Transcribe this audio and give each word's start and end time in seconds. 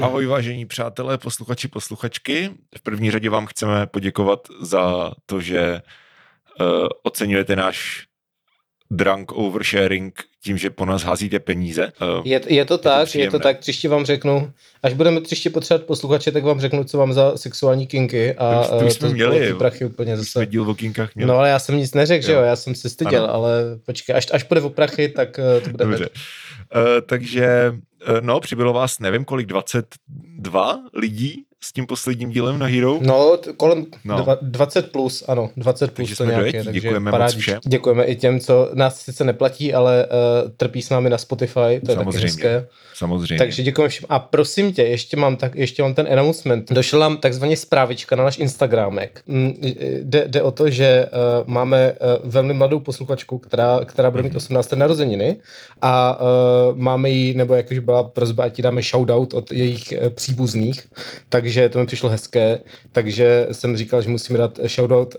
Ahoj 0.00 0.26
vážení 0.26 0.66
přátelé, 0.66 1.18
posluchači, 1.18 1.68
posluchačky. 1.68 2.50
V 2.78 2.82
první 2.82 3.10
řadě 3.10 3.30
vám 3.30 3.46
chceme 3.46 3.86
poděkovat 3.86 4.48
za 4.60 5.12
to, 5.26 5.40
že 5.40 5.82
uh, 6.60 6.88
oceňujete 7.02 7.56
náš 7.56 8.06
drunk 8.90 9.32
oversharing 9.32 10.24
tím, 10.44 10.58
že 10.58 10.70
po 10.70 10.84
nás 10.84 11.02
házíte 11.02 11.40
peníze. 11.40 11.92
Uh, 12.02 12.26
je, 12.26 12.40
je 12.46 12.64
to 12.64 12.78
tak, 12.78 13.08
je 13.08 13.12
to, 13.12 13.18
je 13.18 13.30
to 13.30 13.38
tak, 13.38 13.58
příště 13.58 13.88
vám 13.88 14.04
řeknu, 14.04 14.52
až 14.82 14.92
budeme 14.92 15.20
příště 15.20 15.50
potřebovat 15.50 15.86
posluchače, 15.86 16.32
tak 16.32 16.44
vám 16.44 16.60
řeknu, 16.60 16.84
co 16.84 16.98
vám 16.98 17.12
za 17.12 17.36
sexuální 17.36 17.86
kinky 17.86 18.34
a 18.34 18.64
to, 18.64 18.78
to, 18.78 18.90
jsme 18.90 19.08
to, 19.08 19.14
měli, 19.14 19.46
ty 19.46 19.54
prachy 19.54 19.84
úplně 19.84 20.16
zase. 20.16 20.30
Jsme 20.30 20.46
díl 20.46 20.70
o 20.70 20.74
kinkách 20.74 21.14
měli. 21.14 21.28
No 21.28 21.38
ale 21.38 21.48
já 21.48 21.58
jsem 21.58 21.76
nic 21.76 21.94
neřekl, 21.94 22.24
jo. 22.24 22.26
že 22.26 22.32
jo, 22.32 22.40
já 22.40 22.56
jsem 22.56 22.74
se 22.74 22.88
styděl, 22.88 23.24
ano. 23.24 23.34
ale 23.34 23.78
počkej, 23.86 24.16
až, 24.16 24.26
až 24.32 24.42
půjde 24.42 24.60
o 24.60 24.70
prachy, 24.70 25.08
tak 25.08 25.38
uh, 25.38 25.64
to 25.64 25.70
bude 25.70 25.84
Dobře. 25.84 26.08
Takže, 27.06 27.72
uh, 28.08 28.20
no, 28.20 28.40
přibylo 28.40 28.72
vás, 28.72 28.98
nevím 28.98 29.24
kolik, 29.24 29.46
22 29.46 30.84
lidí 30.94 31.44
s 31.64 31.72
tím 31.72 31.86
posledním 31.86 32.30
dílem 32.30 32.58
na 32.58 32.66
Hero? 32.66 32.98
No, 33.02 33.38
kolem 33.56 33.86
no. 34.04 34.16
Dva, 34.22 34.38
20 34.42 34.92
plus, 34.92 35.24
ano, 35.28 35.50
20 35.56 35.92
plus 35.92 36.08
takže 36.08 36.16
to 36.16 36.24
nějaké. 36.24 36.40
Dojetí, 36.40 36.64
takže 36.64 36.80
děkujeme 36.80 37.10
moc 37.10 37.34
všem. 37.34 37.60
Děkujeme 37.66 38.04
i 38.04 38.16
těm, 38.16 38.40
co 38.40 38.70
nás 38.74 39.00
sice 39.00 39.24
neplatí, 39.24 39.74
ale 39.74 40.06
uh, 40.06 40.50
trpí 40.56 40.82
s 40.82 40.90
námi 40.90 41.10
na 41.10 41.18
Spotify, 41.18 41.80
to 41.86 41.90
je 41.90 41.96
Samozřejmě. 41.96 42.12
taky 42.12 42.22
hezké. 42.22 42.66
Samozřejmě. 42.94 43.38
Takže 43.38 43.62
děkujeme 43.62 43.88
všem. 43.88 44.06
A 44.08 44.18
prosím 44.18 44.72
tě, 44.72 44.82
ještě 44.82 45.16
mám, 45.16 45.36
tak, 45.36 45.54
ještě 45.54 45.82
mám 45.82 45.94
ten 45.94 46.08
announcement. 46.12 46.72
Došla 46.72 46.98
nám 46.98 47.16
takzvaně 47.16 47.56
zprávička 47.56 48.16
na 48.16 48.24
náš 48.24 48.38
Instagramek. 48.38 49.22
Mm, 49.26 49.54
jde, 50.02 50.24
jde 50.28 50.42
o 50.42 50.50
to, 50.50 50.70
že 50.70 51.06
uh, 51.06 51.52
máme 51.52 51.92
uh, 51.92 52.30
velmi 52.30 52.54
mladou 52.54 52.80
posluchačku, 52.80 53.38
která, 53.38 53.80
která 53.84 54.10
bude 54.10 54.22
mít 54.22 54.36
18. 54.36 54.72
narozeniny 54.72 55.36
a 55.82 56.20
uh, 56.20 56.78
máme 56.78 57.10
jí, 57.10 57.34
nebo 57.34 57.54
jak 57.54 57.70
už 57.70 57.78
byla 57.78 58.02
prozba, 58.02 58.44
ať 58.44 58.60
dáme 58.60 58.82
shoutout 58.82 59.34
od 59.34 59.52
jejich 59.52 59.94
uh, 60.02 60.08
příbuzných, 60.08 60.88
takže 61.28 61.51
to 61.68 61.78
mi 61.78 61.86
přišlo 61.86 62.08
hezké, 62.08 62.58
takže 62.92 63.46
jsem 63.52 63.76
říkal, 63.76 64.02
že 64.02 64.08
musíme 64.08 64.38
dát 64.38 64.58
shoutout 64.66 65.14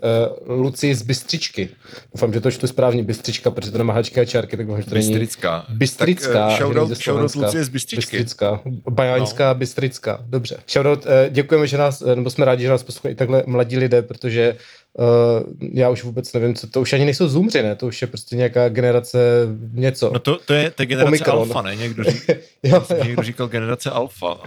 uh, 0.46 0.56
Luci 0.60 0.94
z 0.94 1.02
Bystřičky. 1.02 1.68
Doufám, 2.14 2.32
že 2.32 2.40
to 2.40 2.50
čtu 2.50 2.66
správně 2.66 3.02
Bystřička, 3.02 3.50
protože 3.50 3.70
to 3.70 3.78
nemá 3.78 3.94
hačky 3.94 4.20
a 4.20 4.24
čárky, 4.24 4.56
tak 4.56 4.66
možná 4.66 4.84
to 4.84 4.94
není. 4.94 5.08
Bystrická. 5.08 5.64
Bystrická. 5.68 6.32
Tak, 6.32 6.50
uh, 6.50 6.56
shoutout, 6.56 6.98
shoutout 6.98 7.34
Lucie 7.34 7.64
z 7.64 7.68
Bystřičky. 7.68 8.16
Bystrická. 8.16 8.60
Bajáňská, 8.90 9.48
no. 9.48 9.54
Bystrická. 9.54 10.18
Dobře. 10.26 10.56
Shoutout, 10.68 11.06
uh, 11.06 11.12
děkujeme, 11.30 11.66
že 11.66 11.78
nás, 11.78 12.02
nebo 12.14 12.30
jsme 12.30 12.44
rádi, 12.44 12.62
že 12.62 12.70
nás 12.70 12.82
poslouchají 12.82 13.12
i 13.12 13.16
takhle 13.16 13.42
mladí 13.46 13.78
lidé, 13.78 14.02
protože 14.02 14.56
Uh, 14.98 15.42
já 15.72 15.90
už 15.90 16.04
vůbec 16.04 16.32
nevím, 16.32 16.54
co 16.54 16.66
to 16.66 16.80
už 16.80 16.92
ani 16.92 17.04
nejsou 17.04 17.28
zoomři, 17.28 17.62
ne? 17.62 17.76
To 17.76 17.86
už 17.86 18.02
je 18.02 18.08
prostě 18.08 18.36
nějaká 18.36 18.68
generace 18.68 19.18
něco. 19.72 20.10
No 20.12 20.18
to, 20.18 20.38
to 20.46 20.54
je 20.54 20.70
ta 20.70 20.84
generace 20.84 21.08
Omikron. 21.08 21.38
alfa, 21.38 21.62
ne? 21.62 21.76
Někdo, 21.76 22.04
řík, 22.04 22.28
jo, 22.62 22.84
jo. 22.90 23.04
někdo 23.04 23.22
říkal 23.22 23.48
generace 23.48 23.90
alfa, 23.90 24.34
uh, 24.34 24.40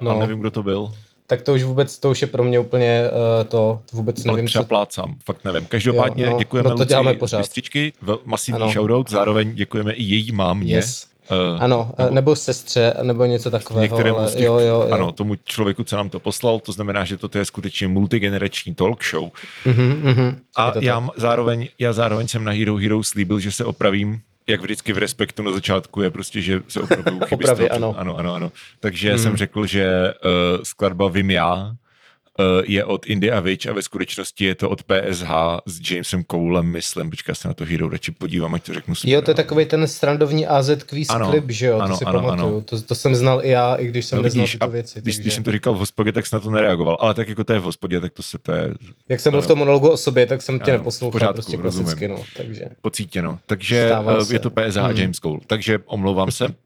no. 0.00 0.10
a 0.10 0.18
nevím, 0.20 0.40
kdo 0.40 0.50
to 0.50 0.62
byl 0.62 0.92
tak 1.26 1.42
to 1.42 1.54
už 1.54 1.62
vůbec, 1.62 1.98
to 1.98 2.10
už 2.10 2.22
je 2.22 2.28
pro 2.28 2.44
mě 2.44 2.58
úplně 2.58 3.10
uh, 3.10 3.48
to, 3.48 3.80
vůbec 3.92 4.24
nevím. 4.24 4.46
Třeba 4.46 4.64
co... 4.64 4.68
plácám, 4.68 5.16
fakt 5.24 5.44
nevím. 5.44 5.66
Každopádně 5.66 6.24
jo, 6.24 6.30
no, 6.30 6.38
děkujeme 6.38 6.70
no 6.70 6.76
to 6.76 6.84
děláme 6.84 7.14
pořád. 7.14 7.38
Bystřičky, 7.38 7.92
masivní 8.24 8.62
ano. 8.62 8.72
shoutout, 8.72 9.10
zároveň 9.10 9.54
děkujeme 9.54 9.92
i 9.92 10.02
její 10.02 10.32
mámě. 10.32 10.74
Yes. 10.74 11.06
Uh, 11.30 11.62
ano, 11.62 11.92
nebo, 11.98 12.14
nebo 12.14 12.36
sestře, 12.36 12.94
nebo 13.02 13.24
něco 13.24 13.50
takového. 13.50 13.82
Některému 13.82 14.18
ale, 14.18 14.28
z 14.28 14.34
těch, 14.34 14.44
jo, 14.44 14.58
jo, 14.58 14.66
jo. 14.66 14.88
Ano, 14.90 15.12
tomu 15.12 15.34
člověku, 15.44 15.84
co 15.84 15.96
nám 15.96 16.10
to 16.10 16.20
poslal, 16.20 16.60
to 16.60 16.72
znamená, 16.72 17.04
že 17.04 17.16
toto 17.16 17.38
je 17.38 17.44
skutečně 17.44 17.88
multigenerační 17.88 18.74
talk 18.74 19.04
show. 19.04 19.30
Uh-huh, 19.66 20.02
uh-huh. 20.02 20.36
A 20.56 20.72
já 20.80 21.08
zároveň, 21.16 21.68
já 21.78 21.92
zároveň 21.92 22.28
jsem 22.28 22.44
na 22.44 22.52
Hero 22.52 22.76
Hero 22.76 23.02
slíbil, 23.02 23.40
že 23.40 23.52
se 23.52 23.64
opravím 23.64 24.20
jak 24.46 24.60
vždycky 24.60 24.92
v 24.92 24.98
respektu 24.98 25.42
na 25.42 25.52
začátku 25.52 26.02
je 26.02 26.10
prostě, 26.10 26.40
že 26.40 26.62
se 26.68 26.80
opravují 26.80 27.20
chyby. 27.26 27.44
Opravy, 27.44 27.70
ano. 27.70 27.94
ano. 27.98 28.18
Ano, 28.18 28.34
ano, 28.34 28.52
Takže 28.80 29.10
hmm. 29.10 29.18
jsem 29.18 29.36
řekl, 29.36 29.66
že 29.66 30.14
uh, 30.24 30.62
skladba 30.62 31.08
Vím 31.08 31.30
já 31.30 31.76
je 32.66 32.84
od 32.84 33.06
Indie 33.06 33.32
a 33.32 33.40
Witch 33.40 33.66
a 33.66 33.72
ve 33.72 33.82
skutečnosti 33.82 34.44
je 34.44 34.54
to 34.54 34.70
od 34.70 34.82
PSH 34.82 35.30
s 35.66 35.90
Jamesem 35.90 36.24
Coulem, 36.30 36.66
myslím. 36.66 37.10
Počkej, 37.10 37.34
se 37.34 37.48
na 37.48 37.54
to 37.54 37.64
Hero 37.64 37.88
radši 37.88 38.12
podívám, 38.12 38.54
ať 38.54 38.66
to 38.66 38.74
řeknu 38.74 38.94
super. 38.94 39.12
Jo, 39.12 39.22
to 39.22 39.30
je 39.30 39.34
takový 39.34 39.66
ten 39.66 39.88
strandovní 39.88 40.46
AZ 40.46 40.70
quiz 40.86 41.10
ano, 41.10 41.30
clip, 41.30 41.50
že 41.50 41.66
jo? 41.66 41.76
To 41.76 41.82
ano, 41.82 41.96
si 41.96 42.04
ano, 42.04 42.20
pamatuju. 42.20 42.48
Ano. 42.48 42.60
To, 42.60 42.82
to, 42.82 42.94
jsem 42.94 43.14
znal 43.14 43.44
i 43.44 43.48
já, 43.48 43.74
i 43.74 43.86
když 43.86 44.06
jsem 44.06 44.16
no, 44.16 44.22
neznal 44.22 44.46
tyto 44.46 44.68
věci. 44.68 45.00
Když, 45.00 45.14
takže... 45.14 45.22
když, 45.22 45.34
jsem 45.34 45.44
to 45.44 45.52
říkal 45.52 45.74
v 45.74 45.78
hospodě, 45.78 46.12
tak 46.12 46.26
jsem 46.26 46.36
na 46.36 46.40
to 46.40 46.50
nereagoval. 46.50 46.96
Ale 47.00 47.14
tak 47.14 47.28
jako 47.28 47.44
to 47.44 47.52
je 47.52 47.58
v 47.58 47.62
hospodě, 47.62 48.00
tak 48.00 48.12
to 48.12 48.22
se 48.22 48.38
to 48.38 48.52
je... 48.52 48.74
Jak 49.08 49.20
jsem 49.20 49.30
byl 49.30 49.42
v 49.42 49.46
tom 49.46 49.58
monologu 49.58 49.90
o 49.90 49.96
sobě, 49.96 50.26
tak 50.26 50.42
jsem 50.42 50.58
tě 50.58 50.70
ano, 50.70 50.78
neposlouchal 50.78 51.12
pořádku, 51.12 51.34
prostě 51.34 51.56
klasicky, 51.56 52.08
no. 52.08 52.22
Takže... 52.36 52.64
Pocítěno. 52.82 53.38
Takže 53.46 53.90
uh, 54.20 54.32
je 54.32 54.38
to 54.38 54.50
PSH 54.50 54.76
hmm. 54.76 54.86
a 54.86 54.90
James 54.90 55.16
Cole. 55.16 55.40
Takže 55.46 55.78
omlouvám 55.86 56.30
se. 56.30 56.63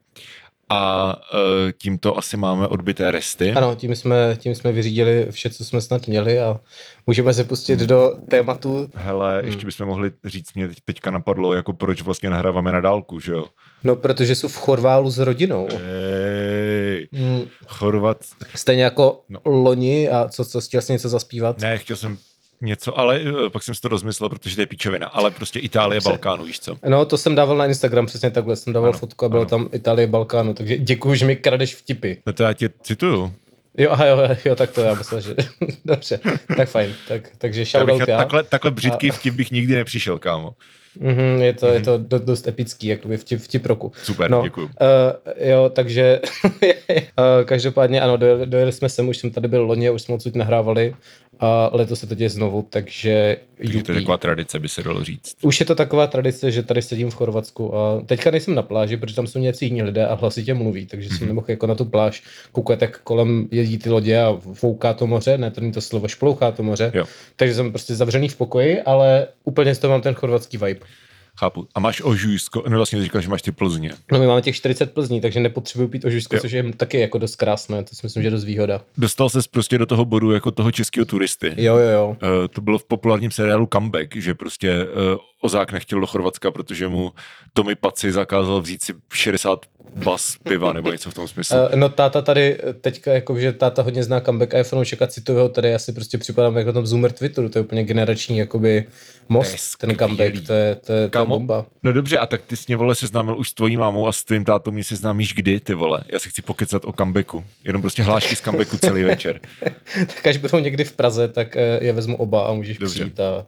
A 0.70 1.14
uh, 1.34 1.40
tímto 1.78 2.18
asi 2.18 2.36
máme 2.36 2.66
odbité 2.66 3.10
resty. 3.10 3.52
Ano, 3.52 3.74
tím 3.74 3.96
jsme, 3.96 4.36
tím 4.40 4.54
jsme 4.54 4.72
vyřídili 4.72 5.26
vše, 5.30 5.50
co 5.50 5.64
jsme 5.64 5.80
snad 5.80 6.06
měli 6.06 6.40
a 6.40 6.60
můžeme 7.06 7.34
se 7.34 7.44
pustit 7.44 7.80
do 7.80 8.14
tématu. 8.30 8.90
Hele, 8.94 9.38
hmm. 9.38 9.46
ještě 9.46 9.66
bychom 9.66 9.86
mohli 9.86 10.10
říct, 10.24 10.54
mě 10.54 10.68
teďka 10.84 11.10
napadlo, 11.10 11.54
jako 11.54 11.72
proč 11.72 12.02
vlastně 12.02 12.30
nahráváme 12.30 12.72
na 12.72 12.80
dálku, 12.80 13.20
že 13.20 13.32
jo? 13.32 13.44
No, 13.84 13.96
protože 13.96 14.34
jsou 14.34 14.48
v 14.48 14.56
Chorválu 14.56 15.10
s 15.10 15.18
rodinou. 15.18 15.68
Ej, 15.70 17.08
hmm. 17.12 17.42
Chorvat. 17.66 18.24
Stejně 18.54 18.84
jako 18.84 19.20
no. 19.28 19.40
loni 19.44 20.08
a 20.08 20.28
co, 20.28 20.44
co 20.44 20.60
chtěl 20.60 20.82
jsi 20.82 20.92
něco 20.92 21.08
zaspívat? 21.08 21.60
Ne, 21.60 21.78
chtěl 21.78 21.96
jsem 21.96 22.18
něco, 22.60 22.98
ale 22.98 23.20
uh, 23.20 23.48
pak 23.48 23.62
jsem 23.62 23.74
si 23.74 23.80
to 23.80 23.88
rozmyslel, 23.88 24.28
protože 24.28 24.54
to 24.54 24.62
je 24.62 24.66
píčovina, 24.66 25.06
ale 25.06 25.30
prostě 25.30 25.58
Itálie. 25.58 26.00
Balkánu, 26.00 26.44
víš 26.44 26.60
co? 26.60 26.76
No, 26.88 27.04
to 27.04 27.18
jsem 27.18 27.34
dával 27.34 27.56
na 27.56 27.66
Instagram 27.66 28.06
přesně 28.06 28.30
takhle, 28.30 28.56
jsem 28.56 28.72
dával 28.72 28.90
ano, 28.90 28.98
fotku 28.98 29.24
a 29.24 29.28
bylo 29.28 29.40
ano. 29.40 29.50
tam 29.50 29.68
Itálie, 29.72 30.06
Balkánu, 30.06 30.54
takže 30.54 30.78
děkuji, 30.78 31.14
že 31.14 31.26
mi 31.26 31.36
kradeš 31.36 31.74
vtipy. 31.74 32.12
No 32.26 32.32
to 32.32 32.42
já 32.42 32.52
tě 32.52 32.70
cituju. 32.82 33.34
Jo, 33.78 33.90
aha, 33.90 34.06
jo, 34.06 34.18
jo, 34.44 34.56
tak 34.56 34.70
to 34.70 34.80
já 34.80 34.94
myslel, 34.94 35.20
že 35.20 35.34
dobře, 35.84 36.20
tak 36.56 36.68
fajn, 36.68 36.94
tak, 37.08 37.30
takže 37.38 37.64
shoutout 37.64 38.00
já. 38.00 38.06
já. 38.08 38.18
Takhle, 38.18 38.42
takhle 38.42 38.70
břitký 38.70 39.10
a... 39.10 39.12
vtip 39.12 39.34
bych 39.34 39.50
nikdy 39.50 39.74
nepřišel, 39.74 40.18
kámo. 40.18 40.54
Mm-hmm, 41.00 41.42
je 41.42 41.52
to, 41.52 41.66
mm-hmm. 41.66 41.72
je 41.72 41.80
to 41.80 41.98
dost, 41.98 42.22
dost 42.22 42.48
epický, 42.48 42.86
jakoby 42.86 43.16
vtip, 43.16 43.40
vtip 43.40 43.66
roku. 43.66 43.92
Super, 44.02 44.30
no, 44.30 44.42
děkuji. 44.42 44.62
Uh, 44.62 44.68
jo, 45.36 45.70
takže 45.74 46.20
uh, 46.44 47.44
každopádně 47.44 48.00
ano, 48.00 48.16
dojeli, 48.16 48.46
dojeli 48.46 48.72
jsme 48.72 48.88
sem, 48.88 49.08
už 49.08 49.16
jsem 49.16 49.30
tady 49.30 49.48
byl 49.48 49.62
loni, 49.62 49.90
už 49.90 50.02
jsme 50.02 50.14
odsud 50.14 50.36
nahrávali 50.36 50.94
a 51.40 51.70
letos 51.72 52.00
se 52.00 52.06
to 52.06 52.14
děje 52.14 52.30
znovu, 52.30 52.66
takže... 52.70 53.36
Takže 53.56 53.82
to 53.82 53.92
je 53.92 54.00
taková 54.00 54.18
tradice, 54.18 54.58
by 54.58 54.68
se 54.68 54.82
dalo 54.82 55.04
říct. 55.04 55.36
Už 55.42 55.60
je 55.60 55.66
to 55.66 55.74
taková 55.74 56.06
tradice, 56.06 56.50
že 56.50 56.62
tady 56.62 56.82
sedím 56.82 57.10
v 57.10 57.14
Chorvatsku 57.14 57.76
a 57.76 58.02
teďka 58.06 58.30
nejsem 58.30 58.54
na 58.54 58.62
pláži, 58.62 58.96
protože 58.96 59.14
tam 59.14 59.26
jsou 59.26 59.38
nějací 59.38 59.66
jiní 59.66 59.82
lidé 59.82 60.06
a 60.06 60.14
hlasitě 60.14 60.54
mluví, 60.54 60.86
takže 60.86 61.08
jsem 61.08 61.18
mhm. 61.18 61.26
nemohl 61.26 61.46
jako 61.48 61.66
na 61.66 61.74
tu 61.74 61.84
pláž 61.84 62.22
koukat, 62.52 62.82
jak 62.82 62.98
kolem 62.98 63.48
jezdí 63.50 63.78
ty 63.78 63.90
lodě 63.90 64.20
a 64.20 64.38
fouká 64.52 64.92
to 64.92 65.06
moře, 65.06 65.38
ne, 65.38 65.50
to 65.50 65.60
není 65.60 65.72
to 65.72 65.80
slovo, 65.80 66.08
šplouchá 66.08 66.52
to 66.52 66.62
moře, 66.62 66.92
jo. 66.94 67.04
takže 67.36 67.54
jsem 67.54 67.70
prostě 67.70 67.94
zavřený 67.94 68.28
v 68.28 68.36
pokoji, 68.36 68.82
ale 68.82 69.26
úplně 69.44 69.74
z 69.74 69.78
toho 69.78 69.90
mám 69.90 70.00
ten 70.00 70.14
chorvatský 70.14 70.56
vibe. 70.56 70.86
Chápu. 71.38 71.66
A 71.74 71.80
máš 71.80 72.02
ožujsko, 72.04 72.64
no 72.68 72.76
vlastně 72.76 73.02
říkal, 73.02 73.20
že 73.20 73.28
máš 73.28 73.42
ty 73.42 73.52
Plzně. 73.52 73.92
No 74.12 74.18
my 74.18 74.26
máme 74.26 74.42
těch 74.42 74.56
40 74.56 74.92
Plzní, 74.94 75.20
takže 75.20 75.40
nepotřebuji 75.40 75.88
pít 75.88 76.04
ožujsko, 76.04 76.36
jo. 76.36 76.42
což 76.42 76.52
je 76.52 76.72
taky 76.72 77.00
jako 77.00 77.18
dost 77.18 77.36
krásné, 77.36 77.84
to 77.84 77.94
si 77.94 78.00
myslím, 78.02 78.22
že 78.22 78.26
je 78.26 78.30
dost 78.30 78.44
výhoda. 78.44 78.80
Dostal 78.96 79.28
ses 79.28 79.46
prostě 79.46 79.78
do 79.78 79.86
toho 79.86 80.04
bodu 80.04 80.32
jako 80.32 80.50
toho 80.50 80.72
českého 80.72 81.04
turisty. 81.04 81.54
Jo, 81.56 81.76
jo, 81.76 81.90
jo. 81.90 82.08
Uh, 82.08 82.48
to 82.48 82.60
bylo 82.60 82.78
v 82.78 82.84
populárním 82.84 83.30
seriálu 83.30 83.68
Comeback, 83.72 84.16
že 84.16 84.34
prostě 84.34 84.84
uh, 84.84 85.18
Ozák 85.40 85.72
nechtěl 85.72 86.00
do 86.00 86.06
Chorvatska, 86.06 86.50
protože 86.50 86.88
mu 86.88 87.12
Tomi 87.52 87.74
Paci 87.74 88.12
zakázal 88.12 88.60
vzít 88.60 88.82
si 88.82 88.94
60 89.12 89.66
bas 89.94 90.36
piva 90.42 90.72
nebo 90.72 90.92
něco 90.92 91.10
v 91.10 91.14
tom 91.14 91.28
smyslu. 91.28 91.56
Uh, 91.56 91.74
no 91.74 91.88
táta 91.88 92.22
tady 92.22 92.58
teďka, 92.80 93.12
jako, 93.12 93.38
že 93.38 93.52
táta 93.52 93.82
hodně 93.82 94.02
zná 94.02 94.20
comeback 94.20 94.54
a 94.54 94.58
je 94.58 94.64
fanoušek 94.64 95.02
a 95.02 95.06
cituje 95.06 95.40
ho 95.40 95.48
tady, 95.48 95.74
asi 95.74 95.92
prostě 95.92 96.18
připadám 96.18 96.56
jako 96.56 96.66
na 96.66 96.72
tom 96.72 96.86
Zoomer 96.86 97.12
Twitteru, 97.12 97.48
to 97.48 97.58
je 97.58 97.62
úplně 97.62 97.84
generační 97.84 98.38
jakoby 98.38 98.84
most, 99.28 99.76
ten 99.78 99.96
comeback, 99.96 100.46
to 100.46 100.52
je, 100.52 100.74
to 100.74 100.92
je, 100.92 101.08
to 101.08 101.18
je 101.18 101.24
bomba. 101.24 101.66
No 101.82 101.92
dobře, 101.92 102.18
a 102.18 102.26
tak 102.26 102.42
ty 102.42 102.56
s 102.56 102.66
mě 102.66 102.76
vole 102.76 102.94
seznámil 102.94 103.38
už 103.38 103.48
s 103.48 103.54
tvojí 103.54 103.76
mámou 103.76 104.06
a 104.06 104.12
s 104.12 104.24
tvým 104.24 104.44
tátou 104.44 104.70
mě 104.70 104.84
seznámíš 104.84 105.34
kdy, 105.34 105.60
ty 105.60 105.74
vole. 105.74 106.04
Já 106.12 106.18
si 106.18 106.28
chci 106.28 106.42
pokecat 106.42 106.84
o 106.84 106.92
comebacku. 106.92 107.44
Jenom 107.64 107.82
prostě 107.82 108.02
hlášky 108.02 108.36
z 108.36 108.40
comebacku 108.40 108.78
celý 108.78 109.02
večer. 109.02 109.40
tak 109.94 110.26
až 110.26 110.36
budou 110.36 110.58
někdy 110.58 110.84
v 110.84 110.92
Praze, 110.92 111.28
tak 111.28 111.56
eh, 111.56 111.78
je 111.84 111.92
vezmu 111.92 112.16
oba 112.16 112.46
a 112.46 112.52
můžeš 112.52 112.78
dobře. 112.78 112.94
přijít 112.94 113.20
a 113.20 113.46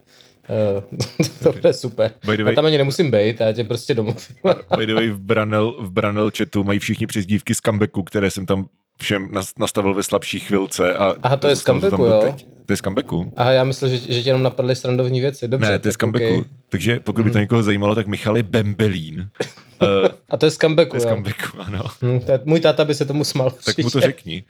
to 1.43 1.51
bude 1.51 1.73
super. 1.73 2.11
By 2.25 2.37
the 2.37 2.43
way, 2.43 2.51
já 2.51 2.55
tam 2.55 2.65
ani 2.65 2.77
nemusím 2.77 3.11
být, 3.11 3.39
já 3.39 3.53
tě 3.53 3.63
prostě 3.63 3.93
domluvím. 3.93 4.35
by 4.77 4.85
the 4.85 4.93
way, 4.93 5.09
v 5.09 5.19
Branel, 5.19 5.75
v 5.79 5.91
Branel 5.91 6.31
chatu 6.37 6.63
mají 6.63 6.79
všichni 6.79 7.07
přezdívky 7.07 7.55
z 7.55 7.57
comebacku, 7.57 8.03
které 8.03 8.31
jsem 8.31 8.45
tam 8.45 8.65
všem 9.01 9.31
nastavil 9.59 9.93
ve 9.93 10.03
slabší 10.03 10.39
chvilce. 10.39 10.93
A 10.93 11.15
Aha, 11.23 11.37
to 11.37 11.47
je 11.47 11.55
z 11.55 11.63
comebacku, 11.63 12.05
jo? 12.05 12.21
Teď. 12.23 12.47
To 12.65 12.73
je 12.73 12.77
z 12.77 12.81
comebacku. 12.81 13.33
Aha, 13.37 13.51
já 13.51 13.63
myslím, 13.63 13.89
že, 13.89 14.13
že 14.13 14.23
tě 14.23 14.29
jenom 14.29 14.43
napadly 14.43 14.75
srandovní 14.75 15.21
věci. 15.21 15.47
Dobře, 15.47 15.71
ne, 15.71 15.79
to 15.79 15.87
je 15.87 15.91
z 15.91 15.97
comebacku. 15.97 16.27
Okay. 16.27 16.43
Takže 16.69 16.99
pokud 16.99 17.23
by 17.23 17.31
to 17.31 17.37
mhm. 17.37 17.41
někoho 17.41 17.63
zajímalo, 17.63 17.95
tak 17.95 18.07
Michal 18.07 18.37
je 18.37 18.43
Bembelín. 18.43 19.29
uh, 19.81 19.87
a 20.29 20.37
to 20.37 20.45
je 20.45 20.51
z 20.51 20.57
comebacku, 20.57 20.89
To 20.91 20.97
je 20.97 21.01
z 21.01 21.05
comebacku, 21.05 21.57
ano. 21.59 21.83
Hmm, 22.01 22.19
to 22.19 22.31
je, 22.31 22.39
můj 22.45 22.59
táta 22.59 22.85
by 22.85 22.95
se 22.95 23.05
tomu 23.05 23.23
smal. 23.23 23.51
Tak 23.65 23.77
mu 23.77 23.89
to 23.89 23.99
řekni. 23.99 24.43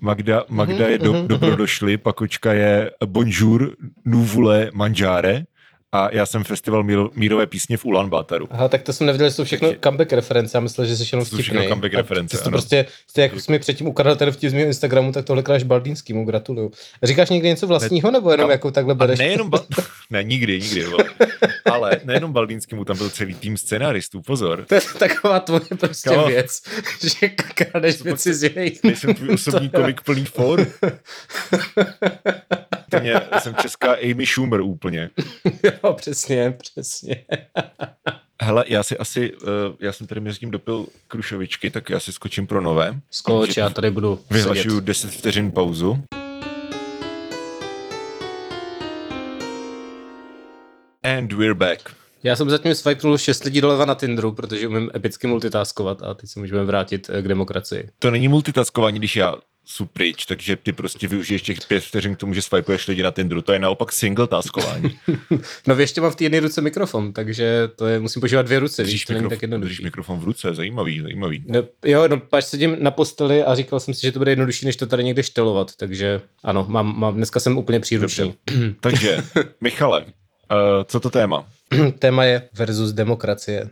Magda, 0.00 0.44
Magda 0.48 0.74
mm-hmm, 0.74 0.92
je 0.92 0.98
do, 0.98 1.12
mm-hmm. 1.12 1.28
dobrodošli, 1.28 1.96
pakočka 1.96 2.52
je 2.52 2.90
bonjour, 3.06 3.76
nuvule 4.04 4.70
manžáre 4.74 5.46
a 5.94 6.08
já 6.14 6.26
jsem 6.26 6.44
festival 6.44 6.82
míro, 6.82 7.10
mírové 7.14 7.46
písně 7.46 7.76
v 7.76 7.84
Ulan 7.84 8.08
Bataru. 8.10 8.48
Aha, 8.50 8.68
tak 8.68 8.82
to 8.82 8.92
jsem 8.92 9.06
nevěděl, 9.06 9.28
že 9.28 9.34
jsou 9.34 9.44
všechno 9.44 9.68
Takže- 9.68 9.80
comeback 9.84 10.12
reference, 10.12 10.56
já 10.56 10.60
myslel, 10.60 10.86
že 10.86 10.96
jsi 10.96 11.04
jenom 11.12 11.24
To 11.24 11.30
jsou 11.30 11.36
všechno 11.42 11.60
vtipný. 11.60 11.68
comeback 11.72 11.94
A 11.94 11.96
reference, 11.96 12.38
Ty 12.38 12.44
to 12.44 12.50
prostě, 12.50 12.86
ty 13.12 13.20
jak 13.20 13.40
jsi 13.40 13.52
mi 13.52 13.58
předtím 13.58 13.86
ukradl 13.86 14.16
ten 14.16 14.30
vtip 14.32 14.50
z 14.50 14.52
mého 14.54 14.66
Instagramu, 14.66 15.12
tak 15.12 15.24
tohle 15.24 15.42
kráš 15.42 15.62
Baldýnskýmu, 15.62 16.24
gratuluju. 16.24 16.70
Říkáš 17.02 17.30
někdy 17.30 17.48
něco 17.48 17.66
vlastního, 17.66 18.10
nebo 18.10 18.30
jenom 18.30 18.46
kam- 18.48 18.52
jako 18.52 18.70
takhle 18.70 18.94
bereš? 18.94 19.18
nejenom, 19.18 19.50
ba- 19.50 19.64
ne, 20.10 20.24
nikdy, 20.24 20.60
nikdy, 20.60 20.84
vole. 20.84 21.04
ale 21.64 22.00
nejenom 22.04 22.32
Baldýnskému, 22.32 22.84
tam 22.84 22.98
byl 22.98 23.10
celý 23.10 23.34
tým 23.34 23.56
scénáristů, 23.56 24.22
pozor. 24.22 24.64
To 24.68 24.74
je 24.74 24.80
taková 24.98 25.40
tvoje 25.40 25.60
prostě 25.80 26.10
Kámo. 26.10 26.26
věc, 26.26 26.62
že 27.20 27.28
kradeš 27.28 28.02
věci 28.02 28.34
z 28.34 28.42
jiných. 28.42 28.82
Nejsem 28.84 29.14
tvůj 29.14 29.28
osobní 29.34 29.70
komik 29.70 30.00
plný 30.00 30.24
for. 30.24 30.66
Mě, 33.00 33.20
jsem 33.38 33.54
česká 33.54 33.92
Amy 33.92 34.26
Schumer 34.26 34.60
úplně. 34.60 35.10
jo, 35.62 35.92
přesně, 35.92 36.50
přesně. 36.50 37.24
Hele, 38.42 38.64
já 38.68 38.82
si 38.82 38.98
asi, 38.98 39.32
uh, 39.34 39.48
já 39.80 39.92
jsem 39.92 40.06
tady 40.06 40.20
mezi 40.20 40.38
tím 40.38 40.50
dopil 40.50 40.86
krušovičky, 41.08 41.70
tak 41.70 41.90
já 41.90 42.00
si 42.00 42.12
skočím 42.12 42.46
pro 42.46 42.60
nové. 42.60 43.00
Skoč, 43.10 43.56
já 43.56 43.70
tady 43.70 43.90
budu 43.90 44.20
Vyhlašuju 44.30 44.74
sedět. 44.74 44.84
10 44.84 45.10
vteřin 45.10 45.52
pauzu. 45.52 46.04
And 51.02 51.32
we're 51.32 51.54
back. 51.54 51.96
Já 52.22 52.36
jsem 52.36 52.50
zatím 52.50 52.74
swipenul 52.74 53.18
6 53.18 53.44
lidí 53.44 53.60
doleva 53.60 53.84
na 53.84 53.94
Tinderu, 53.94 54.32
protože 54.32 54.68
umím 54.68 54.90
epicky 54.94 55.26
multitaskovat 55.26 56.02
a 56.02 56.14
teď 56.14 56.30
se 56.30 56.40
můžeme 56.40 56.64
vrátit 56.64 57.10
eh, 57.12 57.22
k 57.22 57.28
demokracii. 57.28 57.88
To 57.98 58.10
není 58.10 58.28
multitaskování, 58.28 58.98
když 58.98 59.16
já 59.16 59.34
jsou 59.66 59.86
pryč, 59.86 60.26
takže 60.26 60.56
ty 60.56 60.72
prostě 60.72 61.08
využiješ 61.08 61.42
těch 61.42 61.58
pět 61.68 61.84
vteřin 61.84 62.14
k 62.14 62.18
tomu, 62.18 62.34
že 62.34 62.42
swipuješ 62.42 62.88
lidi 62.88 63.02
na 63.02 63.10
Tinderu. 63.10 63.42
To 63.42 63.52
je 63.52 63.58
naopak 63.58 63.92
single 63.92 64.26
taskování. 64.26 64.98
No 65.66 65.74
ještě 65.74 66.00
mám 66.00 66.10
v 66.10 66.16
té 66.16 66.24
jedné 66.24 66.40
ruce 66.40 66.60
mikrofon, 66.60 67.12
takže 67.12 67.68
to 67.76 67.86
je, 67.86 68.00
musím 68.00 68.20
používat 68.20 68.46
dvě 68.46 68.58
ruce, 68.58 68.82
víš, 68.82 68.92
Držíš, 68.92 69.08
není 69.08 69.22
tak 69.22 69.30
mikrofon, 69.30 69.60
držíš 69.60 69.80
mikrofon 69.80 70.18
v 70.18 70.24
ruce, 70.24 70.54
zajímavý, 70.54 71.00
zajímavý. 71.00 71.44
No, 71.46 71.62
jo, 71.84 72.08
no, 72.08 72.20
pač 72.20 72.44
sedím 72.44 72.76
na 72.80 72.90
posteli 72.90 73.44
a 73.44 73.54
říkal 73.54 73.80
jsem 73.80 73.94
si, 73.94 74.02
že 74.02 74.12
to 74.12 74.18
bude 74.18 74.30
jednodušší, 74.30 74.66
než 74.66 74.76
to 74.76 74.86
tady 74.86 75.04
někde 75.04 75.22
štelovat, 75.22 75.76
takže 75.76 76.20
ano, 76.42 76.66
mám, 76.68 76.98
mám 76.98 77.14
dneska 77.14 77.40
jsem 77.40 77.58
úplně 77.58 77.80
příruční. 77.80 78.34
Takže, 78.80 79.18
Michale, 79.60 80.00
uh, 80.00 80.06
co 80.84 81.00
to 81.00 81.10
téma? 81.10 81.46
Téma 81.98 82.24
je 82.24 82.48
versus 82.54 82.92
demokracie. 82.92 83.70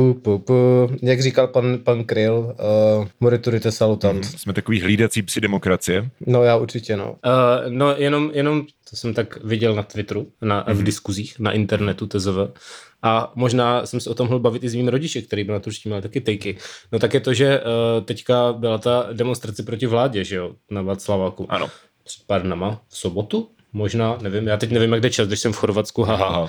Pu, 0.00 0.14
pu, 0.14 0.38
pu. 0.38 0.90
Jak 1.02 1.22
říkal 1.22 1.48
pan, 1.48 1.78
pan 1.78 2.04
Kryl, 2.04 2.56
uh, 2.98 3.06
moriturite 3.20 3.72
salutant. 3.72 4.24
Jsme 4.24 4.52
takový 4.52 4.80
hlídací 4.80 5.22
psi 5.22 5.40
demokracie. 5.40 6.10
No 6.26 6.42
já 6.42 6.56
určitě, 6.56 6.96
no. 6.96 7.10
Uh, 7.10 7.72
no 7.72 7.94
jenom, 7.96 8.30
jenom, 8.34 8.62
to 8.90 8.96
jsem 8.96 9.14
tak 9.14 9.44
viděl 9.44 9.74
na 9.74 9.82
Twitteru, 9.82 10.32
na, 10.42 10.64
v 10.68 10.82
diskuzích, 10.82 11.38
na 11.38 11.52
internetu 11.52 12.06
TZV. 12.06 12.38
A 13.02 13.32
možná 13.34 13.86
jsem 13.86 14.00
se 14.00 14.10
o 14.10 14.14
tom 14.14 14.26
mohl 14.26 14.38
bavit 14.38 14.64
i 14.64 14.68
s 14.68 14.74
mým 14.74 14.88
rodiče, 14.88 15.22
který 15.22 15.44
byl 15.44 15.54
na 15.54 15.60
to 15.60 15.70
měl 15.84 16.02
taky 16.02 16.20
tejky. 16.20 16.56
No 16.92 16.98
tak 16.98 17.14
je 17.14 17.20
to, 17.20 17.34
že 17.34 17.60
uh, 17.60 18.04
teďka 18.04 18.52
byla 18.52 18.78
ta 18.78 19.08
demonstrace 19.12 19.62
proti 19.62 19.86
vládě, 19.86 20.24
že 20.24 20.36
jo, 20.36 20.52
na 20.70 20.82
Václaváku. 20.82 21.46
Ano. 21.48 21.70
Před 22.04 22.26
pár 22.26 22.42
dnama, 22.42 22.80
v 22.88 22.98
sobotu? 22.98 23.48
Možná, 23.72 24.18
nevím, 24.20 24.46
já 24.46 24.56
teď 24.56 24.70
nevím, 24.70 24.92
jak 24.92 25.00
jde 25.00 25.10
čas, 25.10 25.28
když 25.28 25.40
jsem 25.40 25.52
v 25.52 25.56
Chorvatsku, 25.56 26.02
haha. 26.02 26.26
Aha. 26.26 26.48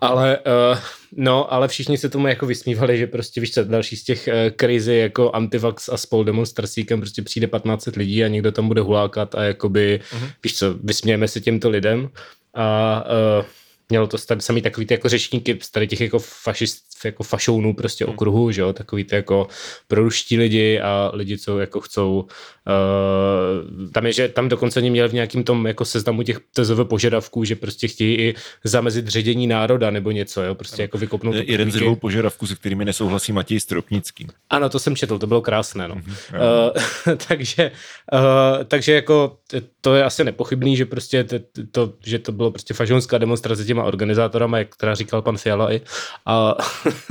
Ale, 0.00 0.38
uh, 0.38 0.78
no, 1.16 1.52
ale 1.52 1.68
všichni 1.68 1.98
se 1.98 2.08
tomu 2.08 2.26
jako 2.26 2.46
vysmívali, 2.46 2.98
že 2.98 3.06
prostě 3.06 3.40
víš 3.40 3.52
co, 3.52 3.64
další 3.64 3.96
z 3.96 4.04
těch 4.04 4.28
uh, 4.28 4.56
crazy 4.60 4.94
jako 4.94 5.30
antivax 5.32 5.88
a 5.88 5.96
spol 5.96 6.24
demonstrací, 6.24 6.84
kam 6.84 7.00
prostě 7.00 7.22
přijde 7.22 7.46
1500 7.46 7.96
lidí 7.96 8.24
a 8.24 8.28
někdo 8.28 8.52
tam 8.52 8.68
bude 8.68 8.80
hulákat 8.80 9.34
a 9.34 9.42
jakoby, 9.42 10.00
uh-huh. 10.10 10.30
víš 10.44 10.56
co, 10.56 10.74
vysmějeme 10.74 11.28
se 11.28 11.40
těmto 11.40 11.70
lidem 11.70 12.08
a 12.54 13.04
uh, 13.38 13.44
mělo 13.88 14.06
to 14.06 14.18
stát 14.18 14.42
samý 14.42 14.62
takový 14.62 14.86
ty 14.86 14.94
jako 14.94 15.08
řečníky 15.08 15.58
z 15.62 15.70
tady 15.70 15.86
těch 15.86 16.00
jako 16.00 16.18
fašist, 16.18 16.84
jako 17.04 17.22
fašounů 17.22 17.74
prostě 17.74 18.06
okruhu, 18.06 18.50
že 18.50 18.60
jo, 18.60 18.72
takový 18.72 19.04
ty 19.04 19.14
jako 19.14 19.48
proruští 19.88 20.38
lidi 20.38 20.80
a 20.80 21.10
lidi, 21.14 21.38
co 21.38 21.58
jako 21.58 21.80
chcou, 21.80 22.20
uh, 22.20 23.90
tam 23.90 24.06
je, 24.06 24.12
že 24.12 24.28
tam 24.28 24.48
dokonce 24.48 24.80
oni 24.80 24.90
měli 24.90 25.08
v 25.08 25.14
nějakým 25.14 25.44
tom 25.44 25.66
jako 25.66 25.84
seznamu 25.84 26.22
těch 26.22 26.40
TZV 26.50 26.84
požadavků, 26.84 27.44
že 27.44 27.56
prostě 27.56 27.88
chtějí 27.88 28.16
i 28.16 28.34
zamezit 28.64 29.08
ředění 29.08 29.46
národa 29.46 29.90
nebo 29.90 30.10
něco, 30.10 30.42
jo, 30.42 30.54
prostě 30.54 30.82
jako 30.82 30.98
vykopnout 30.98 31.34
je 31.34 31.50
jeden 31.50 31.70
z 31.70 31.74
uprchlíky. 31.74 31.84
dvou 31.84 31.96
požadavků, 31.96 32.46
se 32.46 32.54
kterými 32.54 32.84
nesouhlasí 32.84 33.32
Matěj 33.32 33.60
Stropnický. 33.60 34.26
Ano, 34.50 34.68
to 34.68 34.78
jsem 34.78 34.96
četl, 34.96 35.18
to 35.18 35.26
bylo 35.26 35.42
krásné, 35.42 35.88
no. 35.88 35.94
Uh, 35.94 37.14
takže, 37.28 37.70
uh, 38.12 38.64
takže 38.64 38.92
jako 38.92 39.38
to 39.84 39.94
je 39.94 40.04
asi 40.04 40.24
nepochybný, 40.24 40.76
že 40.76 40.86
prostě 40.86 41.24
t- 41.24 41.38
t- 41.38 41.66
to, 41.70 41.92
že 42.04 42.18
to 42.18 42.32
bylo 42.32 42.50
prostě 42.50 42.74
fažonská 42.74 43.18
demonstrace 43.18 43.64
těma 43.64 43.84
organizátorama, 43.84 44.58
jak 44.58 44.74
která 44.74 44.94
říkal 44.94 45.22
pan 45.22 45.36
Fiala 45.36 45.72
i, 45.72 45.80
a 46.26 46.54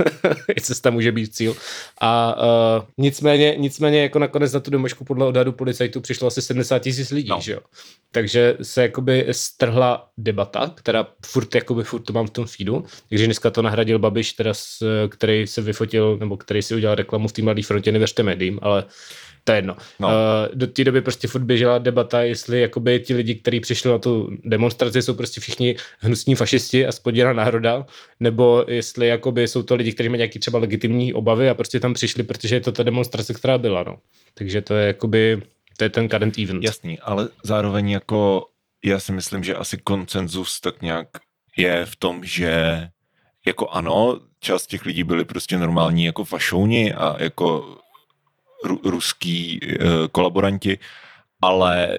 i 0.56 0.60
cesta 0.60 0.90
může 0.90 1.12
být 1.12 1.34
cíl. 1.34 1.56
A 2.00 2.36
uh, 2.36 2.84
nicméně, 2.98 3.54
nicméně 3.56 4.02
jako 4.02 4.18
nakonec 4.18 4.52
na 4.52 4.60
tu 4.60 4.70
domošku 4.70 5.04
podle 5.04 5.26
odhadu 5.26 5.52
policajtů 5.52 6.00
přišlo 6.00 6.26
asi 6.26 6.42
70 6.42 6.78
tisíc 6.78 7.10
lidí, 7.10 7.28
no. 7.28 7.40
že 7.40 7.52
jo. 7.52 7.60
Takže 8.10 8.56
se 8.62 8.82
jakoby 8.82 9.26
strhla 9.30 10.08
debata, 10.18 10.72
která 10.74 11.06
furt, 11.26 11.54
jakoby 11.54 11.84
furt 11.84 12.02
to 12.02 12.12
mám 12.12 12.26
v 12.26 12.30
tom 12.30 12.46
feedu, 12.46 12.84
takže 13.08 13.26
dneska 13.26 13.50
to 13.50 13.62
nahradil 13.62 13.98
Babiš, 13.98 14.32
teda 14.32 14.54
s, 14.54 14.82
který 15.08 15.46
se 15.46 15.62
vyfotil, 15.62 16.16
nebo 16.20 16.36
který 16.36 16.62
si 16.62 16.74
udělal 16.74 16.94
reklamu 16.94 17.28
v 17.28 17.32
té 17.32 17.42
mladé 17.42 17.62
frontě, 17.62 17.92
nevěřte 17.92 18.22
médiím, 18.22 18.58
ale 18.62 18.84
to 19.44 19.52
je 19.52 19.58
jedno. 19.58 19.76
No. 20.00 20.08
Uh, 20.08 20.14
do 20.54 20.66
té 20.66 20.84
doby 20.84 21.00
prostě 21.00 21.28
furt 21.28 21.42
běžela 21.42 21.78
debata, 21.78 22.22
jestli 22.22 22.60
jakoby 22.60 23.00
ti 23.00 23.14
lidi, 23.14 23.34
kteří 23.34 23.60
přišli 23.60 23.90
na 23.90 23.98
tu 23.98 24.30
demonstraci, 24.44 25.02
jsou 25.02 25.14
prostě 25.14 25.40
všichni 25.40 25.76
hnusní 25.98 26.34
fašisti 26.34 26.86
a 26.86 26.92
spodina 26.92 27.32
národa, 27.32 27.86
nebo 28.20 28.64
jestli 28.68 29.06
jakoby 29.06 29.48
jsou 29.48 29.62
to 29.62 29.74
lidi, 29.74 29.92
kteří 29.92 30.08
mají 30.08 30.18
nějaký 30.18 30.38
třeba 30.38 30.58
legitimní 30.58 31.14
obavy 31.14 31.48
a 31.50 31.54
prostě 31.54 31.80
tam 31.80 31.94
přišli, 31.94 32.22
protože 32.22 32.56
je 32.56 32.60
to 32.60 32.72
ta 32.72 32.82
demonstrace, 32.82 33.34
která 33.34 33.58
byla. 33.58 33.82
No. 33.82 33.98
Takže 34.34 34.62
to 34.62 34.74
je 34.74 34.86
jakoby, 34.86 35.42
to 35.76 35.84
je 35.84 35.90
ten 35.90 36.08
current 36.08 36.38
event. 36.38 36.64
Jasný, 36.64 36.98
ale 36.98 37.28
zároveň 37.42 37.90
jako 37.90 38.46
já 38.84 39.00
si 39.00 39.12
myslím, 39.12 39.44
že 39.44 39.54
asi 39.54 39.78
koncenzus 39.78 40.60
tak 40.60 40.82
nějak 40.82 41.08
je 41.56 41.86
v 41.86 41.96
tom, 41.96 42.24
že 42.24 42.82
jako 43.46 43.68
ano, 43.68 44.20
část 44.40 44.66
těch 44.66 44.84
lidí 44.84 45.04
byli 45.04 45.24
prostě 45.24 45.58
normální 45.58 46.04
jako 46.04 46.24
fašouni 46.24 46.94
a 46.94 47.16
jako 47.22 47.76
ru, 48.64 48.80
ruský 48.84 49.60
e, 49.62 49.78
kolaboranti, 50.12 50.78
ale 51.42 51.98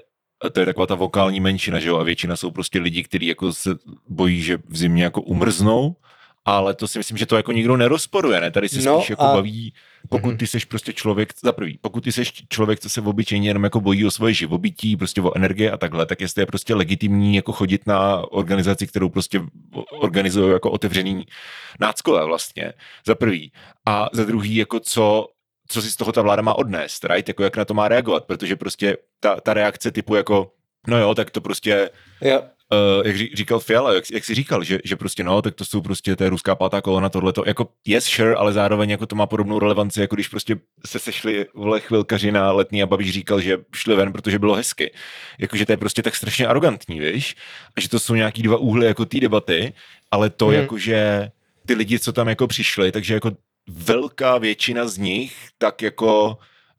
to 0.53 0.59
je 0.59 0.65
taková 0.65 0.87
ta 0.87 0.95
vokální 0.95 1.39
menšina, 1.39 1.79
že 1.79 1.89
jo, 1.89 1.97
a 1.97 2.03
většina 2.03 2.35
jsou 2.35 2.51
prostě 2.51 2.79
lidi, 2.79 3.03
kteří 3.03 3.27
jako 3.27 3.53
se 3.53 3.69
bojí, 4.07 4.41
že 4.41 4.57
v 4.69 4.77
zimě 4.77 5.03
jako 5.03 5.21
umrznou, 5.21 5.95
ale 6.45 6.73
to 6.73 6.87
si 6.87 6.97
myslím, 6.97 7.17
že 7.17 7.25
to 7.25 7.37
jako 7.37 7.51
nikdo 7.51 7.77
nerozporuje, 7.77 8.41
ne? 8.41 8.51
Tady 8.51 8.69
se 8.69 8.81
No 8.81 8.97
spíš 8.97 9.09
jako 9.09 9.23
a- 9.23 9.33
baví, 9.33 9.73
pokud 10.09 10.37
ty 10.37 10.47
seš 10.47 10.65
prostě 10.65 10.93
člověk, 10.93 11.33
za 11.43 11.51
prvý, 11.51 11.77
pokud 11.81 12.03
ty 12.03 12.11
seš 12.11 12.33
člověk, 12.49 12.79
co 12.79 12.89
se 12.89 13.01
v 13.01 13.07
obyčejně 13.07 13.49
jenom 13.49 13.63
jako 13.63 13.81
bojí 13.81 14.05
o 14.05 14.11
svoje 14.11 14.33
živobytí, 14.33 14.97
prostě 14.97 15.21
o 15.21 15.37
energie 15.37 15.71
a 15.71 15.77
takhle, 15.77 16.05
tak 16.05 16.21
jestli 16.21 16.41
je 16.41 16.45
prostě 16.45 16.75
legitimní 16.75 17.35
jako 17.35 17.51
chodit 17.51 17.87
na 17.87 18.31
organizaci, 18.31 18.87
kterou 18.87 19.09
prostě 19.09 19.41
organizují 19.99 20.51
jako 20.53 20.71
otevřený 20.71 21.25
náckové 21.79 22.25
vlastně, 22.25 22.73
za 23.07 23.15
prvý. 23.15 23.51
A 23.85 24.09
za 24.13 24.23
druhý, 24.23 24.55
jako 24.55 24.79
co 24.79 25.27
co 25.67 25.81
si 25.81 25.91
z 25.91 25.95
toho 25.95 26.11
ta 26.11 26.21
vláda 26.21 26.41
má 26.41 26.53
odnést, 26.53 27.03
right? 27.05 27.27
Jako 27.27 27.43
jak 27.43 27.57
na 27.57 27.65
to 27.65 27.73
má 27.73 27.87
reagovat, 27.87 28.25
protože 28.25 28.55
prostě 28.55 28.97
ta, 29.19 29.41
ta 29.41 29.53
reakce 29.53 29.91
typu 29.91 30.15
jako, 30.15 30.51
no 30.87 30.97
jo, 30.99 31.15
tak 31.15 31.31
to 31.31 31.41
prostě, 31.41 31.89
Ja. 32.21 32.39
uh, 32.39 32.47
jak 33.07 33.15
ří- 33.15 33.35
říkal 33.35 33.59
Fiala, 33.59 33.93
jak, 33.93 34.03
jak 34.11 34.25
si 34.25 34.35
říkal, 34.35 34.63
že, 34.63 34.79
že 34.83 34.95
prostě 34.95 35.23
no, 35.23 35.41
tak 35.41 35.55
to 35.55 35.65
jsou 35.65 35.81
prostě, 35.81 36.15
to 36.15 36.23
je 36.23 36.29
ruská 36.29 36.55
pátá 36.55 36.81
kolona, 36.81 37.09
tohleto, 37.09 37.43
jako 37.47 37.67
yes, 37.85 38.05
sure, 38.05 38.35
ale 38.35 38.53
zároveň 38.53 38.89
jako 38.89 39.05
to 39.05 39.15
má 39.15 39.25
podobnou 39.25 39.59
relevanci, 39.59 40.01
jako 40.01 40.15
když 40.15 40.27
prostě 40.27 40.55
se 40.85 40.99
sešli 40.99 41.45
vole 41.53 41.79
chvilkaři 41.79 42.31
na 42.31 42.51
letní 42.51 42.83
a 42.83 42.85
Babiš 42.85 43.11
říkal, 43.13 43.41
že 43.41 43.57
šli 43.75 43.95
ven, 43.95 44.11
protože 44.11 44.39
bylo 44.39 44.55
hezky. 44.55 44.93
Jakože 45.39 45.65
to 45.65 45.71
je 45.71 45.77
prostě 45.77 46.03
tak 46.03 46.15
strašně 46.15 46.47
arrogantní, 46.47 46.99
víš? 46.99 47.35
A 47.77 47.81
že 47.81 47.89
to 47.89 47.99
jsou 47.99 48.15
nějaký 48.15 48.41
dva 48.41 48.57
úhly 48.57 48.85
jako 48.85 49.05
té 49.05 49.19
debaty, 49.19 49.73
ale 50.11 50.29
to 50.29 50.45
Hmm. 50.45 50.55
jakože 50.55 51.29
ty 51.65 51.73
lidi, 51.73 51.99
co 51.99 52.13
tam 52.13 52.27
jako 52.29 52.47
přišli, 52.47 52.91
takže 52.91 53.13
jako 53.13 53.31
velká 53.67 54.37
většina 54.37 54.87
z 54.87 54.97
nich 54.97 55.35
tak 55.57 55.81
jako 55.81 56.37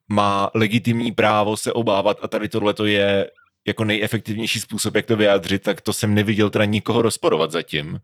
má 0.09 0.51
legitimní 0.55 1.13
právo 1.13 1.57
se 1.57 1.73
obávat 1.73 2.19
a 2.23 2.29
tady 2.29 2.49
tohle 2.49 2.75
je 2.85 3.31
jako 3.67 3.85
nejefektivnější 3.85 4.61
způsob, 4.61 4.95
jak 4.95 5.07
to 5.07 5.17
vyjádřit, 5.17 5.63
tak 5.63 5.81
to 5.81 5.93
jsem 5.93 6.15
neviděl 6.15 6.51
teda 6.51 6.65
nikoho 6.65 7.03
rozporovat 7.03 7.51
zatím. 7.51 8.01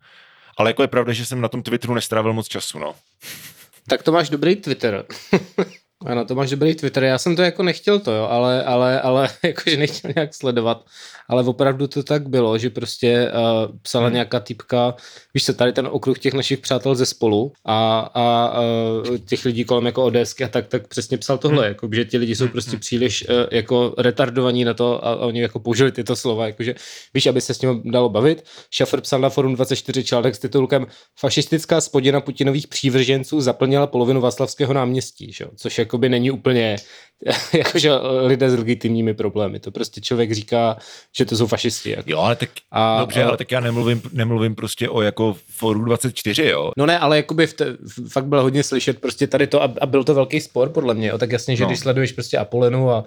Ale 0.57 0.71
jako 0.71 0.83
je 0.83 0.89
pravda, 0.89 1.13
že 1.13 1.27
jsem 1.27 1.41
na 1.41 1.49
tom 1.49 1.63
Twitteru 1.63 1.95
nestrávil 1.95 2.33
moc 2.33 2.49
času, 2.49 2.79
no. 2.79 2.95
Tak 3.89 4.03
to 4.03 4.13
máš 4.13 4.31
dobrý 4.31 4.57
Twitter. 4.57 5.05
Ano, 6.07 6.25
to 6.25 6.35
máš 6.35 6.51
dobrý 6.51 6.75
Twitter. 6.75 7.05
Já 7.05 7.19
jsem 7.19 7.37
to 7.37 7.43
jako 7.43 7.63
nechtěl 7.63 7.99
to, 7.99 8.13
jo, 8.13 8.25
ale, 8.31 8.65
ale, 8.65 9.01
ale 9.01 9.29
jakože 9.43 9.77
nechtěl 9.77 10.13
nějak 10.17 10.35
sledovat. 10.35 10.85
Ale 11.29 11.43
opravdu 11.43 11.87
to 11.87 12.03
tak 12.03 12.29
bylo, 12.29 12.59
že 12.59 12.71
prostě 12.71 13.33
uh, 13.33 13.77
psala 13.83 14.07
hmm. 14.07 14.15
nějaká 14.15 14.41
typka, 14.41 14.95
víš 15.35 15.45
co, 15.45 15.55
tady 15.55 15.73
ten 15.73 15.89
okruh 15.91 16.19
těch 16.19 16.35
našich 16.35 16.59
přátel 16.59 16.95
ze 16.95 17.07
spolu 17.07 17.53
a, 17.65 17.99
a 18.15 18.59
uh, 18.61 19.19
těch 19.19 19.45
lidí 19.45 19.65
kolem 19.65 19.87
jako 19.87 20.05
ODSky 20.05 20.45
a 20.45 20.49
tak, 20.49 20.67
tak 20.67 20.89
přesně 20.89 21.19
psal 21.19 21.39
tohle, 21.39 21.63
hmm. 21.63 21.69
jako, 21.69 21.89
že 21.93 22.05
ti 22.05 22.19
lidi 22.19 22.37
jsou 22.37 22.45
hmm. 22.45 22.53
prostě 22.53 22.71
hmm. 22.71 22.81
příliš 22.81 23.29
uh, 23.29 23.35
jako 23.51 23.95
retardovaní 23.99 24.65
na 24.65 24.75
to 24.75 25.07
a, 25.07 25.13
a 25.13 25.17
oni 25.17 25.41
jako 25.41 25.61
použili 25.61 25.93
tyto 25.93 26.17
slova, 26.17 26.47
jakože 26.47 26.75
víš, 27.15 27.27
aby 27.27 27.41
se 27.41 27.55
s 27.55 27.61
ním 27.61 27.83
dalo 27.85 28.09
bavit. 28.09 28.45
Šafer 28.71 29.01
psal 29.01 29.21
na 29.21 29.29
forum 29.29 29.55
24 29.55 30.05
článek 30.05 30.35
s 30.35 30.39
titulkem 30.39 30.87
Fašistická 31.19 31.81
spodina 31.81 32.21
Putinových 32.21 32.67
přívrženců 32.67 33.41
zaplnila 33.41 33.87
polovinu 33.87 34.21
Václavského 34.21 34.73
náměstí, 34.73 35.33
že? 35.33 35.45
což 35.57 35.79
jakoby 35.93 36.09
není 36.09 36.31
úplně 36.31 36.77
jakože 37.53 37.91
lidé 38.27 38.51
s 38.51 38.59
legitimními 38.59 39.15
problémy. 39.15 39.61
To 39.61 39.71
prostě 39.71 40.01
člověk 40.01 40.33
říká, 40.33 40.77
že 41.17 41.25
to 41.25 41.37
jsou 41.37 41.47
fašisti. 41.47 41.91
Jako. 41.91 42.11
Jo, 42.11 42.19
ale 42.19 42.37
tak, 42.37 42.51
a, 42.71 43.01
dobře, 43.01 43.23
a, 43.23 43.29
ale 43.29 43.37
tak 43.37 43.53
já 43.53 43.61
nemluvím, 43.61 44.03
nemluvím 44.13 44.55
prostě 44.55 44.89
o 44.89 45.03
jako 45.03 45.37
Foru 45.49 45.85
24, 45.85 46.45
jo. 46.45 46.73
No 46.77 46.87
ne, 46.87 46.99
ale 46.99 47.17
jakoby 47.17 47.47
v 47.47 47.55
te, 47.55 47.67
fakt 48.09 48.27
bylo 48.27 48.43
hodně 48.43 48.63
slyšet 48.63 49.01
prostě 49.01 49.27
tady 49.27 49.47
to 49.47 49.63
a, 49.63 49.75
a 49.81 49.87
byl 49.87 50.05
to 50.05 50.15
velký 50.15 50.41
spor 50.41 50.69
podle 50.69 50.95
mě, 50.95 51.09
jo. 51.09 51.19
tak 51.19 51.33
jasně, 51.33 51.57
že 51.57 51.63
no. 51.63 51.69
když 51.69 51.79
sleduješ 51.79 52.13
prostě 52.13 52.39
Apolenu 52.39 52.91
a 52.91 53.05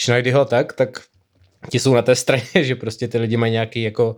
Schneidyho 0.00 0.44
tak, 0.44 0.72
tak 0.72 1.00
ti 1.70 1.78
jsou 1.78 1.94
na 1.94 2.02
té 2.02 2.14
straně, 2.14 2.44
že 2.54 2.74
prostě 2.74 3.08
ty 3.08 3.18
lidi 3.18 3.36
mají 3.36 3.52
nějaký 3.52 3.82
jako 3.82 4.16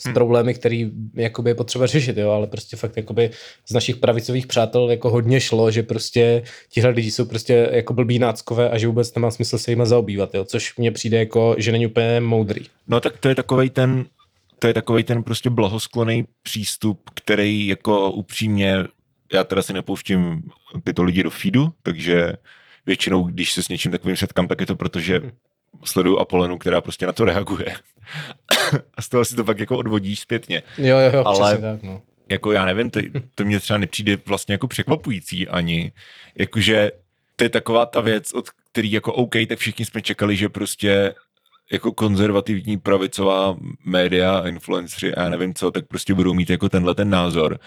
s 0.00 0.04
hmm. 0.04 0.14
problémy, 0.14 0.54
který 0.54 0.90
jakoby 1.14 1.50
je 1.50 1.54
potřeba 1.54 1.86
řešit, 1.86 2.16
jo, 2.16 2.30
ale 2.30 2.46
prostě 2.46 2.76
fakt 2.76 2.96
jakoby 2.96 3.30
z 3.66 3.72
našich 3.72 3.96
pravicových 3.96 4.46
přátel 4.46 4.90
jako 4.90 5.10
hodně 5.10 5.40
šlo, 5.40 5.70
že 5.70 5.82
prostě 5.82 6.42
tihle 6.68 6.90
lidi 6.90 7.10
jsou 7.10 7.24
prostě 7.24 7.68
jako 7.72 7.94
blbý 7.94 8.18
náckové 8.18 8.70
a 8.70 8.78
že 8.78 8.86
vůbec 8.86 9.14
nemá 9.14 9.30
smysl 9.30 9.58
se 9.58 9.70
jima 9.70 9.84
zaobývat, 9.84 10.34
jo, 10.34 10.44
což 10.44 10.76
mně 10.76 10.90
přijde 10.92 11.18
jako, 11.18 11.54
že 11.58 11.72
není 11.72 11.86
úplně 11.86 12.20
moudrý. 12.20 12.66
No 12.88 13.00
tak 13.00 13.18
to 13.18 13.28
je 13.28 13.34
takový 13.34 13.70
ten, 13.70 14.04
to 14.58 14.66
je 14.66 14.74
takový 14.74 15.04
ten 15.04 15.22
prostě 15.22 15.50
blahoskloný 15.50 16.24
přístup, 16.42 17.10
který 17.14 17.66
jako 17.66 18.10
upřímně, 18.10 18.76
já 19.32 19.44
teda 19.44 19.62
si 19.62 19.72
nepouštím 19.72 20.42
tyto 20.84 21.02
lidi 21.02 21.22
do 21.22 21.30
feedu, 21.30 21.72
takže 21.82 22.32
většinou, 22.86 23.22
když 23.22 23.52
se 23.52 23.62
s 23.62 23.68
něčím 23.68 23.92
takovým 23.92 24.16
setkám, 24.16 24.48
tak 24.48 24.60
je 24.60 24.66
to 24.66 24.76
proto, 24.76 25.00
že 25.00 25.18
hmm 25.18 25.30
sleduju 25.84 26.18
Apolenu, 26.18 26.58
která 26.58 26.80
prostě 26.80 27.06
na 27.06 27.12
to 27.12 27.24
reaguje. 27.24 27.76
a 28.94 29.02
z 29.02 29.08
toho 29.08 29.24
si 29.24 29.36
to 29.36 29.44
pak 29.44 29.58
jako 29.58 29.78
odvodíš 29.78 30.20
zpětně. 30.20 30.62
Jo, 30.78 30.98
jo, 30.98 31.10
jo, 31.14 31.22
Ale 31.26 31.58
tak, 31.58 31.82
no. 31.82 32.02
jako 32.28 32.52
já 32.52 32.64
nevím, 32.64 32.90
to, 32.90 33.00
to 33.34 33.44
mě 33.44 33.60
třeba 33.60 33.78
nepřijde 33.78 34.18
vlastně 34.26 34.52
jako 34.52 34.68
překvapující 34.68 35.48
ani. 35.48 35.92
Jakože 36.38 36.92
to 37.36 37.44
je 37.44 37.50
taková 37.50 37.86
ta 37.86 38.00
věc, 38.00 38.34
od 38.34 38.50
který 38.72 38.92
jako 38.92 39.12
OK, 39.12 39.34
tak 39.48 39.58
všichni 39.58 39.84
jsme 39.84 40.02
čekali, 40.02 40.36
že 40.36 40.48
prostě 40.48 41.14
jako 41.72 41.92
konzervativní 41.92 42.78
pravicová 42.78 43.56
média, 43.84 44.42
influenceri 44.48 45.14
a 45.14 45.22
já 45.22 45.28
nevím 45.28 45.54
co, 45.54 45.70
tak 45.70 45.86
prostě 45.86 46.14
budou 46.14 46.34
mít 46.34 46.50
jako 46.50 46.68
tenhle 46.68 46.94
ten 46.94 47.10
názor 47.10 47.58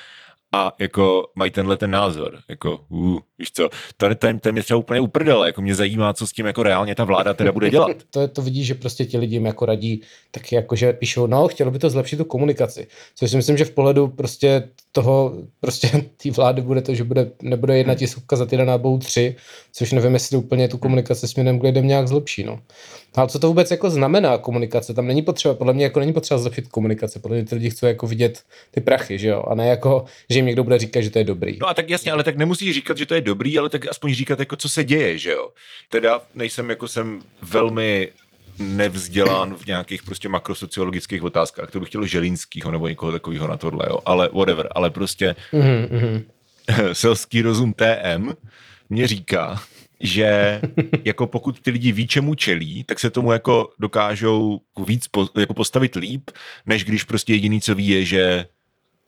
a 0.53 0.73
jako 0.79 1.27
mají 1.35 1.51
tenhle 1.51 1.77
ten 1.77 1.91
názor, 1.91 2.39
jako 2.49 2.79
uh, 2.89 3.19
víš 3.39 3.51
co, 3.51 3.69
tady 3.97 4.15
ten, 4.15 4.39
ten 4.39 4.51
mě 4.51 4.63
třeba 4.63 4.77
úplně 4.77 4.99
uprdele, 4.99 5.47
jako 5.47 5.61
mě 5.61 5.75
zajímá, 5.75 6.13
co 6.13 6.27
s 6.27 6.31
tím 6.31 6.45
jako 6.45 6.63
reálně 6.63 6.95
ta 6.95 7.03
vláda 7.03 7.33
teda 7.33 7.51
bude 7.51 7.69
dělat. 7.69 7.91
to, 8.09 8.27
to 8.27 8.41
vidí, 8.41 8.65
že 8.65 8.73
prostě 8.73 9.05
ti 9.05 9.17
lidi 9.17 9.35
jim 9.35 9.45
jako 9.45 9.65
radí, 9.65 10.01
tak 10.31 10.51
jako, 10.51 10.75
že 10.75 10.93
píšou, 10.93 11.27
no, 11.27 11.47
chtělo 11.47 11.71
by 11.71 11.79
to 11.79 11.89
zlepšit 11.89 12.17
tu 12.17 12.25
komunikaci, 12.25 12.87
což 13.15 13.31
si 13.31 13.37
myslím, 13.37 13.57
že 13.57 13.65
v 13.65 13.71
pohledu 13.71 14.07
prostě 14.07 14.69
toho, 14.91 15.33
prostě 15.59 15.87
té 16.23 16.31
vlády 16.31 16.61
bude 16.61 16.81
to, 16.81 16.95
že 16.95 17.03
bude, 17.03 17.31
nebude 17.41 17.77
jedna 17.77 17.95
tiskovka 17.95 18.35
za 18.35 18.45
týden 18.45 18.67
nebo 18.67 18.97
tři, 18.97 19.35
což 19.73 19.91
nevím, 19.91 20.13
jestli 20.13 20.37
úplně 20.37 20.67
tu 20.67 20.77
komunikaci 20.77 21.27
směrem 21.27 21.59
k 21.59 21.63
lidem 21.63 21.87
nějak 21.87 22.07
zlepší, 22.07 22.43
no. 22.43 22.59
Ale 23.15 23.27
co 23.27 23.39
to 23.39 23.47
vůbec 23.47 23.71
jako 23.71 23.89
znamená 23.89 24.37
komunikace? 24.37 24.93
Tam 24.93 25.07
není 25.07 25.21
potřeba, 25.21 25.53
podle 25.53 25.73
mě 25.73 25.83
jako 25.83 25.99
není 25.99 26.13
potřeba 26.13 26.37
zlepšit 26.37 26.67
komunikace, 26.67 27.19
podle 27.19 27.37
mě 27.37 27.45
ty 27.45 27.55
lidi 27.55 27.69
chcou 27.69 27.85
jako 27.85 28.07
vidět 28.07 28.43
ty 28.71 28.81
prachy, 28.81 29.19
že 29.19 29.27
jo, 29.27 29.43
a 29.47 29.55
ne 29.55 29.67
jako, 29.67 30.05
že 30.29 30.41
jim 30.43 30.47
někdo 30.47 30.63
bude 30.63 30.79
říkat, 30.79 31.01
že 31.01 31.09
to 31.09 31.19
je 31.19 31.23
dobrý. 31.23 31.57
No 31.61 31.67
a 31.67 31.73
tak 31.73 31.89
jasně, 31.89 32.11
ale 32.11 32.23
tak 32.23 32.37
nemusí 32.37 32.73
říkat, 32.73 32.97
že 32.97 33.05
to 33.05 33.13
je 33.13 33.21
dobrý, 33.21 33.59
ale 33.59 33.69
tak 33.69 33.87
aspoň 33.87 34.13
říkat 34.13 34.39
jako 34.39 34.55
co 34.55 34.69
se 34.69 34.83
děje, 34.83 35.17
že 35.17 35.31
jo. 35.31 35.49
Teda 35.89 36.21
nejsem 36.35 36.69
jako 36.69 36.87
jsem 36.87 37.21
velmi 37.41 38.09
nevzdělán 38.59 39.55
v 39.55 39.65
nějakých 39.65 40.03
prostě 40.03 40.29
makrosociologických 40.29 41.23
otázkách. 41.23 41.71
To 41.71 41.79
bych 41.79 41.89
chtěl 41.89 42.05
Želínskýho 42.05 42.71
nebo 42.71 42.87
někoho 42.87 43.11
takového 43.11 43.47
na 43.47 43.57
tohle, 43.57 43.85
jo. 43.89 43.99
Ale 44.05 44.29
whatever, 44.33 44.69
ale 44.71 44.89
prostě 44.89 45.35
mm-hmm. 45.53 46.23
selský 46.93 47.41
rozum 47.41 47.73
TM 47.73 48.31
mě 48.89 49.07
říká, 49.07 49.61
že 49.99 50.61
jako 51.05 51.27
pokud 51.27 51.59
ty 51.59 51.71
lidi 51.71 51.91
ví, 51.91 52.07
čemu 52.07 52.35
čelí, 52.35 52.83
tak 52.83 52.99
se 52.99 53.09
tomu 53.09 53.31
jako 53.31 53.69
dokážou 53.79 54.61
víc 54.87 55.07
po, 55.07 55.27
jako 55.37 55.53
postavit 55.53 55.95
líp, 55.95 56.31
než 56.65 56.83
když 56.85 57.03
prostě 57.03 57.33
jediný, 57.33 57.61
co 57.61 57.75
ví, 57.75 57.87
je, 57.87 58.05
že 58.05 58.45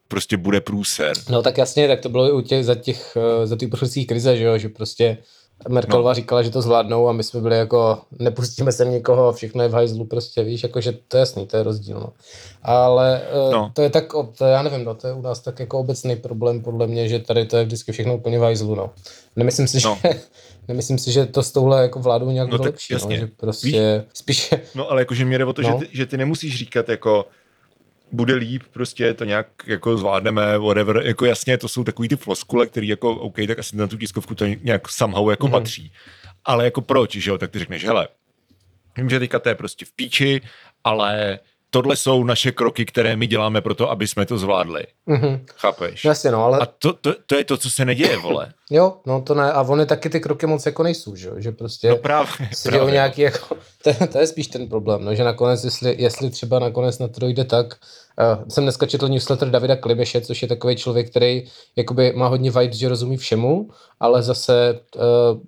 prostě 0.07 0.37
bude 0.37 0.61
průser. 0.61 1.13
No 1.29 1.41
tak 1.41 1.57
jasně, 1.57 1.87
tak 1.87 2.01
to 2.01 2.09
bylo 2.09 2.27
i 2.27 2.31
u 2.31 2.41
těch, 2.41 2.65
za 2.65 2.75
těch, 2.75 3.17
eh, 3.17 3.47
za 3.47 3.55
těch 3.55 3.67
uprchlických 3.67 4.07
krize, 4.07 4.37
že 4.37 4.43
jo, 4.43 4.57
že 4.57 4.69
prostě 4.69 5.17
Merkelová 5.69 6.09
no. 6.09 6.13
říkala, 6.13 6.43
že 6.43 6.49
to 6.49 6.61
zvládnou 6.61 7.09
a 7.09 7.11
my 7.11 7.23
jsme 7.23 7.41
byli 7.41 7.57
jako, 7.57 8.01
nepustíme 8.19 8.71
se 8.71 8.85
nikoho, 8.85 9.33
všechno 9.33 9.63
je 9.63 9.69
v 9.69 9.73
hajzlu, 9.73 10.05
prostě 10.05 10.43
víš, 10.43 10.63
jako, 10.63 10.81
že 10.81 10.91
to 11.07 11.17
je 11.17 11.19
jasný, 11.19 11.47
to 11.47 11.57
je 11.57 11.63
rozdíl, 11.63 11.99
no. 11.99 12.13
Ale 12.63 13.21
eh, 13.21 13.51
no. 13.51 13.71
to 13.73 13.81
je 13.81 13.89
tak, 13.89 14.13
to 14.37 14.45
já 14.45 14.63
nevím, 14.63 14.85
no, 14.85 14.95
to 14.95 15.07
je 15.07 15.13
u 15.13 15.21
nás 15.21 15.39
tak 15.39 15.59
jako 15.59 15.79
obecný 15.79 16.15
problém 16.15 16.61
podle 16.61 16.87
mě, 16.87 17.09
že 17.09 17.19
tady 17.19 17.45
to 17.45 17.57
je 17.57 17.65
vždycky 17.65 17.91
všechno 17.91 18.15
úplně 18.17 18.39
v 18.39 18.41
hajzlu, 18.41 18.75
no. 18.75 18.91
Nemyslím 19.35 19.67
si, 19.67 19.77
no. 19.85 19.97
že 20.03 20.09
nemyslím 20.67 20.97
si, 20.97 21.11
že 21.11 21.25
to 21.25 21.43
s 21.43 21.51
touhle 21.51 21.81
jako 21.81 21.99
vládou 21.99 22.31
nějak 22.31 22.49
no, 22.49 22.57
lepší, 22.61 22.93
no, 22.93 23.15
že 23.15 23.27
prostě 23.37 23.67
Víš? 23.67 24.09
spíše... 24.13 24.61
No 24.75 24.91
ale 24.91 25.01
jakože 25.01 25.25
mě 25.25 25.37
jde 25.37 25.45
o 25.45 25.53
to, 25.53 25.61
no. 25.61 25.69
že, 25.69 25.85
ty, 25.85 25.97
že 25.97 26.05
ty 26.05 26.17
nemusíš 26.17 26.57
říkat 26.57 26.89
jako 26.89 27.25
bude 28.11 28.35
líp, 28.35 28.63
prostě 28.71 29.13
to 29.13 29.23
nějak 29.23 29.47
jako 29.67 29.97
zvládneme, 29.97 30.57
whatever, 30.57 31.01
jako 31.05 31.25
jasně, 31.25 31.57
to 31.57 31.67
jsou 31.67 31.83
takový 31.83 32.07
ty 32.07 32.15
floskule, 32.15 32.67
který 32.67 32.87
jako, 32.87 33.15
OK, 33.15 33.35
tak 33.47 33.59
asi 33.59 33.77
na 33.77 33.87
tu 33.87 33.97
tiskovku 33.97 34.35
to 34.35 34.45
nějak 34.45 34.89
somehow 34.89 35.29
jako 35.29 35.47
mm-hmm. 35.47 35.51
patří. 35.51 35.91
Ale 36.45 36.65
jako 36.65 36.81
proč, 36.81 37.15
že 37.15 37.31
jo, 37.31 37.37
tak 37.37 37.51
ty 37.51 37.59
řekneš, 37.59 37.85
hele, 37.85 38.07
vím, 38.97 39.09
že 39.09 39.19
teďka 39.19 39.39
to 39.39 39.49
je 39.49 39.55
prostě 39.55 39.85
v 39.85 39.91
píči, 39.91 40.41
ale 40.83 41.39
tohle 41.75 41.95
jsou 41.95 42.23
naše 42.23 42.51
kroky, 42.51 42.85
které 42.85 43.15
my 43.15 43.27
děláme 43.27 43.61
pro 43.61 43.75
to, 43.75 43.91
aby 43.91 44.07
jsme 44.07 44.25
to 44.25 44.37
zvládli. 44.37 44.83
Mm-hmm. 45.07 45.39
Chápeš? 45.55 46.05
Jasně, 46.05 46.31
no, 46.31 46.45
ale... 46.45 46.59
A 46.59 46.65
to, 46.65 46.93
to, 46.93 47.13
to, 47.25 47.35
je 47.35 47.43
to, 47.43 47.57
co 47.57 47.69
se 47.69 47.85
neděje, 47.85 48.17
vole. 48.17 48.53
jo, 48.69 48.97
no 49.05 49.21
to 49.21 49.35
ne, 49.35 49.51
a 49.51 49.61
oni 49.61 49.85
taky 49.85 50.09
ty 50.09 50.19
kroky 50.19 50.45
moc 50.45 50.65
jako 50.65 50.83
nejsou, 50.83 51.15
že, 51.15 51.29
že 51.37 51.51
prostě 51.51 51.89
no 51.89 51.95
právě, 51.95 52.31
právě. 52.63 52.93
nějaký 52.93 53.21
jako, 53.21 53.57
to, 53.83 54.07
to, 54.07 54.17
je 54.19 54.27
spíš 54.27 54.47
ten 54.47 54.67
problém, 54.67 55.05
no, 55.05 55.15
že 55.15 55.23
nakonec, 55.23 55.63
jestli, 55.63 55.95
jestli 55.99 56.29
třeba 56.29 56.59
nakonec 56.59 56.99
na 56.99 57.07
to 57.07 57.19
dojde 57.19 57.43
tak, 57.43 57.75
Uh, 58.37 58.43
jsem 58.49 58.63
dneska 58.63 58.85
četl 58.85 59.07
newsletter 59.07 59.49
Davida 59.49 59.75
Klibeše, 59.75 60.21
což 60.21 60.41
je 60.41 60.47
takový 60.47 60.75
člověk, 60.75 61.09
který 61.09 61.43
jakoby 61.75 62.13
má 62.15 62.27
hodně 62.27 62.51
vibes, 62.51 62.77
že 62.77 62.89
rozumí 62.89 63.17
všemu, 63.17 63.69
ale 63.99 64.23
zase 64.23 64.79
uh, 64.95 65.01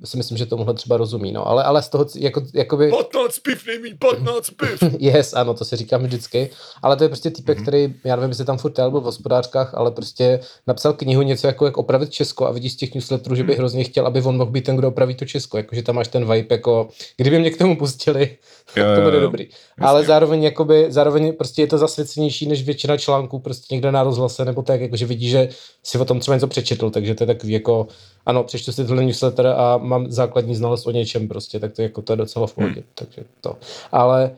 si 0.03 0.17
myslím, 0.17 0.37
že 0.37 0.45
tomuhle 0.45 0.73
třeba 0.73 0.97
rozumí. 0.97 1.31
No. 1.31 1.47
Ale, 1.47 1.63
ale 1.63 1.81
z 1.81 1.89
toho, 1.89 2.05
jako, 2.15 2.41
jakoby... 2.53 2.89
15 2.89 3.39
piv, 3.39 3.67
nejmí 3.67 3.93
15 3.93 4.49
piv. 4.49 4.83
yes, 4.99 5.33
ano, 5.33 5.53
to 5.53 5.65
si 5.65 5.75
říkám 5.75 6.03
vždycky. 6.03 6.49
Ale 6.83 6.95
to 6.95 7.03
je 7.03 7.09
prostě 7.09 7.29
typek, 7.29 7.57
mm-hmm. 7.57 7.61
který, 7.61 7.93
já 8.03 8.15
nevím, 8.15 8.29
jestli 8.29 8.45
tam 8.45 8.57
furt 8.57 8.73
byl 8.73 9.01
v 9.01 9.03
hospodářkách, 9.03 9.73
ale 9.73 9.91
prostě 9.91 10.39
napsal 10.67 10.93
knihu 10.93 11.21
něco 11.21 11.47
jako 11.47 11.65
jak 11.65 11.77
opravit 11.77 12.09
Česko 12.09 12.47
a 12.47 12.51
vidíš 12.51 12.73
z 12.73 12.75
těch 12.75 12.95
newsletterů, 12.95 13.35
že 13.35 13.43
by 13.43 13.51
mhm. 13.51 13.57
hrozně 13.57 13.83
chtěl, 13.83 14.07
aby 14.07 14.21
on 14.21 14.37
mohl 14.37 14.51
být 14.51 14.63
ten, 14.63 14.75
kdo 14.75 14.87
opraví 14.87 15.15
to 15.15 15.25
Česko. 15.25 15.57
Jakože 15.57 15.83
tam 15.83 15.95
máš 15.95 16.07
ten 16.07 16.31
vibe, 16.31 16.55
jako 16.55 16.89
kdyby 17.17 17.39
mě 17.39 17.51
k 17.51 17.57
tomu 17.57 17.77
pustili, 17.77 18.37
jo, 18.75 18.85
to 18.95 19.01
bude 19.01 19.17
jo, 19.17 19.21
dobrý. 19.21 19.43
Jasně. 19.43 19.87
Ale 19.87 20.03
zároveň, 20.03 20.43
jakoby, 20.43 20.85
zároveň 20.89 21.33
prostě 21.33 21.61
je 21.61 21.67
to 21.67 21.77
zasvěcenější 21.77 22.47
než 22.47 22.56
většina 22.63 22.97
článků 22.97 23.39
prostě 23.39 23.75
někde 23.75 23.91
na 23.91 24.03
rozhlase, 24.03 24.45
nebo 24.45 24.61
tak, 24.61 24.81
jakože 24.81 25.05
vidí, 25.05 25.29
že 25.29 25.49
si 25.83 25.97
o 25.97 26.05
tom 26.05 26.19
třeba 26.19 26.35
něco 26.35 26.47
přečetl, 26.47 26.89
takže 26.89 27.15
to 27.15 27.23
je 27.23 27.27
takový 27.27 27.53
jako, 27.53 27.87
ano, 28.25 28.43
přečtu 28.43 28.71
si 28.71 28.85
tohle 28.85 29.03
newsletter 29.03 29.47
a 29.47 29.77
mám 29.77 30.11
základní 30.11 30.55
znalost 30.55 30.87
o 30.87 30.91
něčem 30.91 31.27
prostě, 31.27 31.59
tak 31.59 31.73
to, 31.73 31.81
jako, 31.81 32.01
to 32.01 32.13
je 32.13 32.17
docela 32.17 32.47
v 32.47 32.53
pohodě, 32.53 32.73
hmm. 32.73 32.89
takže 32.95 33.23
to. 33.41 33.57
Ale 33.91 34.31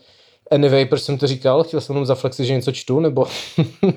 Anyway, 0.51 0.85
proč 0.85 1.01
jsem 1.01 1.17
to 1.17 1.27
říkal? 1.27 1.63
Chtěl 1.63 1.81
jsem 1.81 1.95
jenom 1.95 2.05
zaflexit, 2.05 2.45
že 2.45 2.53
něco 2.53 2.71
čtu, 2.71 2.99
nebo... 2.99 3.21
uh, 3.83 3.91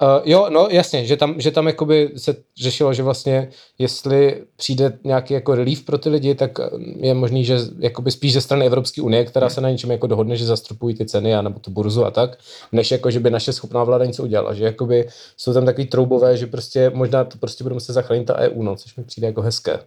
jo, 0.24 0.46
no 0.50 0.68
jasně, 0.70 1.06
že 1.06 1.16
tam, 1.16 1.40
že 1.40 1.50
tam 1.50 1.66
jakoby 1.66 2.10
se 2.16 2.36
řešilo, 2.56 2.94
že 2.94 3.02
vlastně 3.02 3.48
jestli 3.78 4.42
přijde 4.56 4.98
nějaký 5.04 5.34
jako 5.34 5.54
relief 5.54 5.84
pro 5.84 5.98
ty 5.98 6.08
lidi, 6.08 6.34
tak 6.34 6.58
je 6.96 7.14
možný, 7.14 7.44
že 7.44 7.58
jakoby 7.78 8.10
spíš 8.10 8.32
ze 8.32 8.40
strany 8.40 8.66
Evropské 8.66 9.02
unie, 9.02 9.24
která 9.24 9.48
se 9.48 9.60
na 9.60 9.70
něčem 9.70 9.90
jako 9.90 10.06
dohodne, 10.06 10.36
že 10.36 10.46
zastrupují 10.46 10.94
ty 10.94 11.06
ceny 11.06 11.34
a 11.34 11.42
nebo 11.42 11.58
tu 11.58 11.70
burzu 11.70 12.04
a 12.04 12.10
tak, 12.10 12.38
než 12.72 12.90
jako, 12.90 13.10
že 13.10 13.20
by 13.20 13.30
naše 13.30 13.52
schopná 13.52 13.84
vláda 13.84 14.04
něco 14.04 14.22
udělala. 14.22 14.54
Že 14.54 14.64
jakoby 14.64 15.08
jsou 15.36 15.52
tam 15.52 15.64
takový 15.64 15.86
troubové, 15.86 16.36
že 16.36 16.46
prostě 16.46 16.90
možná 16.94 17.24
to 17.24 17.38
prostě 17.38 17.64
budeme 17.64 17.80
se 17.80 17.92
zachránit 17.92 18.24
ta 18.24 18.38
EU, 18.38 18.62
no, 18.62 18.76
což 18.76 18.96
mi 18.96 19.04
přijde 19.04 19.26
jako 19.26 19.42
hezké. 19.42 19.78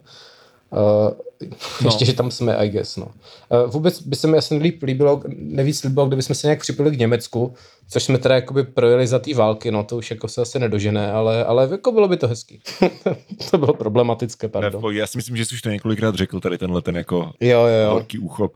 Uh, 0.72 1.50
ještě, 1.86 2.06
že 2.06 2.14
tam 2.14 2.32
jsme, 2.32 2.56
I 2.56 2.70
guess, 2.70 2.98
no. 2.98 3.06
Uh, 3.06 3.72
vůbec 3.72 4.02
by 4.02 4.16
se 4.16 4.28
mi 4.28 4.38
asi 4.38 4.56
líp 4.56 4.84
líbilo, 4.84 5.22
nevíc 5.28 5.84
líbilo, 5.84 6.08
kdyby 6.08 6.22
jsme 6.22 6.36
se 6.36 6.48
nějak 6.48 6.60
připili 6.60 6.92
k 6.92 7.00
Německu, 7.00 7.54
což 7.90 8.04
jsme 8.04 8.18
teda 8.18 8.36
jakoby 8.36 8.64
projeli 8.64 9.08
za 9.08 9.20
té 9.20 9.34
války, 9.34 9.72
no 9.72 9.84
to 9.84 9.98
už 9.98 10.12
jako 10.12 10.28
se 10.28 10.42
asi 10.42 10.60
nedožené, 10.60 11.12
ale, 11.12 11.46
ale 11.46 11.68
jako 11.72 11.92
bylo 11.92 12.08
by 12.08 12.18
to 12.18 12.28
hezký. 12.28 12.62
to 13.52 13.58
bylo 13.58 13.74
problematické, 13.74 14.48
pardon. 14.48 14.96
Já 14.96 15.08
si 15.08 15.18
myslím, 15.18 15.38
že 15.38 15.46
jsi 15.46 15.56
už 15.56 15.62
to 15.62 15.70
několikrát 15.70 16.16
řekl, 16.16 16.40
tady 16.40 16.58
tenhle 16.58 16.82
ten 16.82 16.98
jako 16.98 17.32
jo, 17.40 17.60
jo, 17.60 17.68
jo. 17.68 17.94
velký 17.94 18.20
úchop. 18.20 18.54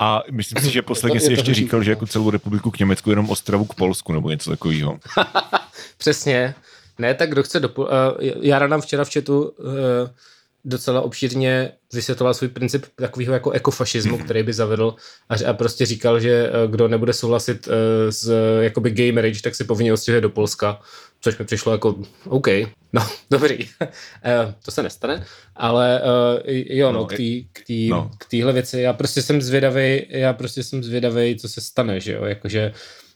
A 0.00 0.22
myslím 0.30 0.62
si, 0.62 0.70
že 0.70 0.82
posledně 0.92 1.20
si 1.20 1.32
ještě 1.32 1.54
říkal, 1.54 1.82
že 1.82 1.90
jako 1.90 2.06
celou 2.06 2.30
republiku 2.30 2.70
k 2.70 2.78
Německu, 2.78 3.10
jenom 3.10 3.30
Ostravu 3.30 3.64
k 3.64 3.74
Polsku, 3.74 4.12
nebo 4.12 4.30
něco 4.30 4.50
takového. 4.50 4.98
Přesně. 5.98 6.54
Ne, 6.98 7.14
tak 7.14 7.30
kdo 7.30 7.42
chce 7.42 7.60
do... 7.60 7.68
Uh, 7.68 7.86
já 8.40 8.66
nám 8.66 8.80
včera 8.80 9.04
v 9.04 9.12
chatu 9.12 9.42
uh, 9.42 9.74
docela 10.64 11.00
obšírně 11.00 11.72
vysvětloval 11.92 12.34
svůj 12.34 12.48
princip 12.48 12.86
takového 12.96 13.32
jako 13.32 13.50
ekofašismu, 13.50 14.16
mm-hmm. 14.16 14.24
který 14.24 14.42
by 14.42 14.52
zavedl 14.52 14.94
a, 15.28 15.50
a 15.50 15.52
prostě 15.52 15.86
říkal, 15.86 16.20
že 16.20 16.50
uh, 16.50 16.70
kdo 16.70 16.88
nebude 16.88 17.12
souhlasit 17.12 17.66
uh, 17.66 17.72
s 18.10 18.32
jakoby 18.60 18.90
gay 18.90 19.12
marriage, 19.12 19.42
tak 19.42 19.54
si 19.54 19.64
povinně 19.64 19.92
odstěhuje 19.92 20.20
do 20.20 20.30
Polska, 20.30 20.80
což 21.20 21.38
mi 21.38 21.44
přišlo 21.44 21.72
jako 21.72 21.94
OK, 22.28 22.48
no 22.92 23.08
dobrý, 23.30 23.68
to 24.64 24.70
se 24.70 24.82
nestane, 24.82 25.26
ale 25.56 26.02
jo, 26.46 26.92
no, 26.92 26.98
no 26.98 27.06
k 27.06 27.16
té 27.66 27.88
no. 27.90 28.10
k 28.18 28.24
téhle 28.30 28.52
věci, 28.52 28.80
já 28.80 28.92
prostě 28.92 29.22
jsem 29.22 29.42
zvědavý, 29.42 30.06
já 30.08 30.32
prostě 30.32 30.62
jsem 30.62 30.84
zvědavý, 30.84 31.36
co 31.36 31.48
se 31.48 31.60
stane, 31.60 32.00
že 32.00 32.12
jo, 32.12 32.24
jakože 32.24 32.72
Eh, 32.72 33.11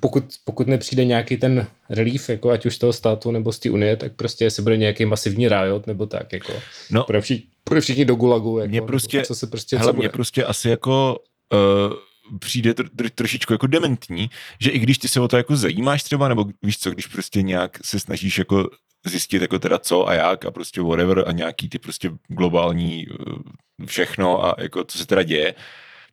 pokud, 0.00 0.24
pokud 0.44 0.66
nepřijde 0.66 1.04
nějaký 1.04 1.36
ten 1.36 1.66
relief, 1.90 2.28
jako 2.28 2.50
ať 2.50 2.66
už 2.66 2.74
z 2.74 2.78
toho 2.78 2.92
státu 2.92 3.30
nebo 3.30 3.52
z 3.52 3.58
té 3.58 3.70
unie, 3.70 3.96
tak 3.96 4.12
prostě 4.12 4.50
se 4.50 4.62
bude 4.62 4.76
nějaký 4.76 5.04
masivní 5.04 5.48
riot 5.48 5.86
nebo 5.86 6.06
tak, 6.06 6.32
jako. 6.32 6.52
No, 6.90 7.04
bude, 7.06 7.20
všichni, 7.20 7.46
bude 7.68 7.80
všichni 7.80 8.04
do 8.04 8.14
gulagu, 8.14 8.58
jako, 8.58 8.70
mě 8.70 8.82
prostě, 8.82 9.22
co 9.22 9.34
se 9.34 9.46
prostě 9.46 9.78
hele, 9.78 9.92
co 9.92 9.98
mě 9.98 10.08
prostě 10.08 10.44
asi 10.44 10.68
jako 10.68 11.18
uh, 11.52 12.38
přijde 12.38 12.74
tr, 12.74 12.88
tr, 12.88 13.10
trošičku 13.10 13.52
jako 13.52 13.66
dementní, 13.66 14.30
že 14.60 14.70
i 14.70 14.78
když 14.78 14.98
ty 14.98 15.08
se 15.08 15.20
o 15.20 15.28
to 15.28 15.36
jako 15.36 15.56
zajímáš 15.56 16.02
třeba, 16.02 16.28
nebo 16.28 16.46
víš 16.62 16.78
co, 16.78 16.90
když 16.90 17.06
prostě 17.06 17.42
nějak 17.42 17.78
se 17.84 18.00
snažíš 18.00 18.38
jako 18.38 18.70
zjistit 19.06 19.42
jako 19.42 19.58
teda 19.58 19.78
co 19.78 20.08
a 20.08 20.14
jak 20.14 20.44
a 20.44 20.50
prostě 20.50 20.80
whatever 20.80 21.24
a 21.26 21.32
nějaký 21.32 21.68
ty 21.68 21.78
prostě 21.78 22.10
globální 22.28 23.06
uh, 23.06 23.38
všechno 23.86 24.44
a 24.44 24.54
jako 24.58 24.84
co 24.84 24.98
se 24.98 25.06
teda 25.06 25.22
děje, 25.22 25.54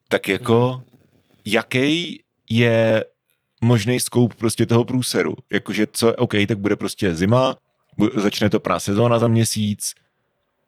tak 0.10 0.28
jako 0.28 0.82
jaký 1.46 2.25
je 2.50 3.06
možný 3.62 4.00
scoop 4.00 4.34
prostě 4.34 4.66
toho 4.66 4.84
průseru. 4.84 5.36
Jakože 5.52 5.88
co, 5.92 6.14
OK, 6.14 6.34
tak 6.48 6.60
bude 6.60 6.76
prostě 6.76 7.16
zima, 7.16 7.56
začne 8.16 8.50
to 8.50 8.60
prá 8.60 8.80
sezóna 8.80 9.20
za 9.20 9.28
měsíc, 9.28 9.94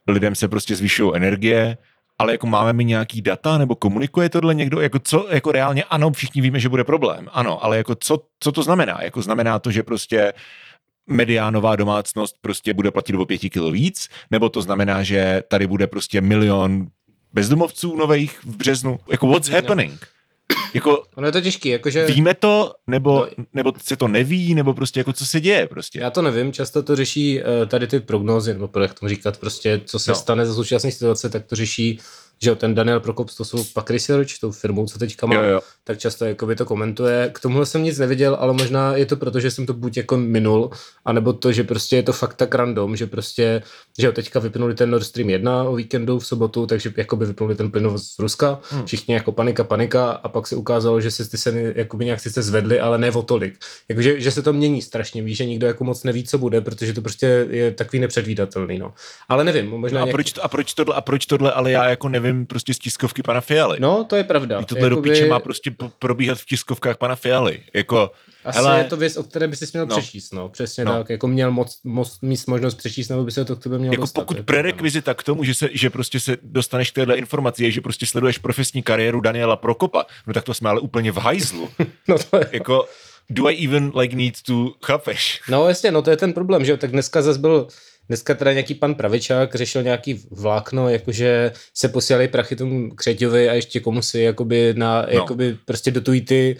lidem 0.06 0.34
se 0.34 0.48
prostě 0.48 0.76
zvyšují 0.76 1.12
energie, 1.14 1.78
ale 2.18 2.32
jako 2.32 2.46
máme 2.46 2.72
mi 2.72 2.84
nějaký 2.84 3.22
data, 3.22 3.58
nebo 3.58 3.74
komunikuje 3.74 4.28
tohle 4.28 4.54
někdo, 4.54 4.80
jako 4.80 4.98
co, 4.98 5.26
jako 5.30 5.52
reálně, 5.52 5.84
ano, 5.84 6.10
všichni 6.10 6.42
víme, 6.42 6.60
že 6.60 6.68
bude 6.68 6.84
problém, 6.84 7.28
ano, 7.32 7.64
ale 7.64 7.76
jako 7.76 7.94
co, 7.94 8.22
co 8.40 8.52
to 8.52 8.62
znamená? 8.62 8.98
Jako 9.02 9.22
znamená 9.22 9.58
to, 9.58 9.70
že 9.70 9.82
prostě 9.82 10.32
mediánová 11.06 11.76
domácnost 11.76 12.36
prostě 12.40 12.74
bude 12.74 12.90
platit 12.90 13.16
o 13.16 13.24
pěti 13.24 13.50
kilo 13.50 13.70
víc, 13.70 14.08
nebo 14.30 14.48
to 14.48 14.62
znamená, 14.62 15.02
že 15.02 15.42
tady 15.48 15.66
bude 15.66 15.86
prostě 15.86 16.20
milion 16.20 16.86
bezdomovců 17.32 17.96
nových 17.96 18.40
v 18.44 18.56
březnu? 18.56 18.98
Jako 19.10 19.26
what's 19.26 19.48
happening? 19.48 20.17
Jako, 20.74 21.02
ono 21.14 21.26
je 21.26 21.32
to 21.32 21.40
těžký, 21.40 21.68
jakože... 21.68 22.06
Víme 22.06 22.34
to, 22.34 22.74
nebo, 22.86 23.26
no, 23.38 23.44
nebo 23.54 23.72
se 23.82 23.96
to 23.96 24.08
neví, 24.08 24.54
nebo 24.54 24.74
prostě 24.74 25.00
jako 25.00 25.12
co 25.12 25.26
se 25.26 25.40
děje 25.40 25.66
prostě. 25.66 26.00
Já 26.00 26.10
to 26.10 26.22
nevím, 26.22 26.52
často 26.52 26.82
to 26.82 26.96
řeší 26.96 27.40
uh, 27.40 27.68
tady 27.68 27.86
ty 27.86 28.00
prognózy, 28.00 28.52
nebo 28.54 28.70
jak 28.80 28.94
tomu 28.94 29.08
říkat, 29.08 29.36
prostě 29.36 29.80
co 29.84 29.98
se 29.98 30.10
no. 30.10 30.14
stane 30.14 30.46
za 30.46 30.54
současné 30.54 30.90
situace, 30.90 31.28
tak 31.28 31.44
to 31.46 31.56
řeší 31.56 32.00
že 32.42 32.50
jo, 32.50 32.56
ten 32.56 32.74
Daniel 32.74 33.00
Prokop, 33.00 33.30
to 33.36 33.44
jsou 33.44 33.64
pak 33.64 33.90
Research, 33.90 34.28
tou 34.40 34.50
firmou, 34.50 34.86
co 34.86 34.98
teďka 34.98 35.26
má, 35.26 35.34
jo, 35.34 35.42
jo. 35.42 35.60
tak 35.84 35.98
často 35.98 36.24
by 36.46 36.56
to 36.56 36.64
komentuje. 36.64 37.30
K 37.34 37.40
tomuhle 37.40 37.66
jsem 37.66 37.82
nic 37.82 37.98
neviděl, 37.98 38.36
ale 38.40 38.52
možná 38.52 38.96
je 38.96 39.06
to 39.06 39.16
proto, 39.16 39.40
že 39.40 39.50
jsem 39.50 39.66
to 39.66 39.74
buď 39.74 39.96
jako 39.96 40.16
minul, 40.16 40.70
anebo 41.04 41.32
to, 41.32 41.52
že 41.52 41.64
prostě 41.64 41.96
je 41.96 42.02
to 42.02 42.12
fakt 42.12 42.34
tak 42.34 42.54
random, 42.54 42.96
že 42.96 43.06
prostě, 43.06 43.62
že 43.98 44.06
jo, 44.06 44.12
teďka 44.12 44.40
vypnuli 44.40 44.74
ten 44.74 44.90
Nord 44.90 45.04
Stream 45.04 45.30
1 45.30 45.64
o 45.64 45.74
víkendu 45.74 46.18
v 46.18 46.26
sobotu, 46.26 46.66
takže 46.66 46.92
jako 46.96 47.16
by 47.16 47.26
vypnuli 47.26 47.54
ten 47.54 47.70
plyn 47.70 47.98
z 47.98 48.18
Ruska, 48.18 48.60
hmm. 48.70 48.86
všichni 48.86 49.14
jako 49.14 49.32
panika, 49.32 49.64
panika 49.64 50.10
a 50.10 50.28
pak 50.28 50.46
se 50.46 50.56
ukázalo, 50.56 51.00
že 51.00 51.10
se 51.10 51.30
ty 51.30 51.38
ceny 51.38 51.74
by 51.94 52.04
nějak 52.04 52.20
sice 52.20 52.42
zvedly, 52.42 52.80
ale 52.80 52.98
ne 52.98 53.10
o 53.10 53.22
tolik. 53.22 53.58
Jakože, 53.88 54.20
že 54.20 54.30
se 54.30 54.42
to 54.42 54.52
mění 54.52 54.82
strašně, 54.82 55.22
víš, 55.22 55.36
že 55.36 55.44
nikdo 55.44 55.66
jako 55.66 55.84
moc 55.84 56.04
neví, 56.04 56.24
co 56.24 56.38
bude, 56.38 56.60
protože 56.60 56.92
to 56.92 57.02
prostě 57.02 57.46
je 57.50 57.70
takový 57.70 58.00
nepředvídatelný, 58.00 58.78
no. 58.78 58.94
Ale 59.28 59.44
nevím, 59.44 59.70
možná 59.70 59.98
no 59.98 60.02
a, 60.02 60.04
nějak... 60.04 60.14
proč 60.14 60.32
to, 60.32 60.44
a 60.44 60.48
proč 60.48 60.74
tohle, 60.74 60.94
a 60.94 61.00
proč 61.00 61.26
tohle, 61.26 61.52
ale 61.52 61.70
já 61.70 61.88
jako 61.88 62.08
nevím, 62.08 62.27
nevím 62.28 62.46
prostě 62.46 62.74
z 62.74 62.78
tiskovky 62.78 63.22
pana 63.22 63.40
Fialy. 63.40 63.80
No, 63.80 64.04
to 64.04 64.16
je 64.16 64.24
pravda. 64.24 64.60
I 64.60 64.64
tohle 64.64 64.88
Jakoby... 64.88 65.20
do 65.20 65.26
má 65.28 65.40
prostě 65.40 65.74
probíhat 65.98 66.38
v 66.38 66.46
tiskovkách 66.46 66.96
pana 66.96 67.16
Fialy. 67.16 67.62
Jako, 67.74 68.10
Asi 68.44 68.58
hele... 68.58 68.78
je 68.78 68.84
to 68.84 68.96
věc, 68.96 69.16
o 69.16 69.22
které 69.22 69.48
by 69.48 69.56
si 69.56 69.66
měl 69.72 69.86
no. 69.86 69.96
přečíst, 69.96 70.34
no. 70.34 70.48
Přesně 70.48 70.84
no. 70.84 70.92
tak, 70.92 71.10
jako 71.10 71.28
měl 71.28 71.50
moc, 71.50 71.78
moc, 71.84 72.20
mít 72.22 72.46
možnost 72.46 72.74
přečíst, 72.74 73.08
nebo 73.08 73.24
by 73.24 73.30
se 73.30 73.44
to 73.44 73.56
k 73.56 73.62
tebe 73.62 73.78
mělo 73.78 73.92
jako 73.92 74.02
dostat. 74.02 74.20
Pokud 74.20 74.36
jako, 74.36 74.46
prerekvizita 74.46 75.14
k 75.14 75.22
tomu, 75.22 75.44
že, 75.44 75.54
se, 75.54 75.68
že 75.72 75.90
prostě 75.90 76.20
se 76.20 76.36
dostaneš 76.42 76.90
k 76.90 76.94
téhle 76.94 77.16
informaci, 77.16 77.64
je, 77.64 77.70
že 77.70 77.80
prostě 77.80 78.06
sleduješ 78.06 78.38
profesní 78.38 78.82
kariéru 78.82 79.20
Daniela 79.20 79.56
Prokopa, 79.56 80.06
no 80.26 80.32
tak 80.32 80.44
to 80.44 80.54
jsme 80.54 80.70
ale 80.70 80.80
úplně 80.80 81.12
v 81.12 81.16
hajzlu. 81.16 81.68
no 82.08 82.16
to 82.30 82.36
je... 82.36 82.48
Jako, 82.52 82.88
do 83.30 83.48
I 83.48 83.64
even 83.64 83.92
like 83.94 84.16
need 84.16 84.42
to, 84.42 84.72
chápeš? 84.84 85.40
No 85.48 85.68
jasně, 85.68 85.90
no 85.90 86.02
to 86.02 86.10
je 86.10 86.16
ten 86.16 86.32
problém, 86.32 86.64
že 86.64 86.70
jo, 86.70 86.76
tak 86.76 86.90
dneska 86.90 87.22
zase 87.22 87.38
byl 87.38 87.68
Dneska 88.08 88.34
teda 88.34 88.52
nějaký 88.52 88.74
pan 88.74 88.94
Pravičák 88.94 89.54
řešil 89.54 89.82
nějaký 89.82 90.26
vlákno, 90.30 90.88
jakože 90.88 91.52
se 91.74 91.88
posílali 91.88 92.28
prachy 92.28 92.56
tomu 92.56 92.90
Křeťovi 92.90 93.48
a 93.48 93.54
ještě 93.54 93.80
komu 93.80 94.02
si 94.02 94.20
jakoby, 94.20 94.74
na, 94.76 95.02
no. 95.02 95.08
jakoby 95.18 95.56
prostě 95.64 95.90
dotují 95.90 96.20
ty 96.20 96.56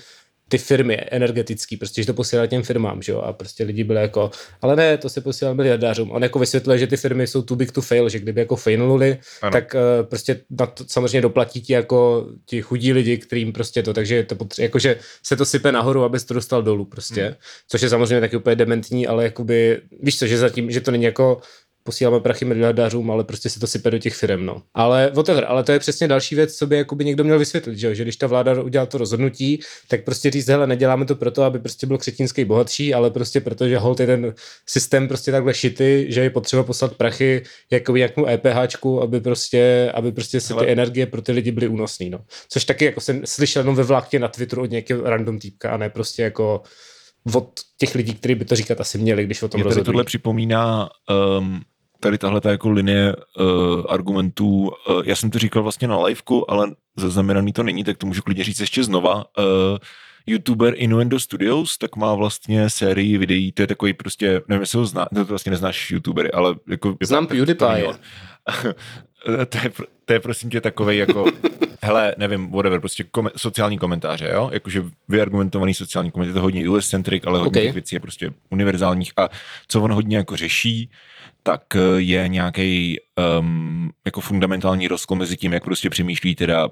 ty 0.49 0.59
firmy 0.59 0.99
energetický, 1.11 1.77
prostě, 1.77 2.03
že 2.03 2.07
to 2.07 2.15
posílá 2.15 2.47
těm 2.47 2.63
firmám, 2.63 3.03
že 3.03 3.13
jo, 3.13 3.19
a 3.19 3.33
prostě 3.33 3.65
lidi 3.65 3.85
byli 3.85 4.01
jako, 4.01 4.31
ale 4.63 4.77
ne, 4.77 4.99
to 4.99 5.09
se 5.09 5.21
posílá 5.21 5.53
miliardářům. 5.53 6.11
On 6.11 6.23
jako 6.23 6.39
vysvětluje, 6.39 6.79
že 6.79 6.87
ty 6.87 6.97
firmy 6.97 7.27
jsou 7.27 7.43
too 7.43 7.57
big 7.57 7.73
to 7.73 7.81
fail, 7.81 8.09
že 8.09 8.19
kdyby 8.19 8.41
jako 8.41 8.57
failnuli, 8.57 9.19
tak 9.53 9.75
uh, 9.75 10.07
prostě 10.09 10.41
na 10.51 10.67
to 10.67 10.85
samozřejmě 10.87 11.21
doplatí 11.21 11.61
ti 11.61 11.73
jako 11.73 12.29
ti 12.47 12.63
chudí 12.63 12.93
lidi, 12.93 13.19
kterým 13.19 13.53
prostě 13.53 13.83
to, 13.83 13.95
takže 13.95 14.23
to 14.23 14.35
potře- 14.35 14.63
jakože 14.63 14.99
se 15.23 15.37
to 15.37 15.45
sype 15.45 15.73
nahoru, 15.73 16.05
abys 16.05 16.25
to 16.25 16.35
dostal 16.35 16.63
dolů 16.63 16.85
prostě, 16.85 17.25
hmm. 17.25 17.35
což 17.69 17.83
je 17.83 17.89
samozřejmě 17.89 18.21
taky 18.21 18.37
úplně 18.37 18.57
dementní, 18.57 19.07
ale 19.07 19.25
jakoby, 19.25 19.81
víš 20.03 20.19
co, 20.19 20.27
že 20.27 20.39
zatím, 20.39 20.71
že 20.71 20.81
to 20.81 20.91
není 20.91 21.05
jako 21.05 21.41
posíláme 21.89 22.21
prachy 22.21 22.45
miliardářům, 22.45 23.11
ale 23.11 23.25
prostě 23.25 23.51
se 23.51 23.61
to 23.61 23.67
sype 23.67 23.91
do 23.91 23.99
těch 23.99 24.15
firm. 24.15 24.47
No. 24.47 24.63
Ale 24.75 25.11
whatever, 25.15 25.45
ale 25.49 25.65
to 25.65 25.73
je 25.73 25.79
přesně 25.79 26.09
další 26.09 26.35
věc, 26.35 26.57
co 26.57 26.67
by 26.67 26.77
jakoby 26.77 27.05
někdo 27.05 27.25
měl 27.25 27.39
vysvětlit, 27.39 27.79
že, 27.79 27.95
že 27.95 28.03
když 28.03 28.17
ta 28.17 28.27
vláda 28.27 28.63
udělá 28.63 28.87
to 28.87 28.99
rozhodnutí, 28.99 29.61
tak 29.89 30.05
prostě 30.05 30.31
říct, 30.31 30.49
hele, 30.49 30.67
neděláme 30.67 31.05
to 31.05 31.15
proto, 31.15 31.43
aby 31.43 31.59
prostě 31.59 31.87
byl 31.87 31.99
křetínský 31.99 32.45
bohatší, 32.45 32.95
ale 32.95 33.11
prostě 33.11 33.41
proto, 33.41 33.69
že 33.69 33.79
hold 33.79 34.01
je 34.01 34.07
ten 34.07 34.35
systém 34.67 35.09
prostě 35.09 35.33
takhle 35.33 35.55
šity, 35.55 36.07
že 36.09 36.21
je 36.21 36.31
potřeba 36.31 36.63
poslat 36.63 36.95
prachy 36.95 37.43
jakoby 37.71 37.99
nějakou 37.99 38.27
EPHčku, 38.27 39.03
aby 39.03 39.21
prostě, 39.21 39.91
aby 39.95 40.13
prostě 40.13 40.41
se 40.41 40.55
ty 40.55 40.61
ale... 40.61 40.67
energie 40.67 41.07
pro 41.07 41.23
ty 41.23 41.33
lidi 41.33 41.51
byly 41.53 41.69
únosné. 41.69 42.07
No. 42.11 42.21
Což 42.49 42.65
taky 42.65 42.85
jako 42.85 43.01
jsem 43.01 43.23
slyšel 43.25 43.61
jenom 43.61 43.75
ve 43.75 43.83
vláktě 43.83 44.19
na 44.19 44.29
Twitteru 44.29 44.63
od 44.63 44.71
nějakého 44.71 45.03
random 45.03 45.39
týpka 45.39 45.71
a 45.71 45.77
ne 45.77 45.91
prostě 45.91 46.23
jako 46.23 46.63
od 47.35 47.51
těch 47.79 47.95
lidí, 47.95 48.15
kteří 48.15 48.35
by 48.35 48.45
to 48.45 48.57
říkat 48.57 48.81
asi 48.81 48.99
měli, 48.99 49.25
když 49.25 49.43
o 49.43 49.49
tom 49.49 49.63
rozhodují. 49.63 49.85
tohle 49.85 50.05
připomíná 50.05 50.89
um, 51.39 51.61
tady 52.01 52.19
tahle 52.19 52.41
ta 52.41 52.51
jako 52.51 52.71
linie 52.71 53.17
uh, 53.17 53.47
argumentů, 53.89 54.47
uh, 54.59 55.03
já 55.05 55.17
jsem 55.17 55.31
to 55.31 55.39
říkal 55.39 55.63
vlastně 55.63 55.89
na 55.89 56.03
liveku, 56.03 56.51
ale 56.51 56.69
zaznamenaný 56.97 57.53
to 57.53 57.63
není, 57.63 57.85
tak 57.85 57.97
to 57.97 58.07
můžu 58.07 58.23
klidně 58.23 58.45
říct 58.45 58.61
ještě 58.61 58.85
znova. 58.85 59.15
Uh, 59.17 59.79
YouTuber 60.27 60.75
Innuendo 60.77 61.21
Studios, 61.21 61.79
tak 61.79 61.97
má 61.97 62.15
vlastně 62.15 62.71
sérii 62.71 63.19
videí, 63.19 63.53
to 63.53 63.63
je 63.63 63.67
takový 63.67 63.93
prostě, 63.93 64.43
nevím, 64.49 64.61
jestli 64.61 64.79
ho 64.79 64.87
zná, 64.87 65.07
to 65.15 65.25
vlastně 65.25 65.51
neznáš 65.51 65.91
YouTubery, 65.91 66.33
ale 66.33 66.55
jako... 66.69 66.97
Znám 67.03 67.27
PewDiePie. 67.27 67.85
to, 69.49 69.59
je, 69.63 69.73
to 70.05 70.13
je 70.13 70.21
prosím 70.21 70.51
tě 70.51 70.61
takový 70.61 70.97
jako, 70.97 71.27
hele, 71.83 72.15
nevím, 72.19 72.51
whatever, 72.51 72.81
prostě 72.81 73.05
kom, 73.05 73.31
sociální 73.37 73.79
komentáře, 73.79 74.31
jo, 74.33 74.51
jakože 74.53 74.85
vyargumentovaný 75.09 75.75
sociální 75.75 76.11
komentáře, 76.11 76.35
to 76.35 76.43
hodně 76.43 76.69
US-centric, 76.69 77.23
ale 77.27 77.39
hodně 77.39 77.49
okay. 77.49 77.63
těch 77.63 77.75
věcí 77.75 77.97
je 77.97 78.01
prostě 78.01 78.31
univerzálních 78.51 79.13
a 79.17 79.29
co 79.69 79.83
on 79.83 79.93
hodně 79.93 80.17
jako 80.17 80.37
řeší, 80.37 80.91
tak 81.49 81.77
eh, 81.77 81.81
je 81.97 82.29
nějaký 82.29 82.97
um, 83.41 83.91
jako 84.05 84.21
fundamentální 84.21 84.89
rozkol 84.89 85.17
mezi 85.17 85.37
tím, 85.37 85.53
jak 85.53 85.65
prostě 85.65 85.91
přemýšlí 85.91 86.35
teda 86.35 86.69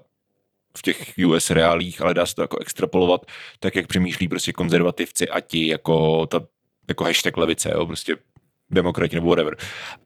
v 0.76 0.82
těch 0.82 1.12
US 1.26 1.50
reálích, 1.50 2.00
ale 2.00 2.14
dá 2.14 2.26
se 2.26 2.34
to 2.34 2.42
jako 2.42 2.58
extrapolovat, 2.58 3.26
tak 3.60 3.74
jak 3.76 3.86
přemýšlí 3.86 4.28
prostě 4.28 4.52
konzervativci 4.52 5.28
a 5.28 5.40
ti 5.40 5.66
jako 5.66 6.26
ta 6.26 6.40
jako 6.88 7.04
hashtag 7.04 7.36
levice, 7.36 7.70
jo, 7.74 7.86
prostě 7.86 8.16
demokrati 8.70 9.14
nebo 9.16 9.28
whatever. 9.28 9.56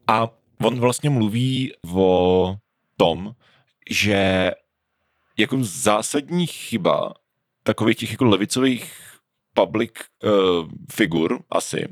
A 0.06 0.28
on 0.62 0.80
vlastně 0.80 1.10
mluví 1.10 1.72
o 1.94 2.56
tom, 2.96 3.32
že 3.90 4.50
jako 5.38 5.56
zásadní 5.60 6.46
chyba 6.46 7.14
takových 7.62 7.96
těch 7.96 8.10
jako 8.10 8.24
levicových 8.24 8.92
public 9.54 9.92
uh, 10.24 10.68
figur 10.92 11.42
asi 11.50 11.88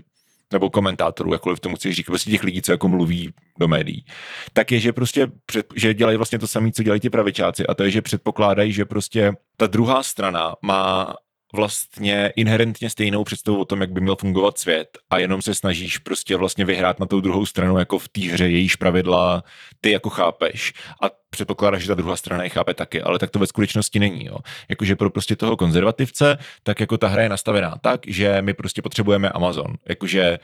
nebo 0.52 0.70
komentátorů, 0.70 1.32
jakkoliv 1.32 1.60
tomu 1.60 1.76
chceš 1.76 1.96
říkat, 1.96 2.10
prostě 2.10 2.30
těch 2.30 2.44
lidí, 2.44 2.62
co 2.62 2.72
jako 2.72 2.88
mluví 2.88 3.32
do 3.58 3.68
médií, 3.68 4.04
tak 4.52 4.72
je, 4.72 4.80
že 4.80 4.92
prostě, 4.92 5.26
před, 5.46 5.66
že 5.74 5.94
dělají 5.94 6.16
vlastně 6.16 6.38
to 6.38 6.46
samé, 6.46 6.72
co 6.72 6.82
dělají 6.82 7.00
ti 7.00 7.10
pravičáci. 7.10 7.66
A 7.66 7.74
to 7.74 7.82
je, 7.82 7.90
že 7.90 8.02
předpokládají, 8.02 8.72
že 8.72 8.84
prostě 8.84 9.32
ta 9.56 9.66
druhá 9.66 10.02
strana 10.02 10.54
má 10.62 11.14
vlastně 11.54 12.32
inherentně 12.36 12.90
stejnou 12.90 13.24
představu 13.24 13.60
o 13.60 13.64
tom, 13.64 13.80
jak 13.80 13.92
by 13.92 14.00
měl 14.00 14.16
fungovat 14.16 14.58
svět 14.58 14.98
a 15.10 15.18
jenom 15.18 15.42
se 15.42 15.54
snažíš 15.54 15.98
prostě 15.98 16.36
vlastně 16.36 16.64
vyhrát 16.64 17.00
na 17.00 17.06
tou 17.06 17.20
druhou 17.20 17.46
stranu 17.46 17.78
jako 17.78 17.98
v 17.98 18.08
té 18.08 18.20
hře, 18.20 18.48
jejíž 18.48 18.76
pravidla 18.76 19.44
ty 19.80 19.90
jako 19.90 20.10
chápeš 20.10 20.72
a 21.02 21.10
předpokládáš, 21.30 21.82
že 21.82 21.88
ta 21.88 21.94
druhá 21.94 22.16
strana 22.16 22.42
je 22.42 22.48
chápe 22.48 22.74
taky, 22.74 23.02
ale 23.02 23.18
tak 23.18 23.30
to 23.30 23.38
ve 23.38 23.46
skutečnosti 23.46 23.98
není. 23.98 24.24
Jo. 24.24 24.36
Jakože 24.68 24.96
pro 24.96 25.10
prostě 25.10 25.36
toho 25.36 25.56
konzervativce, 25.56 26.38
tak 26.62 26.80
jako 26.80 26.98
ta 26.98 27.08
hra 27.08 27.22
je 27.22 27.28
nastavená 27.28 27.74
tak, 27.80 28.00
že 28.06 28.42
my 28.42 28.54
prostě 28.54 28.82
potřebujeme 28.82 29.28
Amazon. 29.30 29.74
Jakože 29.88 30.38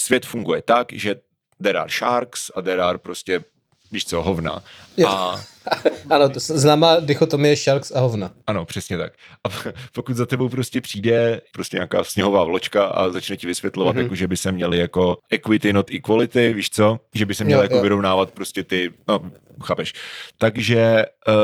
svět 0.00 0.26
funguje 0.26 0.62
tak, 0.62 0.92
že 0.92 1.14
there 1.62 1.78
are 1.78 1.90
sharks 1.90 2.50
a 2.54 2.62
there 2.62 2.82
are 2.82 2.98
prostě 2.98 3.44
víš 3.92 4.04
co, 4.04 4.22
hovna. 4.22 4.62
A... 5.06 5.40
ano, 6.10 6.28
to 6.28 6.40
známá 6.40 7.00
dichotomie 7.00 7.56
Sharks 7.56 7.90
a 7.90 8.00
hovna. 8.00 8.30
Ano, 8.46 8.64
přesně 8.64 8.98
tak. 8.98 9.12
A 9.44 9.48
pokud 9.92 10.16
za 10.16 10.26
tebou 10.26 10.48
prostě 10.48 10.80
přijde 10.80 11.40
prostě 11.52 11.76
nějaká 11.76 12.04
sněhová 12.04 12.44
vločka 12.44 12.84
a 12.84 13.08
začne 13.08 13.36
ti 13.36 13.46
vysvětlovat, 13.46 13.96
mm-hmm. 13.96 14.02
jako, 14.02 14.14
že 14.14 14.28
by 14.28 14.36
se 14.36 14.52
měli 14.52 14.78
jako 14.78 15.18
equity, 15.30 15.72
not 15.72 15.90
equality, 15.90 16.52
víš 16.52 16.70
co? 16.70 17.00
Že 17.14 17.26
by 17.26 17.34
se 17.34 17.44
měli 17.44 17.58
jo, 17.58 17.62
jako 17.62 17.76
jo. 17.76 17.82
vyrovnávat 17.82 18.30
prostě 18.30 18.62
ty, 18.62 18.92
no, 19.08 19.30
chápeš. 19.64 19.92
Takže 20.38 21.04
uh, 21.28 21.34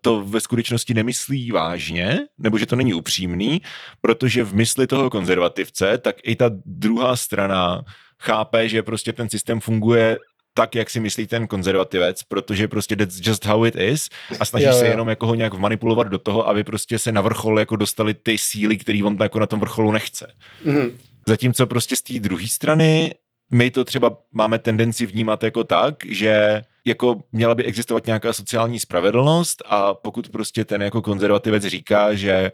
to 0.00 0.22
ve 0.22 0.40
skutečnosti 0.40 0.94
nemyslí 0.94 1.50
vážně, 1.50 2.18
nebo 2.38 2.58
že 2.58 2.66
to 2.66 2.76
není 2.76 2.94
upřímný, 2.94 3.62
protože 4.00 4.44
v 4.44 4.54
mysli 4.54 4.86
toho 4.86 5.10
konzervativce, 5.10 5.98
tak 5.98 6.16
i 6.22 6.36
ta 6.36 6.50
druhá 6.66 7.16
strana 7.16 7.84
chápe, 8.20 8.68
že 8.68 8.82
prostě 8.82 9.12
ten 9.12 9.30
systém 9.30 9.60
funguje 9.60 10.18
tak, 10.54 10.74
jak 10.74 10.90
si 10.90 11.00
myslí 11.00 11.26
ten 11.26 11.46
konzervativec, 11.46 12.22
protože 12.22 12.68
prostě 12.68 12.96
that's 12.96 13.20
just 13.26 13.44
how 13.44 13.66
it 13.66 13.76
is 13.76 14.08
a 14.40 14.44
snaží 14.44 14.66
jo, 14.66 14.72
se 14.72 14.84
jo. 14.84 14.90
jenom 14.90 15.08
jako 15.08 15.26
ho 15.26 15.34
nějak 15.34 15.54
manipulovat 15.54 16.06
do 16.06 16.18
toho, 16.18 16.48
aby 16.48 16.64
prostě 16.64 16.98
se 16.98 17.12
na 17.12 17.20
vrchol 17.20 17.58
jako 17.58 17.76
dostali 17.76 18.14
ty 18.14 18.38
síly, 18.38 18.78
který 18.78 19.02
on 19.02 19.16
jako 19.22 19.40
na 19.40 19.46
tom 19.46 19.60
vrcholu 19.60 19.92
nechce. 19.92 20.32
Mm-hmm. 20.66 20.92
Zatímco 21.28 21.66
prostě 21.66 21.96
z 21.96 22.02
té 22.02 22.18
druhé 22.18 22.48
strany 22.48 23.14
my 23.52 23.70
to 23.70 23.84
třeba 23.84 24.18
máme 24.32 24.58
tendenci 24.58 25.06
vnímat 25.06 25.42
jako 25.42 25.64
tak, 25.64 25.94
že 26.06 26.62
jako 26.84 27.22
měla 27.32 27.54
by 27.54 27.64
existovat 27.64 28.06
nějaká 28.06 28.32
sociální 28.32 28.80
spravedlnost 28.80 29.62
a 29.66 29.94
pokud 29.94 30.28
prostě 30.28 30.64
ten 30.64 30.82
jako 30.82 31.02
konzervativec 31.02 31.64
říká, 31.64 32.14
že 32.14 32.52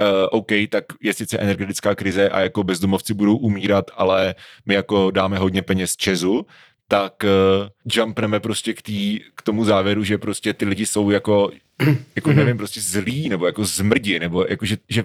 uh, 0.00 0.06
OK, 0.30 0.52
tak 0.70 0.84
je 1.02 1.12
sice 1.12 1.38
energetická 1.38 1.94
krize 1.94 2.28
a 2.28 2.40
jako 2.40 2.64
bezdomovci 2.64 3.14
budou 3.14 3.36
umírat, 3.36 3.90
ale 3.94 4.34
my 4.66 4.74
jako 4.74 5.10
dáme 5.10 5.38
hodně 5.38 5.62
peněz 5.62 5.96
Česu, 5.96 6.46
tak 6.90 7.24
uh, 7.24 7.68
jumpneme 7.84 8.40
prostě 8.40 8.74
k, 8.74 8.82
tý, 8.82 9.20
k 9.34 9.42
tomu 9.42 9.64
závěru, 9.64 10.04
že 10.04 10.18
prostě 10.18 10.54
ty 10.54 10.64
lidi 10.64 10.86
jsou 10.86 11.10
jako, 11.10 11.50
jako 12.16 12.32
nevím, 12.32 12.56
prostě 12.56 12.80
zlí, 12.80 13.28
nebo 13.28 13.46
jako 13.46 13.64
zmrdi, 13.64 14.18
nebo 14.18 14.46
jako, 14.48 14.66
že, 14.66 14.76
že 14.88 15.04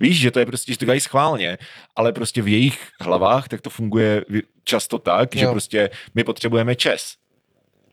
Víš, 0.00 0.20
že 0.20 0.30
to 0.30 0.38
je 0.38 0.46
prostě, 0.46 0.72
že 0.72 0.78
to 0.78 0.84
dělají 0.84 1.00
schválně, 1.00 1.58
ale 1.96 2.12
prostě 2.12 2.42
v 2.42 2.48
jejich 2.48 2.88
hlavách 3.00 3.48
tak 3.48 3.60
to 3.60 3.70
funguje 3.70 4.24
často 4.64 4.98
tak, 4.98 5.34
jo. 5.34 5.40
že 5.40 5.46
prostě 5.46 5.90
my 6.14 6.24
potřebujeme 6.24 6.76
čes. 6.76 7.14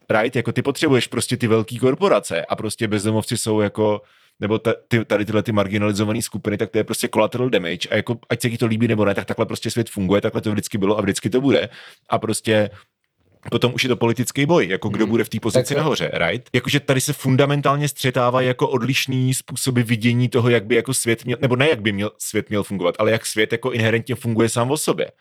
Right? 0.09 0.35
Jako 0.35 0.51
ty 0.51 0.61
potřebuješ 0.61 1.07
prostě 1.07 1.37
ty 1.37 1.47
velké 1.47 1.79
korporace 1.79 2.45
a 2.45 2.55
prostě 2.55 2.87
bezdomovci 2.87 3.37
jsou 3.37 3.59
jako 3.59 4.01
nebo 4.39 4.59
ta, 4.59 4.73
ty, 4.87 5.05
tady 5.05 5.25
tyhle 5.25 5.43
ty 5.43 5.51
marginalizované 5.51 6.21
skupiny, 6.21 6.57
tak 6.57 6.69
to 6.69 6.77
je 6.77 6.83
prostě 6.83 7.09
collateral 7.13 7.49
damage 7.49 7.89
a 7.89 7.95
jako 7.95 8.19
ať 8.29 8.41
se 8.41 8.49
ti 8.49 8.57
to 8.57 8.65
líbí 8.65 8.87
nebo 8.87 9.05
ne, 9.05 9.15
tak 9.15 9.25
takhle 9.25 9.45
prostě 9.45 9.71
svět 9.71 9.89
funguje, 9.89 10.21
takhle 10.21 10.41
to 10.41 10.51
vždycky 10.51 10.77
bylo 10.77 10.97
a 10.97 11.01
vždycky 11.01 11.29
to 11.29 11.41
bude. 11.41 11.69
A 12.09 12.19
prostě 12.19 12.69
potom 13.49 13.73
už 13.73 13.83
je 13.83 13.89
to 13.89 13.95
politický 13.95 14.45
boj, 14.45 14.67
jako 14.67 14.89
kdo 14.89 15.05
hmm. 15.05 15.09
bude 15.09 15.23
v 15.23 15.29
té 15.29 15.39
pozici 15.39 15.73
tak, 15.73 15.77
nahoře, 15.77 16.11
right? 16.13 16.49
Jakože 16.53 16.79
tady 16.79 17.01
se 17.01 17.13
fundamentálně 17.13 17.87
střetávají 17.87 18.47
jako 18.47 18.67
odlišný 18.69 19.33
způsoby 19.33 19.81
vidění 19.81 20.29
toho, 20.29 20.49
jak 20.49 20.65
by 20.65 20.75
jako 20.75 20.93
svět 20.93 21.25
měl, 21.25 21.37
nebo 21.41 21.55
ne 21.55 21.69
jak 21.69 21.81
by 21.81 21.91
měl 21.91 22.11
svět 22.17 22.49
měl 22.49 22.63
fungovat, 22.63 22.95
ale 22.99 23.11
jak 23.11 23.25
svět 23.25 23.51
jako 23.51 23.71
inherentně 23.71 24.15
funguje 24.15 24.49
sám 24.49 24.71
o 24.71 24.77
sobě. 24.77 25.11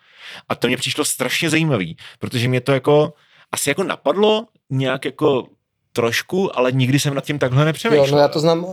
A 0.49 0.55
to 0.55 0.67
mě 0.67 0.77
přišlo 0.77 1.05
strašně 1.05 1.51
zajímavý, 1.51 1.97
protože 2.19 2.49
mě 2.49 2.61
to 2.61 2.73
jako 2.73 3.13
asi 3.53 3.71
jako 3.71 3.83
napadlo 3.83 4.47
nějak 4.71 5.05
jako 5.05 5.47
trošku, 5.93 6.59
ale 6.59 6.73
nikdy 6.73 7.01
jsem 7.01 7.15
nad 7.15 7.25
tím 7.25 7.39
takhle 7.39 7.65
nepřemýšlel. 7.65 8.07
Jo, 8.07 8.13
no 8.13 8.19
já 8.19 8.29
to 8.29 8.41
znám, 8.41 8.67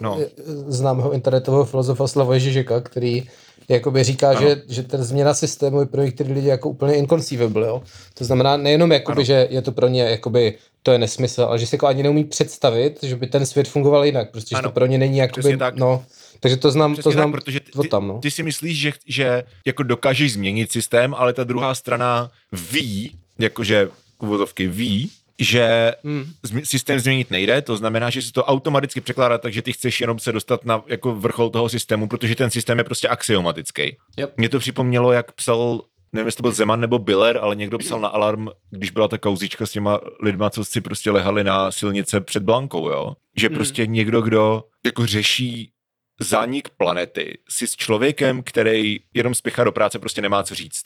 no. 0.00 0.18
znám 0.66 0.98
ho 0.98 1.12
internetového 1.12 1.64
filozofa 1.64 2.06
Slava 2.06 2.38
Žižeka, 2.38 2.80
který 2.80 3.28
jakoby 3.74 4.04
říká, 4.04 4.40
že, 4.40 4.62
že 4.68 4.82
ten 4.82 5.04
změna 5.04 5.34
systému 5.34 5.80
je 5.80 5.86
pro 5.86 6.02
některé 6.02 6.32
lidi 6.34 6.48
jako 6.48 6.68
úplně 6.68 6.94
inconceivable, 6.94 7.66
jo. 7.66 7.82
To 8.14 8.24
znamená 8.24 8.56
nejenom 8.56 8.92
jakoby, 8.92 9.24
že 9.24 9.48
je 9.50 9.62
to 9.62 9.72
pro 9.72 9.88
ně 9.88 10.02
jakoby 10.02 10.54
to 10.82 10.92
je 10.92 10.98
nesmysl, 10.98 11.42
ale 11.42 11.58
že 11.58 11.66
si 11.66 11.74
jako 11.74 11.86
ani 11.86 12.02
neumí 12.02 12.24
představit, 12.24 12.98
že 13.02 13.16
by 13.16 13.26
ten 13.26 13.46
svět 13.46 13.68
fungoval 13.68 14.04
jinak, 14.04 14.30
prostě, 14.30 14.54
ano. 14.54 14.62
že 14.62 14.68
to 14.68 14.72
pro 14.72 14.86
ně 14.86 14.98
není 14.98 15.18
jakoby, 15.18 15.56
tak. 15.56 15.76
no, 15.76 16.04
takže 16.40 16.56
to 16.56 16.70
znám, 16.70 16.92
Přesně 16.92 17.02
to 17.02 17.10
znám 17.10 17.32
tak, 17.32 17.40
protože 17.40 17.60
ty, 17.60 17.88
tam, 17.88 18.08
no. 18.08 18.18
ty 18.18 18.30
si 18.30 18.42
myslíš, 18.42 18.78
že, 18.78 18.92
že 19.06 19.42
jako 19.66 19.82
dokážeš 19.82 20.32
změnit 20.32 20.72
systém, 20.72 21.14
ale 21.14 21.32
ta 21.32 21.44
druhá 21.44 21.74
strana 21.74 22.30
ví, 22.72 23.12
jakože 23.38 23.88
uvozovky 24.18 24.66
ví, 24.66 25.10
že 25.40 25.92
hmm. 26.04 26.32
systém 26.64 27.00
změnit 27.00 27.30
nejde, 27.30 27.62
to 27.62 27.76
znamená, 27.76 28.10
že 28.10 28.22
si 28.22 28.32
to 28.32 28.44
automaticky 28.44 29.00
překládá 29.00 29.38
tak, 29.38 29.52
že 29.52 29.62
ty 29.62 29.72
chceš 29.72 30.00
jenom 30.00 30.18
se 30.18 30.32
dostat 30.32 30.64
na 30.64 30.82
jako 30.86 31.14
vrchol 31.14 31.50
toho 31.50 31.68
systému, 31.68 32.08
protože 32.08 32.34
ten 32.34 32.50
systém 32.50 32.78
je 32.78 32.84
prostě 32.84 33.08
axiomatický. 33.08 33.96
Yep. 34.16 34.32
Mně 34.36 34.48
to 34.48 34.58
připomnělo, 34.58 35.12
jak 35.12 35.32
psal 35.32 35.80
nevím, 36.12 36.26
jestli 36.26 36.36
to 36.36 36.42
byl 36.42 36.52
Zeman 36.52 36.80
nebo 36.80 36.98
Biller, 36.98 37.38
ale 37.42 37.56
někdo 37.56 37.78
psal 37.78 38.00
na 38.00 38.08
alarm, 38.08 38.48
když 38.70 38.90
byla 38.90 39.08
ta 39.08 39.18
kauzička 39.18 39.66
s 39.66 39.72
těma 39.72 40.00
lidma, 40.22 40.50
co 40.50 40.64
si 40.64 40.80
prostě 40.80 41.10
lehali 41.10 41.44
na 41.44 41.70
silnice 41.70 42.20
před 42.20 42.42
Blankou, 42.42 42.88
jo. 42.88 43.16
Že 43.36 43.46
hmm. 43.46 43.56
prostě 43.56 43.86
někdo, 43.86 44.20
kdo 44.20 44.64
jako 44.84 45.06
řeší 45.06 45.72
zánik 46.20 46.68
planety, 46.68 47.38
si 47.48 47.66
s 47.66 47.76
člověkem, 47.76 48.42
který 48.42 49.00
jenom 49.14 49.34
spěchá 49.34 49.64
do 49.64 49.72
práce, 49.72 49.98
prostě 49.98 50.22
nemá 50.22 50.42
co 50.42 50.54
říct. 50.54 50.84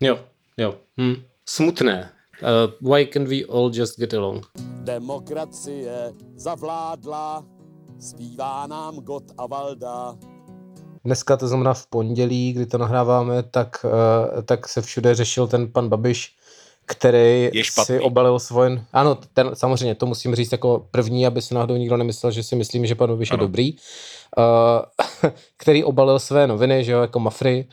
Jo, 0.00 0.24
jo. 0.56 0.78
Hm. 1.00 1.22
Smutné. 1.48 2.10
Uh, 2.42 2.90
why 2.90 3.06
can 3.06 3.24
we 3.24 3.44
all 3.44 3.70
just 3.70 3.98
get 3.98 4.14
along? 4.14 4.46
Demokracie 4.82 6.12
zavládla, 6.36 7.44
zpívá 8.00 8.66
nám 8.66 8.96
God 8.96 9.24
a 9.38 9.46
Valda. 9.46 10.14
Dneska, 11.04 11.36
to 11.36 11.48
znamená 11.48 11.74
v 11.74 11.86
pondělí, 11.86 12.52
kdy 12.52 12.66
to 12.66 12.78
nahráváme, 12.78 13.42
tak, 13.42 13.84
uh, 13.84 14.42
tak 14.42 14.68
se 14.68 14.82
všude 14.82 15.14
řešil 15.14 15.46
ten 15.46 15.72
pan 15.72 15.88
Babiš, 15.88 16.36
který 16.86 17.50
si 17.84 18.00
obalil 18.00 18.38
svoj... 18.38 18.80
Ano, 18.92 19.18
ten, 19.34 19.50
samozřejmě, 19.54 19.94
to 19.94 20.06
musím 20.06 20.34
říct 20.34 20.52
jako 20.52 20.86
první, 20.90 21.26
aby 21.26 21.42
si 21.42 21.54
náhodou 21.54 21.76
nikdo 21.76 21.96
nemyslel, 21.96 22.32
že 22.32 22.42
si 22.42 22.56
myslím, 22.56 22.86
že 22.86 22.94
pan 22.94 23.10
Babiš 23.10 23.30
ano. 23.30 23.42
je 23.42 23.46
dobrý. 23.46 23.76
Uh, 24.38 25.30
který 25.56 25.84
obalil 25.84 26.18
své 26.18 26.46
noviny, 26.46 26.84
že 26.84 26.92
jo, 26.92 27.00
jako 27.00 27.20
Mafry, 27.20 27.68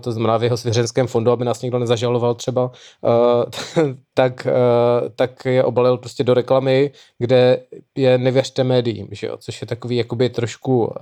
to 0.00 0.12
znamená 0.12 0.36
v 0.36 0.42
jeho 0.42 0.56
svěřenském 0.56 1.06
fondu, 1.06 1.30
aby 1.30 1.44
nás 1.44 1.62
někdo 1.62 1.78
nezažaloval 1.78 2.34
třeba, 2.34 2.70
eh, 3.04 3.84
tak, 4.14 4.46
eh, 4.46 5.10
tak 5.16 5.44
je 5.44 5.64
obalil 5.64 5.96
prostě 5.96 6.24
do 6.24 6.34
reklamy, 6.34 6.90
kde 7.18 7.62
je 7.94 8.18
nevěřte 8.18 8.64
médiím, 8.64 9.08
že 9.10 9.26
jo? 9.26 9.36
což 9.36 9.60
je 9.60 9.66
takový 9.66 9.96
jakoby 9.96 10.30
trošku 10.30 10.94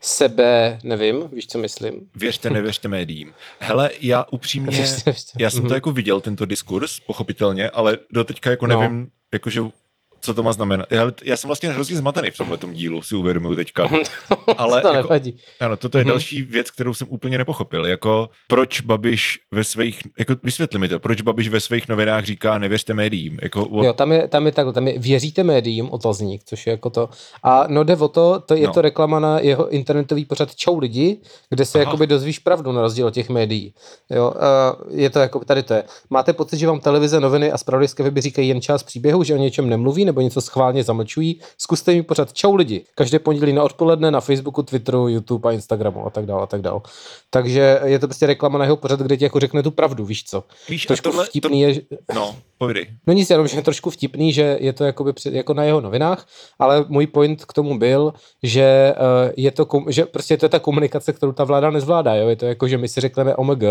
sebe, 0.00 0.78
nevím, 0.82 1.28
víš, 1.32 1.46
co 1.46 1.58
myslím? 1.58 2.08
Věřte, 2.16 2.50
nevěřte 2.50 2.88
médiím. 2.88 3.32
Hele, 3.58 3.90
já 4.00 4.24
upřímně, 4.30 4.76
věřte, 4.76 5.10
věřte. 5.10 5.32
já 5.38 5.50
jsem 5.50 5.62
to 5.62 5.66
mhm. 5.66 5.74
jako 5.74 5.92
viděl, 5.92 6.20
tento 6.20 6.46
diskurs, 6.46 7.00
pochopitelně, 7.00 7.70
ale 7.70 7.98
do 8.12 8.24
teďka 8.24 8.50
jako 8.50 8.66
no. 8.66 8.80
nevím, 8.80 9.00
no. 9.00 9.06
jakože 9.32 9.60
co 10.20 10.34
to 10.34 10.42
má 10.42 10.52
znamenat. 10.52 10.86
Já, 10.90 11.12
já 11.24 11.36
jsem 11.36 11.48
vlastně 11.48 11.68
hrozně 11.68 11.96
zmatený 11.96 12.30
v 12.30 12.36
tomhle 12.36 12.58
dílu, 12.72 13.02
si 13.02 13.14
uvědomuji 13.14 13.56
teďka. 13.56 13.88
Ale 14.56 14.82
to 14.82 14.88
jako, 14.88 15.14
ano, 15.60 15.76
toto 15.76 15.98
je 15.98 16.04
hmm. 16.04 16.10
další 16.10 16.42
věc, 16.42 16.70
kterou 16.70 16.94
jsem 16.94 17.06
úplně 17.10 17.38
nepochopil. 17.38 17.86
Jako, 17.86 18.28
proč 18.48 18.80
Babiš 18.80 19.38
ve 19.50 19.64
svých, 19.64 20.00
jako 20.18 20.34
vysvětli 20.42 20.78
mi 20.78 20.88
to, 20.88 21.00
proč 21.00 21.20
Babiš 21.22 21.48
ve 21.48 21.60
svých 21.60 21.88
novinách 21.88 22.24
říká 22.24 22.58
nevěřte 22.58 22.94
médiím. 22.94 23.38
Jako, 23.42 23.64
o... 23.64 23.84
Jo, 23.84 23.92
tam 23.92 24.12
je, 24.12 24.28
tam 24.28 24.46
je 24.46 24.52
takhle, 24.52 24.72
tam 24.72 24.88
je 24.88 24.98
věříte 24.98 25.44
médiím, 25.44 25.90
otazník, 25.90 26.42
což 26.44 26.66
je 26.66 26.70
jako 26.70 26.90
to. 26.90 27.08
A 27.42 27.64
no 27.68 27.84
jde 27.84 27.96
o 27.96 28.08
to, 28.08 28.40
to 28.46 28.54
je 28.54 28.66
no. 28.66 28.72
to 28.72 28.80
reklama 28.80 29.20
na 29.20 29.40
jeho 29.40 29.68
internetový 29.68 30.24
pořad 30.24 30.54
Čau 30.54 30.78
lidi, 30.78 31.20
kde 31.50 31.64
se 31.64 31.78
Aha. 31.78 31.84
jakoby 31.84 32.06
dozvíš 32.06 32.38
pravdu 32.38 32.72
na 32.72 32.80
rozdíl 32.80 33.06
od 33.06 33.14
těch 33.14 33.28
médií. 33.28 33.74
Jo, 34.10 34.32
je 34.90 35.10
to 35.10 35.18
jako, 35.18 35.44
tady 35.44 35.62
to 35.62 35.74
je. 35.74 35.84
Máte 36.10 36.32
pocit, 36.32 36.58
že 36.58 36.66
vám 36.66 36.80
televize, 36.80 37.20
noviny 37.20 37.52
a 37.52 37.58
zpravodajské 37.58 38.02
weby 38.02 38.20
říkají 38.20 38.48
jen 38.48 38.60
část 38.60 38.82
příběhu, 38.82 39.24
že 39.24 39.34
o 39.34 39.36
něčem 39.36 39.68
nemluví, 39.68 40.04
nebo 40.10 40.20
něco 40.20 40.40
schválně 40.40 40.84
zamlčují, 40.84 41.40
zkuste 41.58 41.92
mi 41.92 42.02
pořád 42.02 42.32
čau 42.32 42.54
lidi. 42.54 42.84
Každé 42.94 43.18
pondělí 43.18 43.52
na 43.52 43.62
odpoledne 43.62 44.10
na 44.10 44.20
Facebooku, 44.20 44.62
Twitteru, 44.62 45.08
YouTube 45.08 45.48
a 45.48 45.52
Instagramu 45.52 46.06
a 46.06 46.10
tak 46.10 46.26
dále 46.26 46.42
a 46.42 46.46
tak 46.46 46.62
dále. 46.62 46.80
Takže 47.30 47.80
je 47.84 47.98
to 47.98 48.06
prostě 48.08 48.26
reklama 48.26 48.58
na 48.58 48.64
jeho 48.64 48.76
pořad, 48.76 49.00
kde 49.00 49.16
ti 49.16 49.24
jako 49.24 49.40
řekne 49.40 49.62
tu 49.62 49.70
pravdu, 49.70 50.04
víš 50.04 50.24
co. 50.24 50.44
Víš, 50.68 50.86
Trošku 50.86 51.02
tohle, 51.10 51.26
vtipný 51.26 51.60
je, 51.60 51.74
že- 51.74 51.80
No, 52.14 52.36
povídej. 52.58 52.86
No 53.06 53.12
nic, 53.12 53.30
jenom, 53.30 53.48
že 53.48 53.56
je 53.58 53.62
trošku 53.62 53.90
vtipný, 53.90 54.32
že 54.32 54.56
je 54.60 54.72
to 54.72 54.84
jakoby 54.84 55.12
před, 55.12 55.34
jako 55.34 55.54
na 55.54 55.64
jeho 55.64 55.80
novinách, 55.80 56.26
ale 56.58 56.84
můj 56.88 57.06
point 57.06 57.44
k 57.44 57.52
tomu 57.52 57.78
byl, 57.78 58.12
že 58.42 58.94
uh, 58.96 59.32
je 59.36 59.50
to, 59.50 59.66
že 59.88 60.04
prostě 60.06 60.36
to 60.36 60.44
je 60.44 60.48
ta 60.50 60.58
komunikace, 60.58 61.12
kterou 61.12 61.32
ta 61.32 61.44
vláda 61.44 61.70
nezvládá, 61.70 62.14
jo, 62.14 62.28
je 62.28 62.36
to 62.36 62.46
jako, 62.46 62.68
že 62.68 62.78
my 62.78 62.88
si 62.88 63.00
řekneme 63.00 63.36
OMG, 63.36 63.62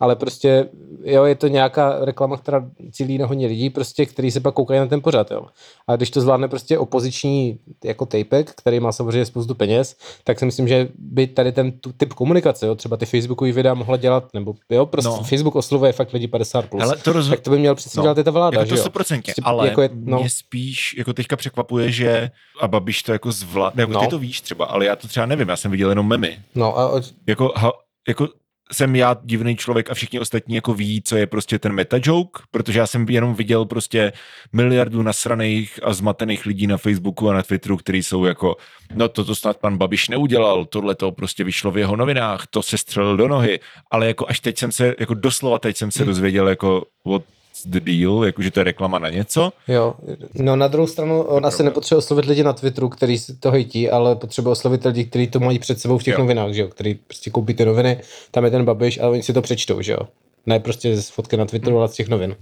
ale 0.00 0.16
prostě, 0.16 0.68
jo, 1.04 1.24
je 1.24 1.34
to 1.34 1.48
nějaká 1.48 2.04
reklama, 2.04 2.36
která 2.36 2.70
cílí 2.92 3.18
na 3.18 3.26
hodně 3.26 3.46
lidí, 3.46 3.70
prostě, 3.70 4.06
který 4.06 4.30
se 4.30 4.40
pak 4.40 4.54
koukají 4.54 4.80
na 4.80 4.86
ten 4.86 5.00
pořad, 5.02 5.30
jo. 5.30 5.46
A 5.88 5.96
když 5.96 6.10
to 6.10 6.20
zvládne 6.20 6.48
prostě 6.48 6.78
opoziční 6.78 7.58
jako 7.84 8.06
tejpek, 8.06 8.50
který 8.50 8.80
má 8.80 8.92
samozřejmě 8.92 9.24
spoustu 9.24 9.54
peněz, 9.54 9.96
tak 10.24 10.38
si 10.38 10.44
myslím, 10.44 10.68
že 10.68 10.88
by 10.98 11.26
tady 11.26 11.52
ten 11.52 11.72
tu, 11.72 11.92
typ 11.92 12.12
komunikace, 12.12 12.66
jo, 12.66 12.74
třeba 12.74 12.96
ty 12.96 13.06
Facebookové 13.06 13.52
videa 13.52 13.74
mohla 13.74 13.96
dělat, 13.96 14.24
nebo 14.34 14.54
jo, 14.70 14.86
prostě 14.86 15.08
No. 15.08 15.22
Facebook 15.24 15.56
oslovuje 15.56 15.92
fakt 15.92 16.12
lidi 16.12 16.26
50+. 16.26 16.62
Plus. 16.68 16.82
Hele, 16.82 16.96
to 16.96 17.12
rozho- 17.12 17.30
tak 17.30 17.40
to 17.40 17.50
by 17.50 17.58
měl 17.58 17.74
přesně 17.74 17.98
no. 17.98 18.02
dělat 18.02 18.18
i 18.18 18.24
ta 18.24 18.30
vláda, 18.30 18.58
Jako 18.60 18.68
to 18.68 18.76
že 18.76 18.80
jo? 18.80 18.84
100%, 18.84 19.22
Prostě 19.22 19.42
ale 19.44 19.68
jako 19.68 19.82
je- 19.82 19.90
no. 19.94 20.18
mě 20.20 20.30
spíš 20.30 20.94
jako 20.98 21.12
teďka 21.12 21.36
překvapuje, 21.36 21.92
že 21.92 22.30
a 22.60 22.68
Babiš 22.68 23.02
to 23.02 23.12
jako 23.12 23.32
zvládne, 23.32 23.82
jako 23.82 23.92
no. 23.92 24.00
Ty 24.00 24.06
to 24.06 24.18
víš 24.18 24.40
třeba, 24.40 24.64
ale 24.66 24.86
já 24.86 24.96
to 24.96 25.08
třeba 25.08 25.26
nevím, 25.26 25.48
já 25.48 25.56
jsem 25.56 25.70
viděl 25.70 25.88
jenom 25.88 26.08
memy. 26.08 26.38
No 26.54 26.78
a 26.78 27.00
Jako, 27.26 27.52
ha, 27.56 27.72
jako 28.08 28.28
jsem 28.72 28.96
já 28.96 29.16
divný 29.22 29.56
člověk 29.56 29.90
a 29.90 29.94
všichni 29.94 30.20
ostatní 30.20 30.54
jako 30.54 30.74
ví, 30.74 31.02
co 31.02 31.16
je 31.16 31.26
prostě 31.26 31.58
ten 31.58 31.72
meta 31.72 31.96
joke, 32.02 32.42
protože 32.50 32.78
já 32.78 32.86
jsem 32.86 33.06
jenom 33.08 33.34
viděl 33.34 33.64
prostě 33.64 34.12
miliardu 34.52 35.02
nasraných 35.02 35.80
a 35.82 35.92
zmatených 35.92 36.46
lidí 36.46 36.66
na 36.66 36.76
Facebooku 36.76 37.30
a 37.30 37.34
na 37.34 37.42
Twitteru, 37.42 37.76
kteří 37.76 38.02
jsou 38.02 38.24
jako, 38.24 38.56
no 38.94 39.08
toto 39.08 39.34
snad 39.34 39.56
pan 39.56 39.78
Babiš 39.78 40.08
neudělal, 40.08 40.64
tohle 40.64 40.94
to 40.94 41.12
prostě 41.12 41.44
vyšlo 41.44 41.70
v 41.70 41.78
jeho 41.78 41.96
novinách, 41.96 42.46
to 42.50 42.62
se 42.62 42.78
střelil 42.78 43.16
do 43.16 43.28
nohy, 43.28 43.60
ale 43.90 44.06
jako 44.06 44.28
až 44.28 44.40
teď 44.40 44.58
jsem 44.58 44.72
se, 44.72 44.94
jako 45.00 45.14
doslova 45.14 45.58
teď 45.58 45.76
jsem 45.76 45.90
se 45.90 46.04
dozvěděl 46.04 46.48
jako 46.48 46.84
what's 47.06 47.39
the 47.66 47.80
deal, 47.80 48.24
jako 48.24 48.42
že 48.42 48.50
to 48.50 48.60
je 48.60 48.64
reklama 48.64 48.98
na 48.98 49.10
něco, 49.10 49.52
jo. 49.68 49.94
No 50.34 50.56
na 50.56 50.68
druhou 50.68 50.86
stranu, 50.86 51.22
on 51.22 51.46
asi 51.46 51.62
nepotřebuje 51.62 51.98
oslovit 51.98 52.24
lidi 52.24 52.42
na 52.42 52.52
Twitteru, 52.52 52.88
který 52.88 53.18
si 53.18 53.36
to 53.36 53.50
hejtí, 53.50 53.90
ale 53.90 54.16
potřebuje 54.16 54.52
oslovit 54.52 54.84
lidi, 54.84 55.04
kteří 55.04 55.26
to 55.26 55.40
mají 55.40 55.58
před 55.58 55.80
sebou 55.80 55.98
v 55.98 56.02
těch 56.02 56.12
Jo. 56.14 56.18
novinách, 56.18 56.52
že 56.52 56.62
jo, 56.62 56.68
který 56.68 56.94
prostě 56.94 57.30
koupí 57.30 57.54
ty 57.54 57.64
noviny, 57.64 58.00
tam 58.30 58.44
je 58.44 58.50
ten 58.50 58.64
Babiš 58.64 58.98
a 59.00 59.08
oni 59.08 59.22
si 59.22 59.32
to 59.32 59.42
přečtou, 59.42 59.82
že 59.82 59.92
jo. 59.92 59.98
Ne 60.46 60.60
prostě 60.60 60.96
z 60.96 61.10
fotky 61.10 61.36
na 61.36 61.44
Twitteru, 61.44 61.78
ale 61.78 61.88
z 61.88 61.92
těch 61.92 62.08
novin. 62.08 62.36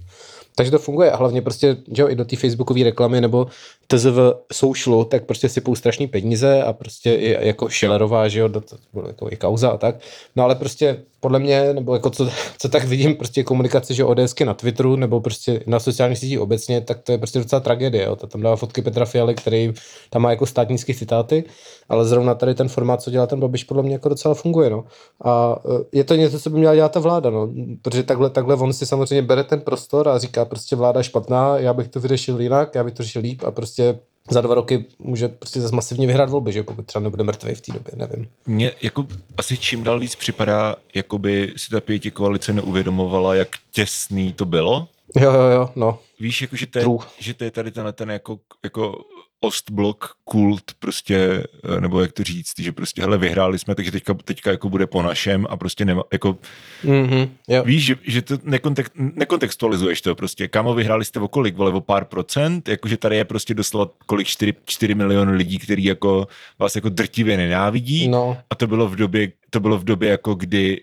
Takže 0.55 0.71
to 0.71 0.79
funguje 0.79 1.11
a 1.11 1.17
hlavně 1.17 1.41
prostě, 1.41 1.77
že 1.91 2.01
jo, 2.01 2.07
i 2.09 2.15
do 2.15 2.25
té 2.25 2.35
facebookové 2.35 2.83
reklamy 2.83 3.21
nebo 3.21 3.47
TZV 3.87 4.17
socialu, 4.53 5.03
tak 5.03 5.25
prostě 5.25 5.49
sypou 5.49 5.75
strašný 5.75 6.07
peníze 6.07 6.63
a 6.63 6.73
prostě 6.73 7.13
i 7.15 7.47
jako 7.47 7.69
Schillerová, 7.69 8.27
že 8.27 8.39
jo, 8.39 8.47
do 8.47 8.61
to 8.61 8.75
bylo 8.93 9.07
jako 9.07 9.27
i 9.31 9.35
kauza 9.35 9.69
a 9.69 9.77
tak. 9.77 9.95
No 10.35 10.43
ale 10.43 10.55
prostě 10.55 10.99
podle 11.19 11.39
mě, 11.39 11.73
nebo 11.73 11.93
jako 11.93 12.09
co, 12.09 12.29
co 12.57 12.69
tak 12.69 12.83
vidím, 12.83 13.15
prostě 13.15 13.43
komunikace, 13.43 13.93
že 13.93 14.03
ODSky 14.03 14.45
na 14.45 14.53
Twitteru 14.53 14.95
nebo 14.95 15.21
prostě 15.21 15.63
na 15.67 15.79
sociálních 15.79 16.17
sítích 16.17 16.39
obecně, 16.39 16.81
tak 16.81 17.01
to 17.01 17.11
je 17.11 17.17
prostě 17.17 17.39
docela 17.39 17.59
tragédie, 17.59 18.05
jo. 18.05 18.15
To 18.15 18.27
tam 18.27 18.41
dává 18.41 18.55
fotky 18.55 18.81
Petra 18.81 19.05
Fialy, 19.05 19.35
který 19.35 19.73
tam 20.09 20.21
má 20.21 20.29
jako 20.29 20.45
státnický 20.45 20.93
citáty, 20.93 21.43
ale 21.89 22.05
zrovna 22.05 22.35
tady 22.35 22.55
ten 22.55 22.69
formát, 22.69 23.01
co 23.01 23.11
dělá 23.11 23.27
ten 23.27 23.39
Babiš, 23.39 23.63
podle 23.63 23.83
mě 23.83 23.93
jako 23.93 24.09
docela 24.09 24.33
funguje, 24.33 24.69
no. 24.69 24.83
A 25.23 25.59
e, 25.65 25.97
je 25.97 26.03
to 26.03 26.15
něco, 26.15 26.39
co 26.39 26.49
by 26.49 26.57
měla 26.57 26.75
dělat 26.75 26.91
ta 26.91 26.99
vláda, 26.99 27.29
no. 27.29 27.49
Protože 27.81 28.03
takhle, 28.03 28.29
takhle 28.29 28.55
on 28.55 28.73
si 28.73 28.85
samozřejmě 28.85 29.21
bere 29.21 29.43
ten 29.43 29.61
prostor 29.61 30.09
a 30.09 30.17
říká 30.17 30.45
prostě 30.45 30.75
vláda 30.75 31.03
špatná, 31.03 31.57
já 31.57 31.73
bych 31.73 31.87
to 31.87 31.99
vyřešil 31.99 32.41
jinak, 32.41 32.75
já 32.75 32.83
bych 32.83 32.93
to 32.93 33.03
řešil 33.03 33.21
líp 33.21 33.43
a 33.45 33.51
prostě 33.51 33.99
za 34.29 34.41
dva 34.41 34.55
roky 34.55 34.85
může 34.99 35.27
prostě 35.27 35.61
zase 35.61 35.75
masivně 35.75 36.07
vyhrát 36.07 36.29
volby, 36.29 36.51
že 36.51 36.63
pokud 36.63 36.85
třeba 36.85 37.03
nebude 37.03 37.23
mrtvý 37.23 37.55
v 37.55 37.61
té 37.61 37.71
době, 37.73 37.93
nevím. 37.95 38.27
Mně 38.47 38.71
jako 38.81 39.05
asi 39.37 39.57
čím 39.57 39.83
dál 39.83 39.99
víc 39.99 40.15
připadá, 40.15 40.75
jako 40.95 41.17
by 41.17 41.53
si 41.57 41.69
ta 41.69 41.81
pěti 41.81 42.11
koalice 42.11 42.53
neuvědomovala, 42.53 43.35
jak 43.35 43.49
těsný 43.71 44.33
to 44.33 44.45
bylo. 44.45 44.87
Jo, 45.15 45.33
jo, 45.33 45.41
jo, 45.41 45.69
no. 45.75 45.99
Víš, 46.19 46.41
jako, 46.41 46.55
že, 46.55 46.67
to 46.67 46.79
je, 46.79 46.85
že 47.19 47.33
to 47.33 47.43
je 47.43 47.51
tady 47.51 47.71
tenhle 47.71 47.93
ten 47.93 48.11
jako, 48.11 48.39
jako 48.63 49.05
Ostblok 49.41 50.15
kult 50.23 50.63
prostě, 50.79 51.43
eh, 51.77 51.81
nebo 51.81 52.01
jak 52.01 52.11
to 52.11 52.23
říct, 52.23 52.59
že 52.59 52.71
prostě 52.71 53.01
hele, 53.01 53.17
vyhráli 53.17 53.59
jsme, 53.59 53.75
takže 53.75 53.91
teďka, 53.91 54.13
teďka 54.13 54.51
jako 54.51 54.69
bude 54.69 54.87
po 54.87 55.01
našem 55.01 55.47
a 55.49 55.57
prostě 55.57 55.85
nema, 55.85 56.03
jako 56.13 56.37
Mhm, 56.83 57.29
jo. 57.47 57.63
víš, 57.63 57.85
že, 57.85 57.95
že 58.03 58.21
to 58.21 58.37
nekontek, 58.43 58.91
nekontextualizuješ 58.95 60.01
to 60.01 60.15
prostě, 60.15 60.47
kámo, 60.47 60.73
vyhráli 60.73 61.05
jste 61.05 61.19
o 61.19 61.27
kolik, 61.27 61.55
vole, 61.55 61.71
o 61.71 61.81
pár 61.81 62.05
procent, 62.05 62.67
jakože 62.69 62.97
tady 62.97 63.15
je 63.15 63.25
prostě 63.25 63.53
doslova 63.53 63.91
kolik 64.05 64.27
4, 64.27 64.53
4 64.65 64.95
miliony 64.95 65.31
lidí, 65.31 65.57
který 65.59 65.83
jako 65.83 66.27
vás 66.59 66.75
jako 66.75 66.89
drtivě 66.89 67.37
nenávidí 67.37 68.07
No, 68.07 68.37
a 68.49 68.55
to 68.55 68.67
bylo 68.67 68.87
v 68.87 68.95
době, 68.95 69.31
to 69.49 69.59
bylo 69.59 69.77
v 69.77 69.83
době 69.83 70.09
jako 70.09 70.35
kdy 70.35 70.81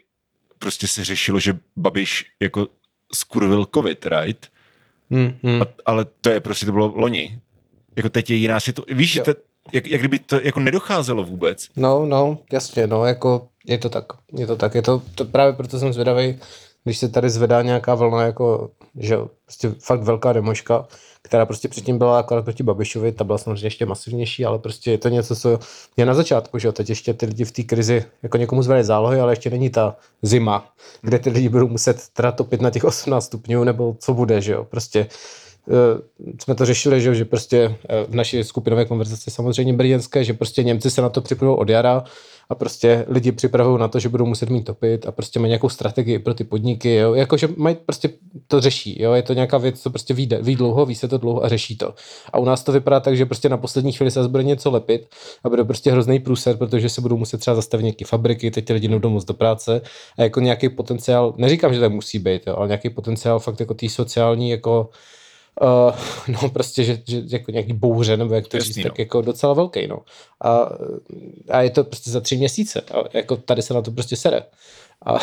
prostě 0.59 0.87
se 0.87 1.05
řešilo, 1.05 1.41
že 1.41 1.59
Babiš 1.77 2.25
jako 2.41 2.69
skurvil 3.15 3.67
covid, 3.75 4.07
right? 4.07 4.47
mm, 5.11 5.33
mm. 5.43 5.63
A, 5.63 5.67
ale 5.87 6.07
to 6.21 6.31
je 6.31 6.41
prostě, 6.41 6.67
to 6.67 6.73
bylo 6.73 6.93
loni. 6.97 7.39
Jako 7.97 8.09
teď 8.09 8.31
je 8.31 8.37
jiná 8.37 8.61
situace. 8.61 8.95
Víš, 8.95 9.17
Jo. 9.17 9.25
to, 9.25 9.35
jak, 9.73 9.87
jak 9.87 10.01
kdyby 10.01 10.19
to 10.19 10.41
jako 10.43 10.61
nedocházelo 10.61 11.25
vůbec. 11.25 11.69
No, 11.77 12.07
no, 12.07 12.39
jasně, 12.53 12.87
no, 12.87 13.05
jako 13.07 13.49
je 13.67 13.79
to 13.79 13.89
tak, 13.89 14.05
je 14.33 14.47
to 14.47 14.57
tak, 14.57 14.75
je 14.75 14.83
to, 14.83 15.03
to 15.15 15.25
právě 15.25 15.53
proto 15.53 15.79
jsem 15.79 15.93
zvědavý, 15.93 16.39
když 16.85 16.99
se 16.99 17.09
tady 17.09 17.31
zvedá 17.31 17.63
nějaká 17.63 17.95
vlna, 17.95 18.23
jako, 18.23 18.71
že 18.99 19.17
prostě 19.45 19.75
fakt 19.83 20.03
velká 20.03 20.33
demoška, 20.33 20.87
která 21.23 21.47
prostě 21.47 21.69
předtím 21.69 21.99
byla 21.99 22.19
akorát 22.19 22.43
proti 22.43 22.63
Babišovi, 22.63 23.13
ta 23.13 23.25
byla 23.25 23.39
samozřejmě 23.39 23.67
ještě 23.67 23.87
masivnější, 23.87 24.45
ale 24.45 24.59
prostě 24.59 24.91
je 24.91 24.99
to 24.99 25.09
něco, 25.09 25.37
co 25.37 25.59
je 25.97 26.07
na 26.07 26.15
začátku, 26.15 26.59
že 26.59 26.69
jo, 26.69 26.73
teď 26.73 26.89
ještě 26.89 27.15
ty 27.15 27.27
lidi 27.27 27.45
v 27.45 27.53
té 27.53 27.63
krizi, 27.63 28.05
jako 28.23 28.37
někomu 28.37 28.63
zvedají 28.63 28.85
zálohy, 28.85 29.21
ale 29.21 29.33
ještě 29.33 29.51
není 29.51 29.71
ta 29.71 29.97
zima, 30.23 30.69
kde 31.03 31.19
ty 31.19 31.31
lidi 31.31 31.49
budou 31.49 31.69
muset 31.69 32.03
teda 32.13 32.33
topit 32.33 32.61
na 32.61 32.71
těch 32.71 32.85
18 32.85 33.25
stupňů, 33.25 33.65
nebo 33.65 33.97
co 34.01 34.15
bude, 34.15 34.41
že 34.41 34.53
jo, 34.53 34.65
prostě 34.65 35.07
jsme 36.41 36.55
to 36.55 36.65
řešili, 36.65 37.01
že, 37.01 37.15
že 37.15 37.25
prostě 37.25 37.77
eh, 37.89 38.05
v 38.09 38.15
naší 38.15 38.45
skupinové 38.45 38.85
konverzaci 38.85 39.31
samozřejmě 39.31 39.73
brněnské, 39.73 40.25
že 40.25 40.35
prostě 40.35 40.63
Němci 40.63 40.91
se 40.91 41.03
na 41.03 41.09
to 41.09 41.21
připravují 41.21 41.59
od 41.59 41.69
jara 41.69 42.05
a 42.49 42.55
prostě 42.55 43.05
lidi 43.09 43.33
připravují 43.33 43.81
na 43.81 43.89
to, 43.89 43.99
že 43.99 44.09
budou 44.09 44.27
muset 44.27 44.51
mít 44.51 44.65
topit 44.65 45.07
a 45.07 45.13
prostě 45.13 45.39
mají 45.39 45.49
nějakou 45.49 45.69
strategii 45.69 46.19
pro 46.19 46.35
ty 46.35 46.45
podniky, 46.45 46.95
jo, 46.95 47.15
jakože 47.15 47.49
mají 47.57 47.77
prostě 47.87 48.11
to 48.47 48.61
řeší, 48.61 49.03
jo, 49.03 49.13
je 49.13 49.23
to 49.23 49.35
nějaká 49.35 49.59
věc, 49.59 49.81
co 49.81 49.91
prostě 49.91 50.15
ví, 50.15 50.29
ví 50.41 50.57
dlouho, 50.57 50.87
ví 50.87 50.95
se 50.95 51.09
to 51.09 51.19
dlouho 51.19 51.45
a 51.45 51.49
řeší 51.49 51.77
to. 51.77 51.95
A 52.33 52.39
u 52.39 52.45
nás 52.45 52.65
to 52.65 52.73
vypadá 52.73 53.01
tak, 53.01 53.17
že 53.17 53.27
prostě 53.27 53.49
na 53.49 53.57
poslední 53.57 53.93
chvíli 53.93 54.11
se 54.11 54.29
bude 54.29 54.43
něco 54.43 54.71
lepit 54.71 55.09
a 55.45 55.49
bude 55.49 55.65
prostě 55.65 55.93
hrozný 55.93 56.19
průser, 56.19 56.57
protože 56.57 56.89
se 56.89 57.01
budou 57.01 57.17
muset 57.17 57.39
třeba 57.39 57.55
zastavit 57.55 57.83
nějaké 57.83 58.05
fabriky, 58.05 58.51
teď 58.51 58.65
ty 58.65 58.73
lidi 58.73 58.89
nejdou 58.89 59.11
moc 59.11 59.25
do 59.25 59.35
práce 59.35 59.81
a 60.19 60.23
jako 60.23 60.41
nějaký 60.41 60.69
potenciál, 60.69 61.35
neříkám, 61.37 61.75
že 61.75 61.81
to 61.81 61.91
musí 61.91 62.19
být, 62.19 62.43
jo, 62.47 62.55
ale 62.57 62.67
nějaký 62.67 62.91
potenciál 62.91 63.39
fakt 63.39 63.61
jako 63.61 63.75
tý 63.75 63.89
sociální 63.89 64.51
jako 64.51 64.91
Uh, 65.63 65.97
no 66.29 66.49
prostě, 66.49 66.85
že, 66.85 67.03
že 67.07 67.23
jako 67.27 67.51
nějaký 67.51 67.73
bouře, 67.73 68.17
nebo 68.17 68.35
jak 68.35 68.49
to 68.49 68.57
Jasný, 68.57 68.73
říct, 68.73 68.85
no. 68.85 68.91
tak 68.91 68.99
jako 68.99 69.23
docela 69.23 69.55
velký, 69.55 69.87
no. 69.87 69.99
A, 70.45 70.71
a 71.49 71.63
je 71.63 71.71
to 71.71 71.85
prostě 71.85 72.11
za 72.11 72.21
tři 72.21 72.37
měsíce. 72.37 72.81
A 72.81 73.05
jako 73.15 73.37
tady 73.37 73.63
se 73.63 73.75
na 73.75 73.83
to 73.83 73.91
prostě 73.91 74.17
sere. 74.17 74.43
A, 75.07 75.19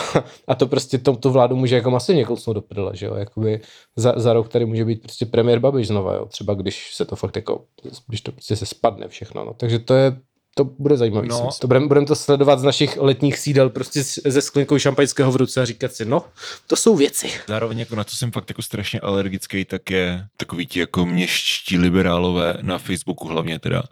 a 0.47 0.55
to 0.55 0.67
prostě 0.67 0.97
tom, 0.97 1.15
tu 1.15 1.29
vládu 1.29 1.55
může 1.55 1.75
jako 1.75 1.91
masivně 1.91 2.25
kousnout 2.25 2.55
do 2.55 2.61
prdele, 2.61 2.95
že 2.95 3.05
jo, 3.05 3.15
jakoby 3.15 3.61
za, 3.95 4.13
za 4.15 4.33
rok 4.33 4.49
tady 4.49 4.65
může 4.65 4.85
být 4.85 5.01
prostě 5.01 5.25
premiér 5.25 5.59
Babiš 5.59 5.87
znova, 5.87 6.13
jo, 6.13 6.25
třeba 6.25 6.53
když 6.53 6.95
se 6.95 7.05
to 7.05 7.15
fakt 7.15 7.35
jako, 7.35 7.63
když 8.07 8.21
to 8.21 8.31
prostě 8.31 8.55
se 8.55 8.65
spadne 8.65 9.07
všechno, 9.07 9.45
no, 9.45 9.53
takže 9.53 9.79
to 9.79 9.93
je, 9.93 10.17
to 10.55 10.63
bude 10.63 10.97
zajímavý. 10.97 11.27
No. 11.27 11.49
To 11.61 11.67
budeme 11.67 11.87
budem 11.87 12.05
to 12.05 12.15
sledovat 12.15 12.59
z 12.59 12.63
našich 12.63 12.97
letních 12.97 13.39
sídel, 13.39 13.69
prostě 13.69 14.03
se 14.03 14.41
sklinkou 14.41 14.79
šampaňského 14.79 15.31
v 15.31 15.35
ruce 15.35 15.61
a 15.61 15.65
říkat 15.65 15.93
si, 15.93 16.05
no, 16.05 16.25
to 16.67 16.75
jsou 16.75 16.95
věci. 16.95 17.31
Zároveň 17.47 17.79
jako 17.79 17.95
na 17.95 18.03
to 18.03 18.15
jsem 18.15 18.31
fakt 18.31 18.49
jako 18.49 18.61
strašně 18.61 18.99
alergický, 18.99 19.65
tak 19.65 19.91
je 19.91 20.25
takový 20.37 20.65
ti 20.67 20.79
jako 20.79 21.05
měščtí 21.05 21.77
liberálové 21.77 22.57
na 22.61 22.77
Facebooku 22.77 23.27
hlavně 23.27 23.59
teda, 23.59 23.83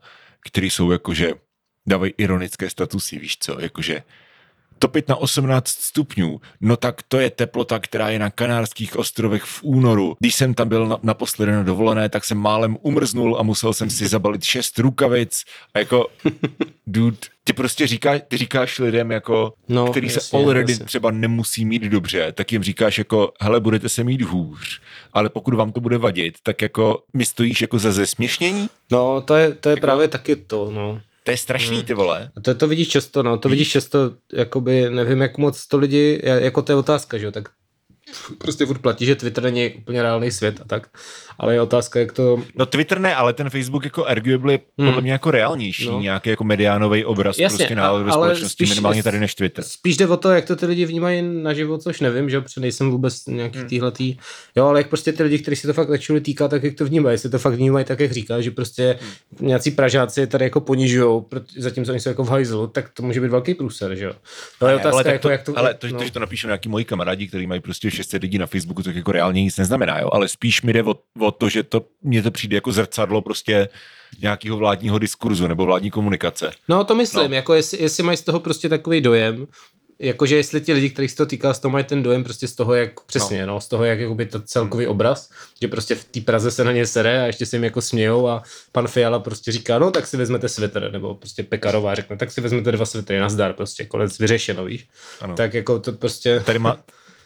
který 0.48 0.70
jsou 0.70 0.92
jakože 0.92 1.34
dávají 1.88 2.14
ironické 2.18 2.70
statusy, 2.70 3.20
víš 3.20 3.38
co, 3.40 3.62
jakože 3.62 4.04
topit 4.82 5.08
na 5.10 5.16
18 5.16 5.68
stupňů, 5.68 6.42
no 6.62 6.78
tak 6.78 7.02
to 7.08 7.20
je 7.20 7.30
teplota, 7.30 7.80
která 7.80 8.10
je 8.10 8.20
na 8.20 8.30
Kanárských 8.30 8.96
ostrovech 8.96 9.44
v 9.44 9.64
únoru. 9.64 10.16
Když 10.20 10.36
jsem 10.36 10.54
tam 10.54 10.70
byl 10.70 10.88
na, 10.88 10.98
naposledy 11.04 11.52
na 11.52 11.64
dovolené, 11.64 12.10
tak 12.10 12.24
jsem 12.26 12.38
málem 12.38 12.78
umrznul 12.82 13.38
a 13.40 13.44
musel 13.44 13.74
jsem 13.74 13.90
si 13.90 14.08
zabalit 14.08 14.44
šest 14.44 14.80
rukavic 14.80 15.44
a 15.74 15.80
jako, 15.80 16.08
dude, 16.88 17.18
ty 17.44 17.54
prostě 17.54 17.88
říkáš, 17.88 18.22
ty 18.28 18.38
říkáš 18.38 18.80
lidem 18.80 19.12
jako, 19.12 19.54
No, 19.70 19.92
který 19.92 20.10
se 20.10 20.18
jasně, 20.18 20.40
already 20.40 20.74
jasně. 20.74 20.86
třeba 20.86 21.12
nemusí 21.12 21.66
mít 21.66 21.82
dobře, 21.84 22.32
tak 22.32 22.52
jim 22.52 22.64
říkáš 22.64 22.98
jako, 22.98 23.32
hele, 23.42 23.60
budete 23.60 23.90
se 23.90 24.04
mít 24.04 24.22
hůř, 24.22 24.82
ale 25.14 25.30
pokud 25.30 25.54
vám 25.54 25.72
to 25.72 25.82
bude 25.82 25.98
vadit, 25.98 26.38
tak 26.44 26.62
jako 26.62 27.04
mi 27.14 27.26
stojíš 27.26 27.62
jako 27.62 27.80
za 27.80 27.92
zesměšnění? 27.92 28.70
No, 28.92 29.22
to 29.22 29.36
je, 29.36 29.54
to 29.54 29.70
je 29.70 29.76
právě 29.76 30.08
taky 30.08 30.36
to, 30.36 30.72
no. 30.72 31.02
To 31.24 31.32
je 31.32 31.38
strašný, 31.38 31.84
ty 31.84 31.94
vole. 31.94 32.32
A 32.36 32.42
to, 32.42 32.56
to 32.56 32.68
vidíš 32.68 32.88
často, 32.88 33.24
no, 33.24 33.38
to 33.38 33.50
vidíš 33.50 33.70
často, 33.72 34.18
jakoby, 34.34 34.90
nevím, 34.90 35.22
jak 35.22 35.38
moc 35.38 35.68
to 35.68 35.78
lidi, 35.78 36.22
jako 36.24 36.62
to 36.62 36.72
je 36.72 36.76
otázka, 36.76 37.18
že 37.18 37.26
jo, 37.26 37.32
tak 37.32 37.50
prostě 38.38 38.66
furt 38.66 38.78
platí, 38.82 39.06
že 39.06 39.16
Twitter 39.16 39.44
není 39.44 39.70
úplně 39.74 40.02
reálný 40.02 40.32
svět 40.32 40.62
a 40.62 40.64
tak. 40.68 40.88
Ale 41.40 41.54
je 41.54 41.62
otázka, 41.62 42.00
jak 42.00 42.12
to... 42.12 42.44
No 42.56 42.66
Twitter 42.66 43.00
ne, 43.00 43.16
ale 43.16 43.34
ten 43.34 43.50
Facebook 43.50 43.84
jako 43.84 44.06
arguably 44.06 44.54
je 44.54 44.60
podle 44.76 44.92
Hmm. 44.92 45.02
mě 45.02 45.12
jako 45.12 45.32
reálnější, 45.32 45.88
No. 45.88 46.02
nějaký 46.02 46.30
jako 46.30 46.44
mediánový 46.44 47.06
obraz 47.06 47.40
Jasně, 47.40 47.58
prostě 47.58 47.76
náledu 47.76 48.06
ve 48.06 48.12
ale 48.12 48.28
společnosti 48.28 48.64
spíš- 48.66 48.70
minimálně 48.70 49.04
tady 49.04 49.20
než 49.20 49.36
Twitter. 49.36 49.64
Spíš 49.68 49.98
jde 49.98 50.08
o 50.08 50.18
to, 50.18 50.30
jak 50.32 50.46
to 50.46 50.56
ty 50.56 50.66
lidi 50.66 50.86
vnímají 50.86 51.22
naživo, 51.44 51.78
což 51.78 52.00
nevím, 52.00 52.30
že 52.30 52.36
jo, 52.36 52.42
protože 52.42 52.62
nejsem 52.62 52.92
vůbec 52.92 53.26
nějaký 53.26 53.58
hmm. 53.60 53.68
týhletý. 53.68 54.18
Jo, 54.56 54.66
ale 54.66 54.80
jak 54.80 54.88
prostě 54.90 55.14
ty 55.14 55.24
lidi, 55.24 55.40
kteří 55.40 55.56
se 55.56 55.68
to 55.68 55.74
fakt 55.74 55.90
actually 55.92 56.22
týká, 56.22 56.48
tak 56.48 56.64
jak 56.64 56.76
to 56.76 56.86
vnímají. 56.86 57.14
Jestli 57.14 57.30
to 57.30 57.40
fakt 57.40 57.54
vnímají 57.54 57.86
tak, 57.86 58.00
jak 58.00 58.12
říká, 58.12 58.42
že 58.42 58.52
prostě 58.52 59.00
hmm. 59.02 59.48
nějací 59.48 59.72
Pražáci 59.72 60.20
je 60.20 60.28
tady 60.28 60.44
jako 60.44 60.62
ponižují, 60.62 61.22
zatímco 61.58 61.92
oni 61.92 62.00
jsou 62.00 62.10
jako 62.10 62.24
v 62.24 62.30
hajzlu, 62.30 62.68
tak 62.68 62.90
to 62.94 63.04
může 63.04 63.22
být 63.22 63.30
velký 63.32 63.54
průser, 63.54 63.96
že 63.96 64.06
jo. 64.06 64.14
To 64.60 64.68
je 64.68 64.74
Ne, 64.76 64.80
otázka, 64.80 64.98
ale, 65.00 65.12
jako, 65.12 65.22
to, 65.22 65.30
jak 65.30 65.44
to... 65.44 65.58
ale 65.58 65.74
to, 65.74 65.88
no. 65.88 66.00
to, 66.00 66.06
že 66.06 66.12
to 66.12 66.20
napíšu 66.20 66.48
nějaký 66.48 66.70
moji 66.70 66.86
kamarádi, 66.86 67.28
kteří 67.28 67.48
mají 67.48 67.62
prostě 67.62 67.92
600 68.04 68.22
lidí 68.22 68.38
na 68.38 68.46
Facebooku, 68.48 68.84
tak 68.84 68.96
jako 68.96 69.12
reálně 69.12 69.44
nic 69.44 69.58
neznamená, 69.58 70.00
jo? 70.00 70.10
ale 70.12 70.28
spíš 70.28 70.62
mi 70.62 70.74
jde 70.74 70.84
o, 70.84 70.96
o 71.20 71.32
to, 71.32 71.50
že 71.50 71.64
to 71.64 71.86
mně 72.04 72.24
to 72.24 72.32
přijde 72.32 72.56
jako 72.58 72.72
zrcadlo 72.72 73.22
prostě 73.22 73.70
nějakého 74.22 74.58
vládního 74.58 75.00
diskurzu 75.00 75.48
nebo 75.48 75.66
vládní 75.66 75.92
komunikace. 75.92 76.52
No 76.68 76.84
to 76.84 76.96
myslím, 76.96 77.30
No. 77.32 77.36
jako 77.36 77.54
jestli, 77.54 77.82
jestli 77.82 78.04
mají 78.04 78.18
z 78.18 78.22
toho 78.22 78.40
prostě 78.40 78.70
takový 78.70 79.02
dojem, 79.02 79.48
jakože 80.00 80.36
jestli 80.36 80.62
ti 80.62 80.74
lidi, 80.74 80.90
kterých 80.90 81.12
se 81.12 81.18
to 81.18 81.26
týká, 81.26 81.54
z 81.54 81.60
toho 81.60 81.72
mají 81.72 81.86
ten 81.86 82.04
dojem 82.04 82.24
prostě 82.24 82.48
z 82.48 82.56
toho, 82.56 82.74
jak 82.74 83.00
přesně, 83.02 83.46
no, 83.46 83.54
no 83.54 83.62
z 83.62 83.68
toho, 83.68 83.84
jak 83.86 84.00
jakoby 84.00 84.26
to 84.26 84.42
celkový 84.42 84.88
obraz, 84.88 85.30
že 85.62 85.68
prostě 85.68 85.96
v 85.96 86.04
té 86.06 86.22
Praze 86.22 86.52
se 86.52 86.64
na 86.64 86.72
ně 86.72 86.88
sere 86.88 87.22
a 87.22 87.26
ještě 87.26 87.46
se 87.46 87.56
jim 87.56 87.64
jako 87.64 87.82
smějou 87.82 88.28
a 88.28 88.44
pan 88.72 88.88
Fiala 88.88 89.20
prostě 89.20 89.52
říká, 89.52 89.80
no 89.80 89.92
tak 89.92 90.08
si 90.08 90.18
vezmete 90.18 90.50
svitr, 90.50 90.90
nebo 90.92 91.16
prostě 91.16 91.44
Pekarová 91.44 91.96
řekne, 91.96 92.18
tak 92.18 92.32
si 92.32 92.42
vezmete 92.42 92.72
dva 92.72 92.86
svitry, 92.86 93.20
nazdar, 93.20 93.54
prostě 93.54 93.86
konec 93.86 94.20
vyřešeno, 94.20 94.66
víš. 94.66 94.88
Ano. 95.22 95.36
Tak 95.36 95.54
jako 95.54 95.80
to 95.80 95.92
prostě... 95.92 96.40
Tady 96.46 96.60
má, 96.60 96.78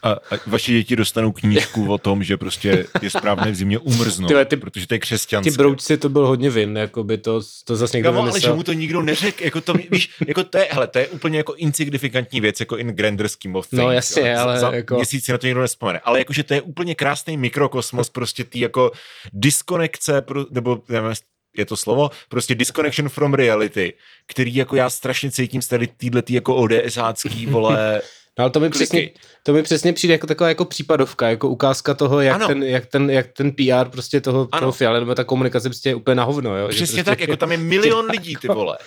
a, 0.05 0.11
a 0.11 0.39
vaše 0.47 0.71
děti 0.71 0.95
dostanou 0.95 1.31
knížku 1.31 1.91
o 1.93 1.97
tom, 1.97 2.23
že 2.23 2.37
prostě 2.37 2.85
je 3.01 3.09
správné 3.09 3.51
v 3.51 3.55
zimě 3.55 3.79
umrznout, 3.79 4.27
Tyhle, 4.27 4.45
ty- 4.45 4.57
protože 4.57 4.87
to 4.87 4.93
je 4.93 4.99
Ty 4.99 5.01
křesťanské. 5.01 5.51
broučci 5.57 5.97
to 5.97 6.09
byl 6.09 6.27
hodně 6.27 6.49
vin, 6.49 6.77
jako 6.77 7.03
by 7.03 7.17
to, 7.17 7.41
to 7.63 7.75
zase 7.75 7.97
někdo 7.97 8.09
Kamo, 8.09 8.21
ale 8.21 8.39
že 8.39 8.51
mu 8.53 8.63
to 8.63 8.73
nikdo 8.73 9.01
neřekl, 9.01 9.43
jako 9.43 9.61
to, 9.61 9.73
víš, 9.91 10.09
jako 10.27 10.43
to 10.43 10.57
je, 10.57 10.67
hele, 10.71 10.87
to 10.87 10.99
je 10.99 11.07
úplně 11.07 11.37
jako 11.37 11.53
insignifikantní 11.53 12.41
věc, 12.41 12.59
jako 12.59 12.77
in 12.77 12.87
grander 12.87 13.27
scheme 13.29 13.57
of 13.57 13.67
things. 13.69 13.79
No, 13.83 13.91
jasně, 13.91 14.29
jo. 14.31 14.39
ale 14.39 14.59
za, 14.59 14.69
za 14.69 14.75
jako- 14.75 14.95
měsíc 14.95 15.25
si 15.25 15.31
na 15.31 15.37
to 15.37 15.45
nikdo 15.47 15.61
nespomene. 15.61 15.99
Ale 16.03 16.19
jakože 16.19 16.43
to 16.43 16.53
je 16.53 16.61
úplně 16.61 16.95
krásný 16.95 17.37
mikrokosmos, 17.37 18.09
prostě 18.09 18.43
tý 18.43 18.59
jako 18.59 18.91
diskonekce, 19.33 20.21
pro, 20.21 20.45
nebo 20.51 20.81
nevím, 20.89 21.11
je 21.57 21.65
to 21.65 21.77
slovo, 21.77 22.09
prostě 22.29 22.55
disconnection 22.55 23.09
from 23.09 23.33
reality, 23.33 23.93
který 24.27 24.55
jako 24.55 24.75
já 24.75 24.89
strašně 24.89 25.31
cítím 25.31 25.61
z 25.61 25.67
tady 25.67 25.87
týhle 25.87 26.21
tý 26.21 26.33
jako 26.33 26.55
ODSácký, 26.55 27.45
vole, 27.45 28.01
No, 28.39 28.43
ale 28.43 28.51
to 28.51 28.59
mi, 28.59 28.69
kliky. 28.69 28.85
přesně, 28.85 29.09
to 29.43 29.53
mi 29.53 29.63
přesně 29.63 29.93
přijde 29.93 30.13
jako 30.13 30.27
taková 30.27 30.49
jako 30.49 30.65
případovka, 30.65 31.29
jako 31.29 31.49
ukázka 31.49 31.93
toho, 31.93 32.21
jak, 32.21 32.35
Ano. 32.35 32.47
ten, 32.47 32.63
jak, 32.63 32.85
ten, 32.85 33.09
jak 33.09 33.27
ten 33.27 33.51
PR 33.51 33.89
prostě 33.89 34.21
toho, 34.21 34.47
Ano. 34.51 34.59
toho 34.59 34.71
fialy, 34.71 34.99
nebo 34.99 35.15
ta 35.15 35.23
komunikace 35.23 35.69
prostě 35.69 35.89
je 35.89 35.95
úplně 35.95 36.15
na 36.15 36.23
hovno. 36.23 36.57
Jo? 36.57 36.71
Že 36.71 36.75
Přesně 36.75 36.85
prostě, 37.03 37.03
tak, 37.03 37.19
jako 37.19 37.37
tam 37.37 37.51
je 37.51 37.57
milion 37.57 38.05
lidí, 38.05 38.35
ty 38.41 38.47
vole. 38.47 38.77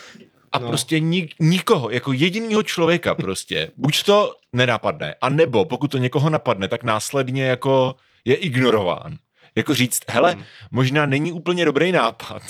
A 0.53 0.59
No. 0.59 0.69
prostě 0.69 1.01
nik, 1.01 1.35
nikoho, 1.41 1.91
jako 1.91 2.13
jedinýho 2.13 2.63
člověka 2.63 3.15
prostě, 3.15 3.71
buď 3.77 4.03
to 4.05 4.35
nenapadne, 4.53 5.15
a 5.21 5.29
nebo 5.29 5.65
pokud 5.65 5.91
to 5.91 5.99
někoho 5.99 6.31
napadne, 6.31 6.69
tak 6.69 6.85
následně 6.85 7.45
jako 7.45 7.95
je 8.25 8.35
ignorován. 8.35 9.17
Jako 9.57 9.75
říct, 9.75 10.01
hele, 10.09 10.33
Hmm. 10.33 10.43
možná 10.71 11.07
není 11.07 11.33
úplně 11.33 11.65
dobrý 11.65 11.93
nápad. 11.93 12.43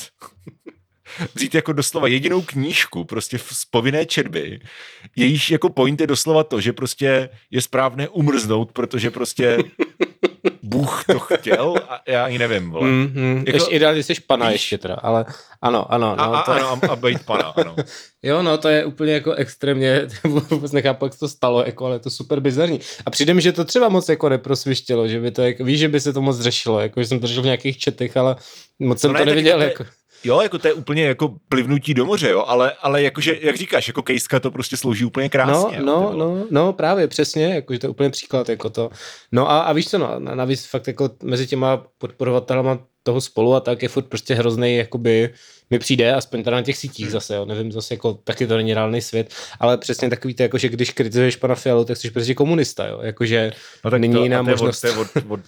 Vzít 1.35 1.55
jako 1.55 1.73
doslova 1.73 2.07
jedinou 2.09 2.43
knížku, 2.43 3.05
prostě 3.05 3.39
z 3.39 3.65
povinné 3.71 4.07
četby, 4.07 4.61
jejíž 5.17 5.51
jako 5.51 5.69
point 5.69 6.01
je 6.01 6.07
doslova 6.07 6.45
to, 6.45 6.61
že 6.61 6.73
prostě 6.73 7.29
je 7.51 7.63
správné 7.63 8.09
umrznout, 8.09 8.73
protože 8.73 9.11
prostě 9.11 9.59
Bůh 10.63 11.05
to 11.05 11.19
chtěl 11.19 11.75
a 11.89 12.01
já 12.09 12.25
ani 12.25 12.39
nevím, 12.39 12.71
vole. 12.71 12.89
Mm, 12.89 13.13
mm, 13.15 13.39
Jako- 13.47 13.57
ještě 13.57 13.71
ideálně 13.71 14.03
jsi 14.03 14.15
pana 14.27 14.47
víš? 14.47 14.53
ještě 14.53 14.79
teda, 14.79 14.95
ale 14.95 15.25
ano, 15.63 15.93
ano. 15.93 16.15
A, 16.19 16.27
No, 16.27 16.35
a, 16.35 16.43
to, 16.43 16.53
ano, 16.53 16.79
a, 16.83 16.93
a 16.93 16.97
být 16.97 17.25
pana, 17.25 17.43
ano. 17.45 17.77
Jo, 18.23 18.43
no, 18.43 18.59
to 18.59 18.69
je 18.69 18.85
úplně 18.85 19.13
jako 19.13 19.33
extrémně, 19.33 20.07
vůbec 20.51 20.73
nechápu, 20.73 21.05
jak 21.05 21.13
se 21.13 21.19
to 21.19 21.29
stalo, 21.29 21.65
jako, 21.67 21.87
ale 21.87 21.95
je 21.95 21.99
to 21.99 22.11
super 22.11 22.41
bizarní. 22.41 22.81
A 23.07 23.11
přijde 23.11 23.35
mi, 23.35 23.43
že 23.43 23.53
to 23.53 23.65
třeba 23.65 23.89
moc 23.89 24.09
jako 24.09 24.29
neprosvištělo, 24.29 25.09
že 25.09 25.21
by 25.21 25.31
to, 25.31 25.43
jako, 25.43 25.65
víš, 25.65 25.79
že 25.79 25.89
by 25.89 26.01
se 26.01 26.13
to 26.13 26.23
moc 26.23 26.41
řešilo, 26.41 26.81
jako, 26.81 27.03
že 27.03 27.09
jsem 27.09 27.21
to 27.21 27.27
řešil 27.27 27.43
v 27.43 27.45
nějakých 27.45 27.79
četech, 27.79 28.17
ale 28.17 28.37
moc 28.79 29.01
jsem 29.01 29.13
No 29.13 29.19
to 29.19 29.19
ne, 29.19 29.25
tak 29.25 29.29
neviděl. 29.35 29.63
je- 29.63 29.69
Jako. 29.69 29.85
Jo, 30.25 30.41
jako 30.41 30.59
to 30.59 30.69
je 30.69 30.75
úplně 30.75 31.05
jako 31.05 31.35
plivnutí 31.49 31.95
do 31.95 32.05
moře, 32.07 32.31
jo, 32.31 32.45
ale, 32.47 32.73
ale 32.83 33.03
jakože, 33.03 33.39
jak 33.41 33.57
říkáš, 33.57 33.89
jako 33.89 34.03
kejska 34.03 34.41
to 34.41 34.51
prostě 34.51 34.77
slouží 34.77 35.05
úplně 35.05 35.25
No, 35.25 35.31
krásně. 35.31 35.77
jo, 35.77 35.81
ty 35.81 35.87
no, 35.87 36.13
no, 36.17 36.47
no, 36.51 36.73
právě, 36.73 37.09
přesně, 37.09 37.55
jakože 37.55 37.79
to 37.79 37.87
je 37.87 37.91
úplně 37.91 38.11
příklad, 38.11 38.49
jako 38.49 38.71
to. 38.71 38.91
No 39.33 39.51
a, 39.51 39.61
a 39.61 39.73
víš 39.73 39.89
co, 39.91 39.99
no, 39.99 40.15
na- 40.19 40.35
navíc 40.35 40.67
fakt 40.67 40.87
jako 40.87 41.11
mezi 41.23 41.47
těma 41.47 41.85
podporovatelama 41.99 42.79
toho 43.03 43.21
spolu 43.21 43.55
a 43.55 43.61
tak 43.61 43.83
je 43.83 43.89
furt 43.89 44.03
prostě 44.07 44.35
hrozný, 44.35 44.77
jakoby 44.77 45.31
mi 45.71 45.79
přijde, 45.79 46.15
aspoň 46.15 46.43
teda 46.43 46.57
na 46.57 46.63
těch 46.63 46.77
sítích 46.77 47.11
zase, 47.11 47.35
jo, 47.35 47.45
nevím, 47.45 47.73
zase 47.73 47.95
jako 47.95 48.13
taky 48.25 48.47
to 48.47 48.57
není 48.57 48.75
reálný 48.75 49.01
svět, 49.01 49.35
ale 49.61 49.79
přesně 49.79 50.11
takový 50.11 50.35
to, 50.35 50.43
jako, 50.43 50.59
že 50.59 50.69
když 50.69 50.91
kritizuješ 50.91 51.37
pana 51.37 51.55
Fialu, 51.55 51.85
tak 51.85 51.97
jsi 51.97 52.11
prostě 52.11 52.35
komunista, 52.35 52.87
jo, 52.87 52.99
jakože 53.03 53.53
no 53.85 53.91
tak 53.91 54.01
není 54.01 54.15
to, 54.15 54.23
jiná 54.23 54.39
to 54.39 54.43
od- 54.43 54.51
možnost. 54.51 54.81
To 54.81 54.87
je 54.87 54.93
od, 54.97 55.07
od, 55.29 55.41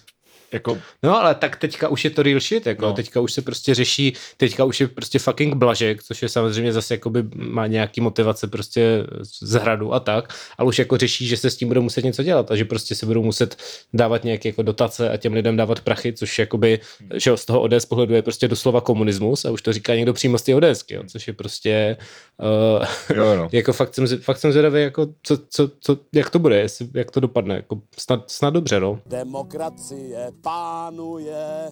jako, 0.53 0.77
No 1.03 1.21
ale 1.21 1.35
tak 1.35 1.55
teďka 1.55 1.87
už 1.87 2.03
je 2.05 2.09
to 2.09 2.23
real 2.23 2.39
shit, 2.39 2.65
jako 2.65 2.85
No. 2.85 2.93
teďka 2.93 3.19
už 3.19 3.33
se 3.33 3.41
prostě 3.41 3.75
řeší, 3.75 4.13
teďka 4.37 4.63
už 4.65 4.81
je 4.81 4.87
prostě 4.87 5.19
fucking 5.19 5.55
blažek, 5.55 6.03
což 6.03 6.21
je 6.21 6.29
samozřejmě 6.29 6.73
zase 6.73 6.93
jakoby 6.93 7.23
má 7.35 7.67
nějaký 7.67 8.01
motivace 8.01 8.47
prostě 8.47 9.03
z 9.21 9.51
hradu 9.53 9.93
a 9.93 9.99
tak, 9.99 10.33
ale 10.57 10.67
už 10.67 10.79
jako 10.79 10.97
řeší, 10.97 11.27
že 11.27 11.37
se 11.37 11.49
s 11.49 11.55
tím 11.57 11.67
budou 11.67 11.81
muset 11.81 12.03
něco 12.05 12.23
dělat 12.23 12.51
a 12.51 12.55
že 12.55 12.65
prostě 12.65 12.95
se 12.95 13.05
budou 13.05 13.23
muset 13.23 13.55
dávat 13.93 14.23
nějaké 14.23 14.49
jako 14.49 14.61
dotace 14.61 15.09
a 15.09 15.17
těm 15.17 15.33
lidem 15.33 15.57
dávat 15.57 15.79
prachy, 15.79 16.13
což 16.13 16.39
jakoby, 16.39 16.79
že 17.15 17.37
z 17.37 17.45
toho 17.45 17.61
ODS 17.61 17.85
pohledu 17.85 18.13
je 18.13 18.21
prostě 18.21 18.47
doslova 18.47 18.81
komunismus 18.81 19.45
a 19.45 19.51
už 19.51 19.61
to 19.61 19.73
říká 19.73 19.95
někdo 19.95 20.13
přímo 20.13 20.37
z 20.37 20.41
té 20.41 20.55
ODSky, 20.55 20.93
jo, 20.93 21.03
což 21.07 21.27
je 21.27 21.33
prostě 21.33 21.97
uh, 22.41 23.17
jo, 23.17 23.35
no. 23.35 23.49
jako 23.51 23.73
fakt 23.73 23.93
jsem, 23.95 24.07
fakt 24.07 24.37
jsem 24.37 24.51
zvědavý, 24.51 24.81
jako 24.81 25.07
co, 25.23 25.37
co, 25.49 25.71
co, 25.79 25.97
jak 26.13 26.29
to 26.29 26.39
bude, 26.39 26.59
jestli, 26.59 26.87
jak 26.93 27.11
to 27.11 27.19
dopadne, 27.19 27.55
jako 27.55 27.81
snad, 27.97 28.31
snad 28.31 28.49
dobře, 28.49 28.79
no. 28.79 28.99
Demokracie 29.05 30.31
pánuje 30.41 31.71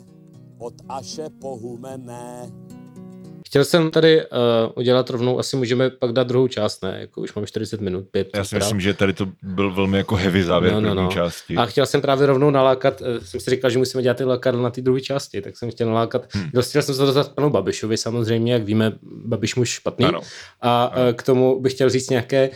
od 0.57 0.73
Aše 0.89 1.25
pohumené. 1.41 2.51
Chtěl 3.47 3.65
jsem 3.65 3.91
tady 3.91 4.25
uh, 4.25 4.27
udělat 4.75 5.09
rovnou, 5.09 5.39
asi 5.39 5.57
můžeme 5.57 5.89
pak 5.89 6.11
dát 6.11 6.27
druhou 6.27 6.47
část, 6.47 6.83
ne? 6.83 6.97
Jako 6.99 7.21
už 7.21 7.33
mám 7.33 7.45
40 7.45 7.81
minut, 7.81 8.05
pět. 8.11 8.29
Já 8.35 8.43
si 8.43 8.55
myslím, 8.55 8.81
že 8.81 8.93
tady 8.93 9.13
to 9.13 9.27
byl 9.43 9.73
velmi 9.73 9.97
jako 9.97 10.15
heavy 10.15 10.43
závěr 10.43 10.73
No, 10.73 10.81
no, 10.81 10.89
první 10.89 11.03
no. 11.03 11.11
části. 11.11 11.55
A 11.55 11.65
chtěl 11.65 11.85
jsem 11.85 12.01
právě 12.01 12.27
rovnou 12.27 12.49
nalákat, 12.49 13.01
uh, 13.01 13.07
jsem 13.23 13.39
si 13.39 13.49
říkal, 13.49 13.69
že 13.69 13.77
musíme 13.77 14.03
dělat 14.03 14.17
ty 14.17 14.23
lakadla 14.23 14.61
na 14.61 14.69
té 14.69 14.81
druhé 14.81 15.01
části, 15.01 15.41
tak 15.41 15.57
jsem 15.57 15.71
chtěl 15.71 15.87
nalákat. 15.87 16.27
Hmm. 16.29 16.49
Chtěl 16.61 16.81
jsem 16.81 16.95
se 16.95 17.01
dostat 17.01 17.33
panu 17.33 17.49
Babišovi, 17.49 17.97
samozřejmě, 17.97 18.53
jak 18.53 18.63
víme, 18.63 18.93
Babiš 19.01 19.55
muž 19.55 19.69
špatný. 19.69 20.05
Ano. 20.05 20.21
A 20.61 20.89
uh, 20.89 21.13
k 21.13 21.23
tomu 21.23 21.61
bych 21.61 21.73
chtěl 21.73 21.89
říct 21.89 22.09
nějaké 22.09 22.49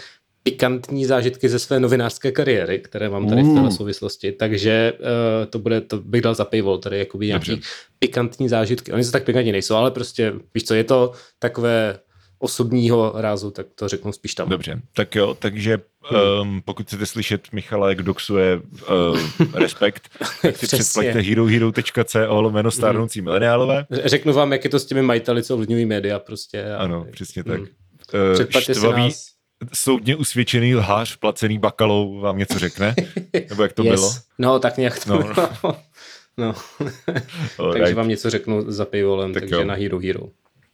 pikantní 0.44 1.06
zážitky 1.06 1.50
ze 1.50 1.60
své 1.60 1.80
novinářské 1.80 2.32
kariéry, 2.32 2.80
které 2.80 3.10
mám 3.10 3.30
tady 3.30 3.44
v 3.44 3.46
Uh. 3.46 3.56
této 3.58 3.72
souvislosti, 3.72 4.32
takže 4.32 4.94
uh, 5.00 5.46
to 5.50 5.60
bude, 5.60 5.82
to 5.82 5.98
bych 6.02 6.22
dal 6.22 6.36
za 6.36 6.46
paywall, 6.46 6.78
tady 6.78 6.98
jakoby 7.00 7.28
nějaký 7.28 7.52
Dobře. 7.52 7.68
pikantní 8.00 8.50
zážitky. 8.50 8.92
Oni 8.94 9.04
se 9.04 9.12
tak 9.12 9.24
pikantní 9.24 9.52
nejsou, 9.52 9.76
ale 9.76 9.92
prostě, 9.92 10.34
víš 10.56 10.64
co, 10.64 10.74
je 10.74 10.84
to 10.84 11.12
takové 11.40 12.00
osobního 12.40 13.14
rázu, 13.16 13.52
tak 13.52 13.66
to 13.76 13.88
řeknu 13.88 14.12
spíš 14.14 14.36
tam. 14.36 14.50
Dobře, 14.50 14.82
tak 14.94 15.16
jo, 15.16 15.38
takže 15.40 15.80
um, 16.42 16.62
pokud 16.66 16.86
chcete 16.88 17.06
slyšet 17.06 17.42
Michala, 17.52 17.90
jak 17.90 18.02
doxuje 18.02 18.62
uh, 19.12 19.20
respekt, 19.54 20.10
tak 20.42 20.58
si 20.58 20.68
předplaťte 20.76 21.20
herohero.co 21.22 22.42
lomeno 22.42 22.72
stárnoucí 22.72 23.22
mileniálové. 23.22 23.86
Řeknu 23.92 24.34
vám, 24.34 24.52
jak 24.52 24.64
je 24.64 24.70
to 24.70 24.80
s 24.80 24.86
těmi 24.86 25.02
majiteli, 25.02 25.44
co 25.44 25.54
ovlivňují 25.54 25.86
média 25.86 26.20
prostě. 26.20 26.66
A, 26.66 26.78
Ano, 26.78 27.06
přesně 27.12 27.44
tak. 27.44 27.60
Mm. 27.60 27.68
Uh, 28.42 28.60
štvavý, 28.60 29.02
nás. 29.02 29.33
Soudně 29.74 30.16
usvědčený 30.16 30.76
lhář 30.76 31.16
placený 31.16 31.60
bakalou 31.60 32.20
vám 32.20 32.38
něco 32.38 32.60
řekne? 32.60 32.96
Nebo 33.50 33.64
jak 33.64 33.74
to 33.74 33.84
yes. 33.84 33.94
bylo? 34.00 34.12
No, 34.38 34.60
tak 34.60 34.78
nějak 34.78 35.06
to 35.06 35.10
No. 35.14 35.18
bylo. 35.18 35.76
no. 36.38 36.54
Takže 37.74 37.96
vám 37.96 38.08
něco 38.08 38.30
řeknu 38.30 38.72
za 38.72 38.86
paywallem, 38.86 39.34
Tak 39.34 39.42
takže 39.44 39.56
jo. 39.56 39.64
na 39.64 39.74
Hero 39.74 40.00
Hero. 40.00 40.22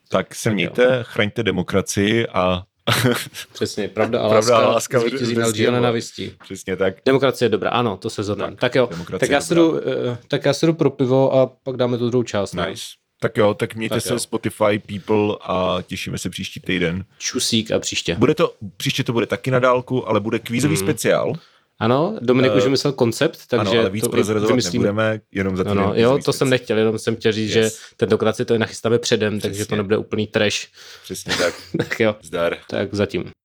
Tak 0.10 0.36
se 0.36 0.52
mějte, 0.52 0.99
chraňte 1.04 1.43
demokracii 1.43 2.28
a 2.28 2.63
Přesně, 3.54 3.88
pravda 3.88 4.19
a 4.21 4.30
Pravda 4.30 4.54
láska, 4.56 4.67
a 4.67 4.73
láska 4.73 4.99
zvítězí 4.99 5.36
na 5.36 5.47
lži 5.47 5.67
a 5.67 5.71
nenavistí. 5.71 6.32
přesně 6.43 6.75
tak. 6.75 6.93
Demokracie 7.06 7.45
je 7.45 7.49
dobrá, 7.49 7.69
ano, 7.69 7.97
to 7.97 8.10
se 8.10 8.23
zhodneme. 8.23 8.52
Tak, 8.52 8.60
tak 8.60 8.75
jo, 8.75 8.88
tak 9.19 9.30
já, 9.30 9.39
dobrá. 9.39 9.56
jdu, 9.56 9.78
eh, 10.12 10.17
tak 10.28 10.45
já 10.45 10.54
si 10.54 10.65
jdu 10.65 10.73
pro 10.73 10.89
pivo 10.89 11.34
a 11.34 11.45
pak 11.47 11.75
dáme 11.78 11.97
tu 11.97 12.10
druhou 12.10 12.23
část. 12.23 12.54
ne? 12.54 12.73
Tak 13.22 13.38
jo, 13.38 13.54
tak 13.54 13.76
mějte 13.76 13.96
Tak 13.96 14.04
se 14.04 14.14
jo. 14.14 14.20
Spotify, 14.20 14.80
People 14.80 15.36
a 15.42 15.78
těšíme 15.88 16.18
se 16.18 16.30
příští 16.30 16.60
týden. 16.60 17.06
Čusík 17.18 17.72
a 17.72 17.80
příště. 17.80 18.16
Bude 18.16 18.36
to, 18.36 18.54
příště 18.78 19.04
to 19.04 19.14
bude 19.14 19.26
taky 19.26 19.52
na 19.52 19.60
dálku, 19.60 20.08
ale 20.10 20.20
bude 20.20 20.40
kvízový 20.40 20.76
Hmm. 20.76 20.86
speciál. 20.86 21.34
Ano, 21.82 22.18
Dominik 22.22 22.52
Eh, 22.54 22.58
už 22.58 22.64
vymyslel 22.64 22.94
koncept, 22.94 23.40
takže 23.48 23.72
ano, 23.72 23.80
ale 23.80 23.90
víc 23.90 24.04
to 24.04 24.10
prozrazovat 24.10 24.50
vymyslíme. 24.50 24.84
nebudeme, 24.86 25.22
jenom 25.32 25.58
za 25.58 25.64
No, 25.64 25.72
týden 25.72 25.86
no, 25.88 25.94
jo, 25.96 26.10
to 26.10 26.18
jsem 26.18 26.34
speciál. 26.34 26.50
nechtěl, 26.50 26.78
jenom 26.78 27.00
jsem 27.00 27.16
chtěl 27.16 27.32
říct, 27.32 27.56
Yes. 27.56 27.74
že 27.76 27.80
tentokrát 27.98 28.36
si 28.36 28.46
to 28.46 28.58
nachystáme 28.58 29.00
předem, 29.00 29.40
takže 29.40 29.56
Přesně. 29.56 29.70
to 29.70 29.76
nebude 29.76 29.98
úplný 29.98 30.28
trash. 30.28 30.68
Přesně 31.04 31.34
tak. 31.38 31.54
tak 31.78 32.00
jo, 32.00 32.16
Zdar. 32.22 32.58
tak 32.70 32.94
zatím. 32.94 33.32